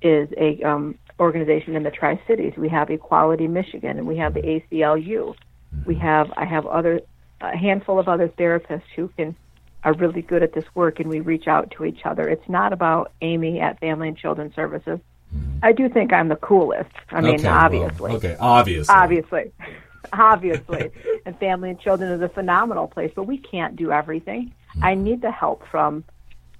is 0.00 0.28
a 0.36 0.62
um, 0.62 0.98
organization 1.18 1.74
in 1.74 1.82
the 1.82 1.90
Tri 1.90 2.20
Cities. 2.26 2.54
We 2.56 2.68
have 2.68 2.90
Equality 2.90 3.48
Michigan, 3.48 3.98
and 3.98 4.06
we 4.06 4.16
have 4.18 4.34
the 4.34 4.42
ACLU. 4.42 5.34
Mm-hmm. 5.34 5.82
We 5.84 5.96
have 5.96 6.32
I 6.36 6.44
have 6.44 6.66
other 6.66 7.00
a 7.40 7.56
handful 7.56 7.98
of 7.98 8.08
other 8.08 8.28
therapists 8.28 8.82
who 8.96 9.08
can 9.08 9.36
are 9.84 9.92
really 9.94 10.22
good 10.22 10.42
at 10.42 10.52
this 10.52 10.64
work, 10.74 11.00
and 11.00 11.08
we 11.08 11.20
reach 11.20 11.46
out 11.46 11.70
to 11.72 11.84
each 11.84 12.04
other. 12.04 12.28
It's 12.28 12.48
not 12.48 12.72
about 12.72 13.12
Amy 13.20 13.60
at 13.60 13.78
Family 13.80 14.08
and 14.08 14.16
Children 14.16 14.52
Services. 14.54 14.98
Mm-hmm. 15.34 15.58
I 15.62 15.72
do 15.72 15.88
think 15.88 16.12
I'm 16.12 16.28
the 16.28 16.36
coolest. 16.36 16.90
I 17.10 17.20
mean, 17.20 17.36
okay, 17.36 17.48
obviously. 17.48 18.00
Well, 18.00 18.16
okay, 18.16 18.36
obviously. 18.38 18.94
Obviously. 18.94 19.52
obviously. 20.12 20.90
and 21.26 21.38
Family 21.38 21.70
and 21.70 21.80
Children 21.80 22.12
is 22.12 22.22
a 22.22 22.28
phenomenal 22.28 22.88
place, 22.88 23.12
but 23.14 23.24
we 23.24 23.38
can't 23.38 23.76
do 23.76 23.92
everything. 23.92 24.52
I 24.82 24.94
need 24.94 25.22
the 25.22 25.30
help 25.30 25.66
from 25.70 26.04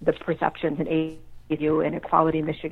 the 0.03 0.12
perceptions 0.12 0.79
and 0.79 0.89
AU 0.89 1.81
and 1.81 1.95
Equality 1.95 2.43
Michigan 2.43 2.66